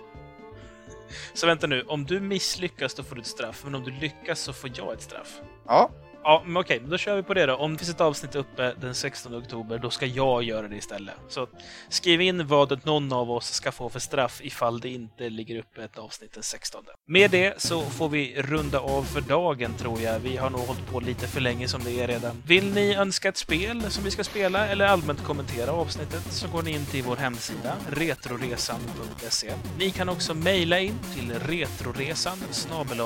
Så 1.34 1.47
vänta 1.47 1.68
nu, 1.68 1.82
om 1.82 2.05
du 2.05 2.20
misslyckas 2.20 2.93
då 2.93 3.03
får 3.03 3.16
du 3.16 3.22
ett 3.22 3.28
straff, 3.28 3.61
men 3.63 3.76
om 3.76 3.84
du 3.84 3.91
lyckas 3.91 4.39
så 4.39 4.53
får 4.53 4.72
jag 4.76 4.93
ett 4.93 5.01
straff. 5.01 5.39
Ja, 5.68 5.91
Ja, 6.28 6.43
men 6.45 6.57
okej, 6.57 6.82
då 6.88 6.97
kör 6.97 7.15
vi 7.15 7.23
på 7.23 7.34
det 7.34 7.45
då. 7.45 7.55
Om 7.55 7.73
det 7.73 7.78
finns 7.78 7.89
ett 7.89 8.01
avsnitt 8.01 8.36
uppe 8.36 8.73
den 8.82 8.95
16 8.95 9.36
oktober, 9.36 9.80
då 9.80 9.89
ska 9.89 10.05
jag 10.05 10.43
göra 10.43 10.67
det 10.67 10.76
istället. 10.76 11.15
Så 11.28 11.47
skriv 11.89 12.21
in 12.21 12.47
vad 12.47 12.86
någon 12.86 13.13
av 13.13 13.32
oss 13.32 13.53
ska 13.53 13.71
få 13.71 13.89
för 13.89 13.99
straff 13.99 14.41
ifall 14.43 14.80
det 14.80 14.89
inte 14.89 15.30
ligger 15.30 15.59
uppe 15.59 15.84
ett 15.84 15.97
avsnitt 15.97 16.34
den 16.34 16.43
16. 16.43 16.84
Med 17.07 17.32
det 17.32 17.61
så 17.61 17.82
får 17.82 18.09
vi 18.09 18.41
runda 18.41 18.80
av 18.80 19.03
för 19.03 19.21
dagen, 19.21 19.73
tror 19.73 20.01
jag. 20.01 20.19
Vi 20.19 20.38
har 20.38 20.49
nog 20.49 20.61
hållit 20.61 20.91
på 20.91 20.99
lite 20.99 21.28
för 21.28 21.41
länge 21.41 21.67
som 21.67 21.84
det 21.84 22.01
är 22.01 22.07
redan. 22.07 22.43
Vill 22.47 22.73
ni 22.73 22.95
önska 22.95 23.30
ett 23.30 23.38
spel 23.38 23.82
som 23.82 24.03
vi 24.03 24.11
ska 24.11 24.23
spela 24.23 24.67
eller 24.67 24.86
allmänt 24.86 25.23
kommentera 25.23 25.71
avsnittet 25.71 26.23
så 26.32 26.47
går 26.47 26.61
ni 26.61 26.71
in 26.71 26.86
till 26.86 27.03
vår 27.03 27.15
hemsida, 27.15 27.76
retroresan.se. 27.89 29.53
Ni 29.80 29.91
kan 29.91 30.09
också 30.09 30.34
mejla 30.34 30.80
in 30.80 30.99
till 31.13 31.34
retroresan 31.39 32.38
snabel 32.51 33.01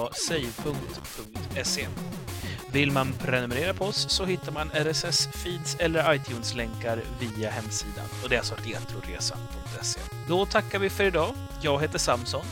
vill 2.71 2.91
man 2.91 3.13
prenumerera 3.13 3.73
på 3.73 3.85
oss 3.85 4.09
så 4.09 4.25
hittar 4.25 4.51
man 4.51 4.71
RSS-feeds 4.71 5.75
eller 5.79 6.13
iTunes-länkar 6.13 7.01
via 7.19 7.49
hemsidan. 7.49 8.05
Och 8.23 8.29
det 8.29 8.35
är 8.35 8.39
alltså 8.39 8.55
retroresan.se. 8.55 9.99
Då 10.27 10.45
tackar 10.45 10.79
vi 10.79 10.89
för 10.89 11.03
idag. 11.03 11.33
Jag 11.61 11.81
heter 11.81 11.99
Samson. 11.99 12.45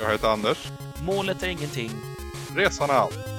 jag 0.00 0.10
heter 0.10 0.28
Anders. 0.28 0.68
Målet 1.02 1.42
är 1.42 1.48
ingenting. 1.48 1.90
Resan 2.56 2.90
är 2.90 2.94
allt. 2.94 3.37